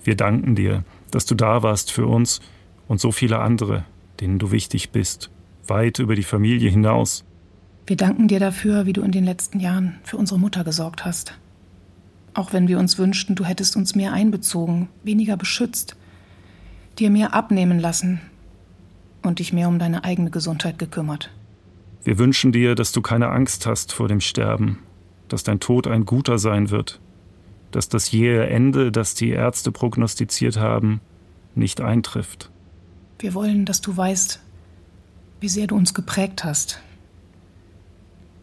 wir 0.03 0.15
danken 0.15 0.55
dir, 0.55 0.83
dass 1.09 1.25
du 1.25 1.35
da 1.35 1.63
warst 1.63 1.91
für 1.91 2.07
uns 2.07 2.41
und 2.87 2.99
so 2.99 3.11
viele 3.11 3.39
andere, 3.39 3.85
denen 4.19 4.39
du 4.39 4.51
wichtig 4.51 4.91
bist, 4.91 5.29
weit 5.67 5.99
über 5.99 6.15
die 6.15 6.23
Familie 6.23 6.69
hinaus. 6.69 7.25
Wir 7.85 7.97
danken 7.97 8.27
dir 8.27 8.39
dafür, 8.39 8.85
wie 8.85 8.93
du 8.93 9.01
in 9.01 9.11
den 9.11 9.25
letzten 9.25 9.59
Jahren 9.59 9.99
für 10.03 10.17
unsere 10.17 10.39
Mutter 10.39 10.63
gesorgt 10.63 11.03
hast. 11.05 11.37
Auch 12.33 12.53
wenn 12.53 12.67
wir 12.67 12.79
uns 12.79 12.97
wünschten, 12.97 13.35
du 13.35 13.43
hättest 13.43 13.75
uns 13.75 13.95
mehr 13.95 14.13
einbezogen, 14.13 14.87
weniger 15.03 15.35
beschützt, 15.35 15.95
dir 16.97 17.09
mehr 17.09 17.33
abnehmen 17.33 17.79
lassen 17.79 18.21
und 19.21 19.39
dich 19.39 19.51
mehr 19.51 19.67
um 19.67 19.79
deine 19.79 20.03
eigene 20.03 20.31
Gesundheit 20.31 20.79
gekümmert. 20.79 21.29
Wir 22.03 22.17
wünschen 22.17 22.51
dir, 22.51 22.75
dass 22.75 22.91
du 22.91 23.01
keine 23.01 23.29
Angst 23.29 23.65
hast 23.65 23.93
vor 23.93 24.07
dem 24.07 24.21
Sterben, 24.21 24.79
dass 25.27 25.43
dein 25.43 25.59
Tod 25.59 25.87
ein 25.87 26.05
guter 26.05 26.39
sein 26.39 26.69
wird, 26.69 26.99
dass 27.71 27.89
das 27.89 28.11
jähe 28.11 28.47
Ende, 28.47 28.91
das 28.91 29.13
die 29.13 29.29
Ärzte 29.29 29.71
prognostiziert 29.71 30.57
haben, 30.57 31.01
nicht 31.53 31.81
eintrifft. 31.81 32.49
Wir 33.19 33.33
wollen, 33.33 33.65
dass 33.65 33.81
du 33.81 33.95
weißt, 33.95 34.39
wie 35.41 35.49
sehr 35.49 35.67
du 35.67 35.75
uns 35.75 35.93
geprägt 35.93 36.43
hast, 36.43 36.81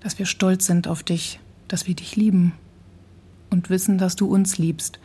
dass 0.00 0.18
wir 0.18 0.26
stolz 0.26 0.66
sind 0.66 0.86
auf 0.86 1.02
dich, 1.02 1.40
dass 1.68 1.86
wir 1.86 1.94
dich 1.94 2.14
lieben 2.14 2.52
und 3.50 3.70
wissen, 3.70 3.98
dass 3.98 4.16
du 4.16 4.26
uns 4.26 4.58
liebst, 4.58 4.98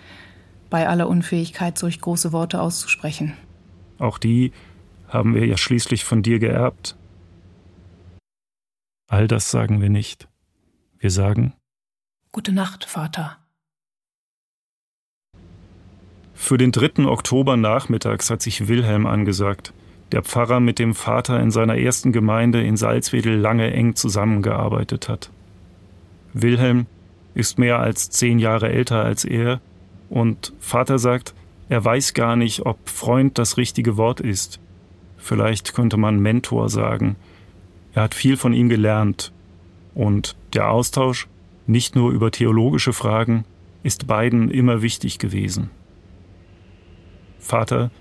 bei 0.70 0.88
aller 0.88 1.08
Unfähigkeit, 1.08 1.78
solch 1.78 2.02
große 2.02 2.32
Worte 2.32 2.62
auszusprechen. 2.62 3.34
Auch 4.00 4.18
die 4.18 4.52
haben 5.08 5.36
wir 5.36 5.46
ja 5.46 5.58
schließlich 5.58 6.04
von 6.04 6.24
dir 6.24 6.40
geerbt. 6.40 6.98
All 9.08 9.28
das 9.28 9.52
sagen 9.52 9.82
wir 9.82 9.90
nicht. 9.90 10.28
Wir 10.98 11.12
sagen 11.12 11.54
Gute 12.32 12.52
Nacht, 12.52 12.86
Vater. 12.86 13.38
Für 16.34 16.58
den 16.58 16.72
3. 16.72 17.06
Oktober 17.06 17.56
nachmittags 17.56 18.32
hat 18.32 18.42
sich 18.42 18.68
Wilhelm 18.68 19.06
angesagt, 19.06 19.72
der 20.12 20.24
Pfarrer 20.24 20.60
mit 20.60 20.80
dem 20.80 20.96
Vater 20.96 21.40
in 21.40 21.52
seiner 21.52 21.78
ersten 21.78 22.12
Gemeinde 22.12 22.64
in 22.64 22.76
Salzwedel 22.76 23.38
lange 23.38 23.72
eng 23.72 23.96
zusammengearbeitet 23.96 25.10
hat. 25.10 25.30
Wilhelm 26.34 26.88
ist 27.36 27.58
mehr 27.58 27.80
als 27.80 28.10
zehn 28.10 28.40
Jahre 28.40 28.72
älter 28.72 29.04
als 29.04 29.26
er 29.26 29.62
und 30.10 30.54
Vater 30.60 31.00
sagt, 31.00 31.34
er 31.70 31.84
weiß 31.84 32.14
gar 32.14 32.36
nicht, 32.36 32.66
ob 32.66 32.90
Freund 32.90 33.38
das 33.38 33.58
richtige 33.58 33.98
Wort 33.98 34.20
ist. 34.20 34.60
Vielleicht 35.18 35.74
könnte 35.74 35.98
man 35.98 36.20
Mentor 36.20 36.70
sagen, 36.70 37.16
er 37.94 38.04
hat 38.04 38.14
viel 38.14 38.38
von 38.38 38.54
ihm 38.54 38.70
gelernt 38.70 39.32
und 39.96 40.36
der 40.54 40.70
Austausch, 40.70 41.28
nicht 41.66 41.96
nur 41.96 42.12
über 42.12 42.30
theologische 42.32 42.94
Fragen, 42.94 43.46
ist 43.84 44.08
beiden 44.08 44.52
immer 44.52 44.82
wichtig 44.82 45.20
gewesen. 45.20 45.70
Vater 47.40 47.92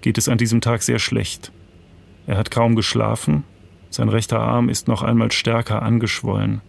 geht 0.00 0.18
es 0.18 0.28
an 0.28 0.38
diesem 0.38 0.60
Tag 0.60 0.82
sehr 0.82 0.98
schlecht. 0.98 1.52
Er 2.26 2.36
hat 2.36 2.50
kaum 2.50 2.76
geschlafen, 2.76 3.44
sein 3.90 4.08
rechter 4.08 4.40
Arm 4.40 4.68
ist 4.68 4.88
noch 4.88 5.02
einmal 5.02 5.32
stärker 5.32 5.82
angeschwollen. 5.82 6.60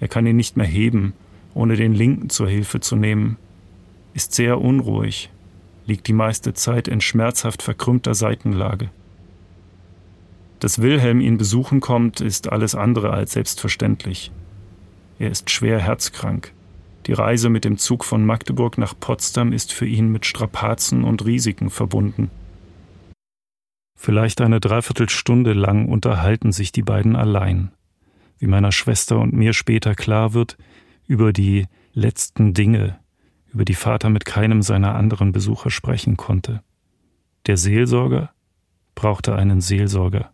Er 0.00 0.08
kann 0.08 0.26
ihn 0.26 0.36
nicht 0.36 0.56
mehr 0.56 0.66
heben, 0.66 1.14
ohne 1.54 1.76
den 1.76 1.94
linken 1.94 2.30
zur 2.30 2.48
Hilfe 2.48 2.80
zu 2.80 2.96
nehmen, 2.96 3.36
ist 4.14 4.34
sehr 4.34 4.60
unruhig, 4.60 5.30
liegt 5.86 6.06
die 6.06 6.12
meiste 6.12 6.54
Zeit 6.54 6.88
in 6.88 7.00
schmerzhaft 7.00 7.62
verkrümmter 7.62 8.14
Seitenlage. 8.14 8.90
Dass 10.60 10.80
Wilhelm 10.80 11.20
ihn 11.20 11.38
besuchen 11.38 11.80
kommt, 11.80 12.20
ist 12.20 12.50
alles 12.52 12.74
andere 12.74 13.10
als 13.10 13.32
selbstverständlich. 13.32 14.30
Er 15.18 15.30
ist 15.30 15.50
schwer 15.50 15.80
herzkrank. 15.80 16.52
Die 17.06 17.12
Reise 17.12 17.48
mit 17.48 17.64
dem 17.64 17.78
Zug 17.78 18.04
von 18.04 18.24
Magdeburg 18.24 18.78
nach 18.78 18.94
Potsdam 18.98 19.52
ist 19.52 19.72
für 19.72 19.86
ihn 19.86 20.12
mit 20.12 20.24
Strapazen 20.24 21.02
und 21.02 21.24
Risiken 21.24 21.68
verbunden. 21.68 22.30
Vielleicht 23.98 24.40
eine 24.40 24.60
Dreiviertelstunde 24.60 25.52
lang 25.52 25.88
unterhalten 25.88 26.52
sich 26.52 26.70
die 26.70 26.82
beiden 26.82 27.16
allein. 27.16 27.72
Wie 28.38 28.46
meiner 28.46 28.72
Schwester 28.72 29.18
und 29.18 29.32
mir 29.32 29.52
später 29.52 29.94
klar 29.94 30.34
wird, 30.34 30.56
über 31.06 31.32
die 31.32 31.66
letzten 31.92 32.54
Dinge, 32.54 32.98
über 33.52 33.64
die 33.64 33.74
Vater 33.74 34.10
mit 34.10 34.24
keinem 34.24 34.62
seiner 34.62 34.94
anderen 34.94 35.32
Besucher 35.32 35.70
sprechen 35.70 36.16
konnte. 36.16 36.62
Der 37.46 37.56
Seelsorger 37.56 38.30
brauchte 38.94 39.34
einen 39.34 39.60
Seelsorger. 39.60 40.32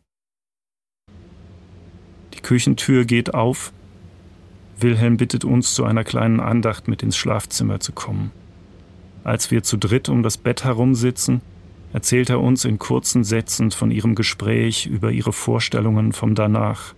Die 2.34 2.40
Küchentür 2.40 3.04
geht 3.04 3.34
auf. 3.34 3.72
Wilhelm 4.78 5.16
bittet 5.16 5.44
uns, 5.44 5.74
zu 5.74 5.84
einer 5.84 6.04
kleinen 6.04 6.38
Andacht 6.38 6.86
mit 6.86 7.02
ins 7.02 7.16
Schlafzimmer 7.16 7.80
zu 7.80 7.92
kommen. 7.92 8.30
Als 9.24 9.50
wir 9.50 9.62
zu 9.62 9.76
dritt 9.76 10.08
um 10.08 10.22
das 10.22 10.36
Bett 10.36 10.64
herumsitzen, 10.64 11.40
erzählt 11.92 12.30
er 12.30 12.40
uns 12.40 12.64
in 12.64 12.78
kurzen 12.78 13.24
Sätzen 13.24 13.70
von 13.70 13.90
ihrem 13.90 14.14
Gespräch 14.14 14.86
über 14.86 15.10
ihre 15.10 15.32
Vorstellungen 15.32 16.12
vom 16.12 16.34
Danach. 16.34 16.94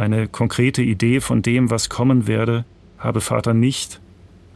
Eine 0.00 0.28
konkrete 0.28 0.80
Idee 0.80 1.20
von 1.20 1.42
dem, 1.42 1.68
was 1.68 1.90
kommen 1.90 2.26
werde, 2.26 2.64
habe 2.96 3.20
Vater 3.20 3.52
nicht, 3.52 4.00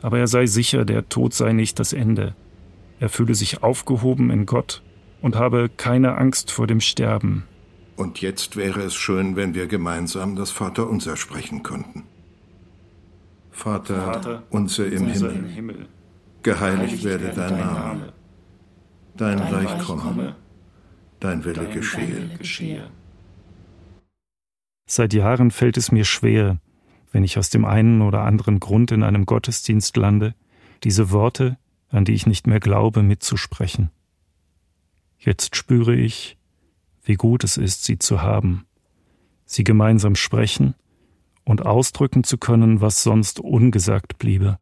aber 0.00 0.18
er 0.18 0.26
sei 0.26 0.46
sicher, 0.46 0.86
der 0.86 1.10
Tod 1.10 1.34
sei 1.34 1.52
nicht 1.52 1.78
das 1.78 1.92
Ende. 1.92 2.34
Er 2.98 3.10
fühle 3.10 3.34
sich 3.34 3.62
aufgehoben 3.62 4.30
in 4.30 4.46
Gott 4.46 4.82
und 5.20 5.36
habe 5.36 5.68
keine 5.68 6.16
Angst 6.16 6.50
vor 6.50 6.66
dem 6.66 6.80
Sterben. 6.80 7.44
Und 7.96 8.22
jetzt 8.22 8.56
wäre 8.56 8.80
es 8.84 8.94
schön, 8.94 9.36
wenn 9.36 9.54
wir 9.54 9.66
gemeinsam 9.66 10.34
das 10.34 10.50
Vaterunser 10.50 11.18
sprechen 11.18 11.62
könnten. 11.62 12.04
Vater, 13.50 14.00
Vater 14.00 14.42
unser 14.48 14.86
im 14.86 15.08
unser 15.08 15.30
Himmel, 15.30 15.50
Himmel, 15.50 15.88
geheiligt 16.42 17.04
werde 17.04 17.34
dein 17.36 17.58
Name 17.58 18.14
dein, 19.14 19.36
dein 19.36 19.54
Reich 19.54 19.78
komme, 19.84 20.36
dein 21.20 21.44
Wille 21.44 21.68
geschehe. 21.68 22.30
geschehe. 22.38 22.88
Seit 24.86 25.14
Jahren 25.14 25.50
fällt 25.50 25.76
es 25.76 25.92
mir 25.92 26.04
schwer, 26.04 26.58
wenn 27.10 27.24
ich 27.24 27.38
aus 27.38 27.48
dem 27.48 27.64
einen 27.64 28.02
oder 28.02 28.22
anderen 28.22 28.60
Grund 28.60 28.90
in 28.90 29.02
einem 29.02 29.24
Gottesdienst 29.24 29.96
lande, 29.96 30.34
diese 30.82 31.10
Worte, 31.10 31.56
an 31.88 32.04
die 32.04 32.12
ich 32.12 32.26
nicht 32.26 32.46
mehr 32.46 32.60
glaube, 32.60 33.02
mitzusprechen. 33.02 33.90
Jetzt 35.18 35.56
spüre 35.56 35.94
ich, 35.94 36.36
wie 37.02 37.14
gut 37.14 37.44
es 37.44 37.56
ist, 37.56 37.84
sie 37.84 37.98
zu 37.98 38.20
haben, 38.20 38.66
sie 39.46 39.64
gemeinsam 39.64 40.16
sprechen 40.16 40.74
und 41.44 41.64
ausdrücken 41.64 42.24
zu 42.24 42.36
können, 42.36 42.80
was 42.80 43.02
sonst 43.02 43.40
ungesagt 43.40 44.18
bliebe. 44.18 44.58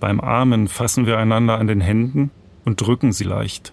Beim 0.00 0.20
Armen 0.20 0.68
fassen 0.68 1.06
wir 1.06 1.18
einander 1.18 1.58
an 1.58 1.66
den 1.66 1.80
Händen 1.80 2.30
und 2.64 2.80
drücken 2.80 3.12
sie 3.12 3.24
leicht. 3.24 3.72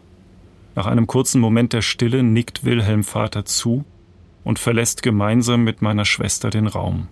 Nach 0.75 0.87
einem 0.87 1.07
kurzen 1.07 1.39
Moment 1.39 1.73
der 1.73 1.81
Stille 1.81 2.23
nickt 2.23 2.65
Wilhelm 2.65 3.03
Vater 3.03 3.45
zu 3.45 3.85
und 4.45 4.59
verlässt 4.59 5.03
gemeinsam 5.03 5.65
mit 5.65 5.81
meiner 5.81 6.05
Schwester 6.05 6.49
den 6.49 6.67
Raum. 6.67 7.09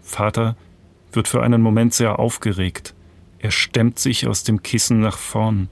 Vater 0.00 0.56
wird 1.10 1.26
für 1.26 1.42
einen 1.42 1.62
Moment 1.62 1.94
sehr 1.94 2.20
aufgeregt. 2.20 2.94
Er 3.40 3.50
stemmt 3.50 3.98
sich 3.98 4.28
aus 4.28 4.44
dem 4.44 4.62
Kissen 4.62 5.00
nach 5.00 5.18
vorn. 5.18 5.68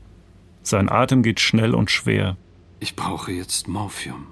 Sein 0.62 0.88
Atem 0.88 1.22
geht 1.22 1.38
schnell 1.38 1.74
und 1.74 1.90
schwer. 1.90 2.36
Ich 2.80 2.96
brauche 2.96 3.30
jetzt 3.30 3.68
Morphium. 3.68 4.26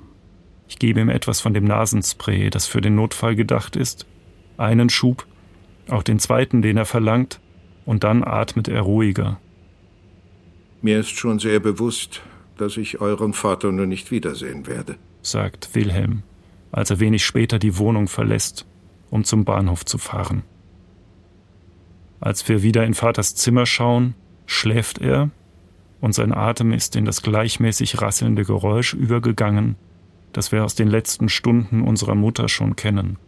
Ich 0.67 0.79
gebe 0.79 1.01
ihm 1.01 1.09
etwas 1.09 1.41
von 1.41 1.55
dem 1.55 1.65
Nasenspray, 1.65 2.51
das 2.51 2.67
für 2.67 2.81
den 2.81 2.95
Notfall 2.95 3.37
gedacht 3.37 3.77
ist. 3.77 4.07
Einen 4.57 4.89
Schub, 4.89 5.27
auch 5.89 6.03
den 6.03 6.19
zweiten, 6.19 6.63
den 6.63 6.77
er 6.77 6.87
verlangt, 6.87 7.41
und 7.85 8.05
dann 8.05 8.25
atmet 8.25 8.69
er 8.69 8.83
ruhiger. 8.83 9.41
Mir 10.83 11.01
ist 11.01 11.11
schon 11.11 11.39
sehr 11.39 11.61
bewusst, 11.61 12.23
dass 12.57 12.77
ich 12.77 13.01
euren 13.01 13.33
Vater 13.33 13.73
nur 13.73 13.87
nicht 13.87 14.11
wiedersehen 14.11 14.67
werde, 14.67 14.97
sagt 15.23 15.75
Wilhelm, 15.75 16.23
als 16.73 16.91
er 16.91 17.01
wenig 17.01 17.25
später 17.25 17.59
die 17.59 17.79
Wohnung 17.79 18.09
verlässt, 18.09 18.67
um 19.11 19.25
zum 19.25 19.45
Bahnhof 19.45 19.85
zu 19.85 19.99
fahren. 19.99 20.43
Als 22.21 22.49
wir 22.49 22.63
wieder 22.63 22.85
in 22.85 22.95
Vaters 22.95 23.35
Zimmer 23.35 23.67
schauen, 23.67 24.15
schläft 24.47 24.99
er 24.99 25.31
und 26.01 26.15
sein 26.15 26.33
Atem 26.35 26.73
ist 26.73 26.97
in 26.97 27.05
das 27.05 27.23
gleichmäßig 27.23 28.01
rasselnde 28.01 28.45
Geräusch 28.45 28.95
übergegangen, 28.95 29.77
das 30.33 30.53
wir 30.53 30.65
aus 30.65 30.75
den 30.75 30.89
letzten 30.89 31.29
Stunden 31.29 31.83
unserer 31.83 32.15
Mutter 32.15 32.49
schon 32.49 32.77
kennen. 32.77 33.19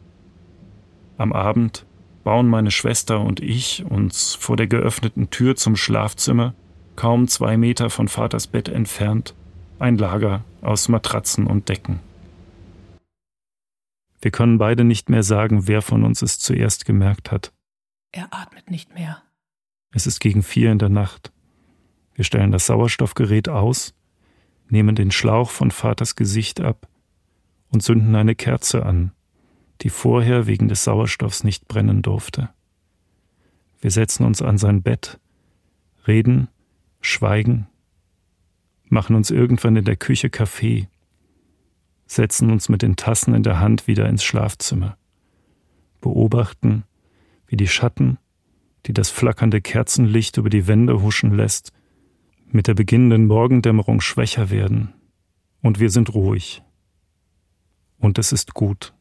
Am 1.18 1.32
Abend 1.32 1.84
bauen 2.24 2.48
meine 2.48 2.70
Schwester 2.70 3.20
und 3.20 3.40
ich 3.40 3.84
uns 3.88 4.34
vor 4.34 4.56
der 4.56 4.66
geöffneten 4.66 5.30
Tür 5.30 5.56
zum 5.56 5.76
Schlafzimmer, 5.76 6.54
kaum 6.96 7.28
zwei 7.28 7.56
Meter 7.56 7.90
von 7.90 8.08
Vaters 8.08 8.46
Bett 8.46 8.68
entfernt, 8.68 9.34
ein 9.78 9.98
Lager 9.98 10.44
aus 10.60 10.88
Matratzen 10.88 11.46
und 11.46 11.68
Decken. 11.68 12.00
Wir 14.22 14.30
können 14.30 14.56
beide 14.56 14.84
nicht 14.84 15.10
mehr 15.10 15.24
sagen, 15.24 15.66
wer 15.66 15.82
von 15.82 16.04
uns 16.04 16.22
es 16.22 16.38
zuerst 16.38 16.84
gemerkt 16.84 17.32
hat. 17.32 17.52
Er 18.12 18.32
atmet 18.32 18.70
nicht 18.70 18.94
mehr. 18.94 19.20
Es 19.92 20.06
ist 20.06 20.20
gegen 20.20 20.44
vier 20.44 20.70
in 20.70 20.78
der 20.78 20.88
Nacht. 20.88 21.32
Wir 22.14 22.24
stellen 22.24 22.52
das 22.52 22.66
Sauerstoffgerät 22.66 23.48
aus, 23.48 23.94
nehmen 24.68 24.94
den 24.94 25.10
Schlauch 25.10 25.50
von 25.50 25.72
Vaters 25.72 26.14
Gesicht 26.14 26.60
ab 26.60 26.88
und 27.70 27.82
zünden 27.82 28.14
eine 28.14 28.36
Kerze 28.36 28.86
an, 28.86 29.12
die 29.80 29.90
vorher 29.90 30.46
wegen 30.46 30.68
des 30.68 30.84
Sauerstoffs 30.84 31.42
nicht 31.42 31.66
brennen 31.66 32.02
durfte. 32.02 32.50
Wir 33.80 33.90
setzen 33.90 34.24
uns 34.24 34.40
an 34.40 34.56
sein 34.56 34.82
Bett, 34.82 35.18
reden, 36.06 36.48
schweigen, 37.00 37.66
machen 38.84 39.16
uns 39.16 39.30
irgendwann 39.30 39.74
in 39.74 39.84
der 39.84 39.96
Küche 39.96 40.30
Kaffee, 40.30 40.88
setzen 42.14 42.50
uns 42.50 42.68
mit 42.68 42.82
den 42.82 42.96
Tassen 42.96 43.34
in 43.34 43.42
der 43.42 43.60
Hand 43.60 43.86
wieder 43.86 44.08
ins 44.08 44.24
Schlafzimmer, 44.24 44.96
beobachten, 46.00 46.84
wie 47.46 47.56
die 47.56 47.68
Schatten, 47.68 48.18
die 48.86 48.92
das 48.92 49.10
flackernde 49.10 49.60
Kerzenlicht 49.60 50.36
über 50.36 50.50
die 50.50 50.66
Wände 50.66 51.02
huschen 51.02 51.34
lässt, 51.34 51.72
mit 52.46 52.66
der 52.66 52.74
beginnenden 52.74 53.26
Morgendämmerung 53.26 54.00
schwächer 54.00 54.50
werden, 54.50 54.92
und 55.62 55.78
wir 55.80 55.90
sind 55.90 56.12
ruhig. 56.12 56.62
Und 57.98 58.18
es 58.18 58.32
ist 58.32 58.52
gut. 58.52 58.94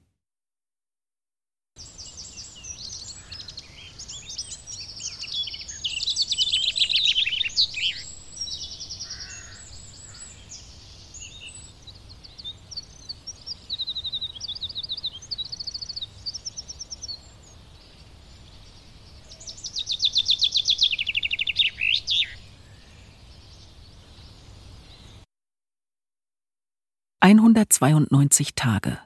192 27.24 28.55
Tage. 28.55 28.97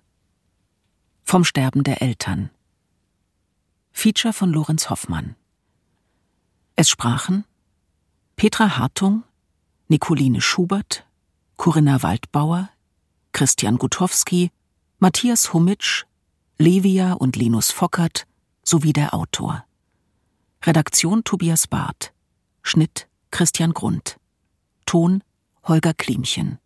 Vom 1.26 1.44
Sterben 1.44 1.84
der 1.84 2.02
Eltern. 2.02 2.50
Feature 3.92 4.32
von 4.32 4.54
Lorenz 4.54 4.90
Hoffmann. 4.90 5.36
Es 6.78 6.90
sprachen 6.90 7.44
Petra 8.38 8.78
Hartung, 8.78 9.26
Nicoline 9.90 10.40
Schubert, 10.40 11.06
Corinna 11.58 12.04
Waldbauer, 12.04 12.70
Christian 13.34 13.78
Gutowski, 13.78 14.50
Matthias 14.98 15.52
Humitsch, 15.52 16.06
Levia 16.58 17.12
und 17.12 17.36
Linus 17.36 17.72
Fockert 17.72 18.28
sowie 18.64 18.94
der 18.94 19.14
Autor. 19.14 19.66
Redaktion 20.64 21.26
Tobias 21.26 21.68
Barth. 21.68 22.14
Schnitt 22.62 23.10
Christian 23.32 23.74
Grund. 23.74 24.16
Ton 24.86 25.22
Holger 25.64 25.94
Klimchen. 25.94 26.60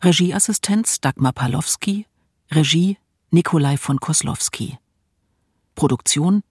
Regieassistenz 0.00 1.00
Dagmar 1.00 1.32
Palowski, 1.32 2.06
Regie 2.52 2.98
Nikolai 3.32 3.76
von 3.76 3.98
Koslowski. 3.98 4.78
Produktion 5.74 6.44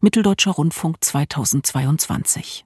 Mitteldeutscher 0.00 0.52
Rundfunk 0.52 1.04
2022 1.04 2.64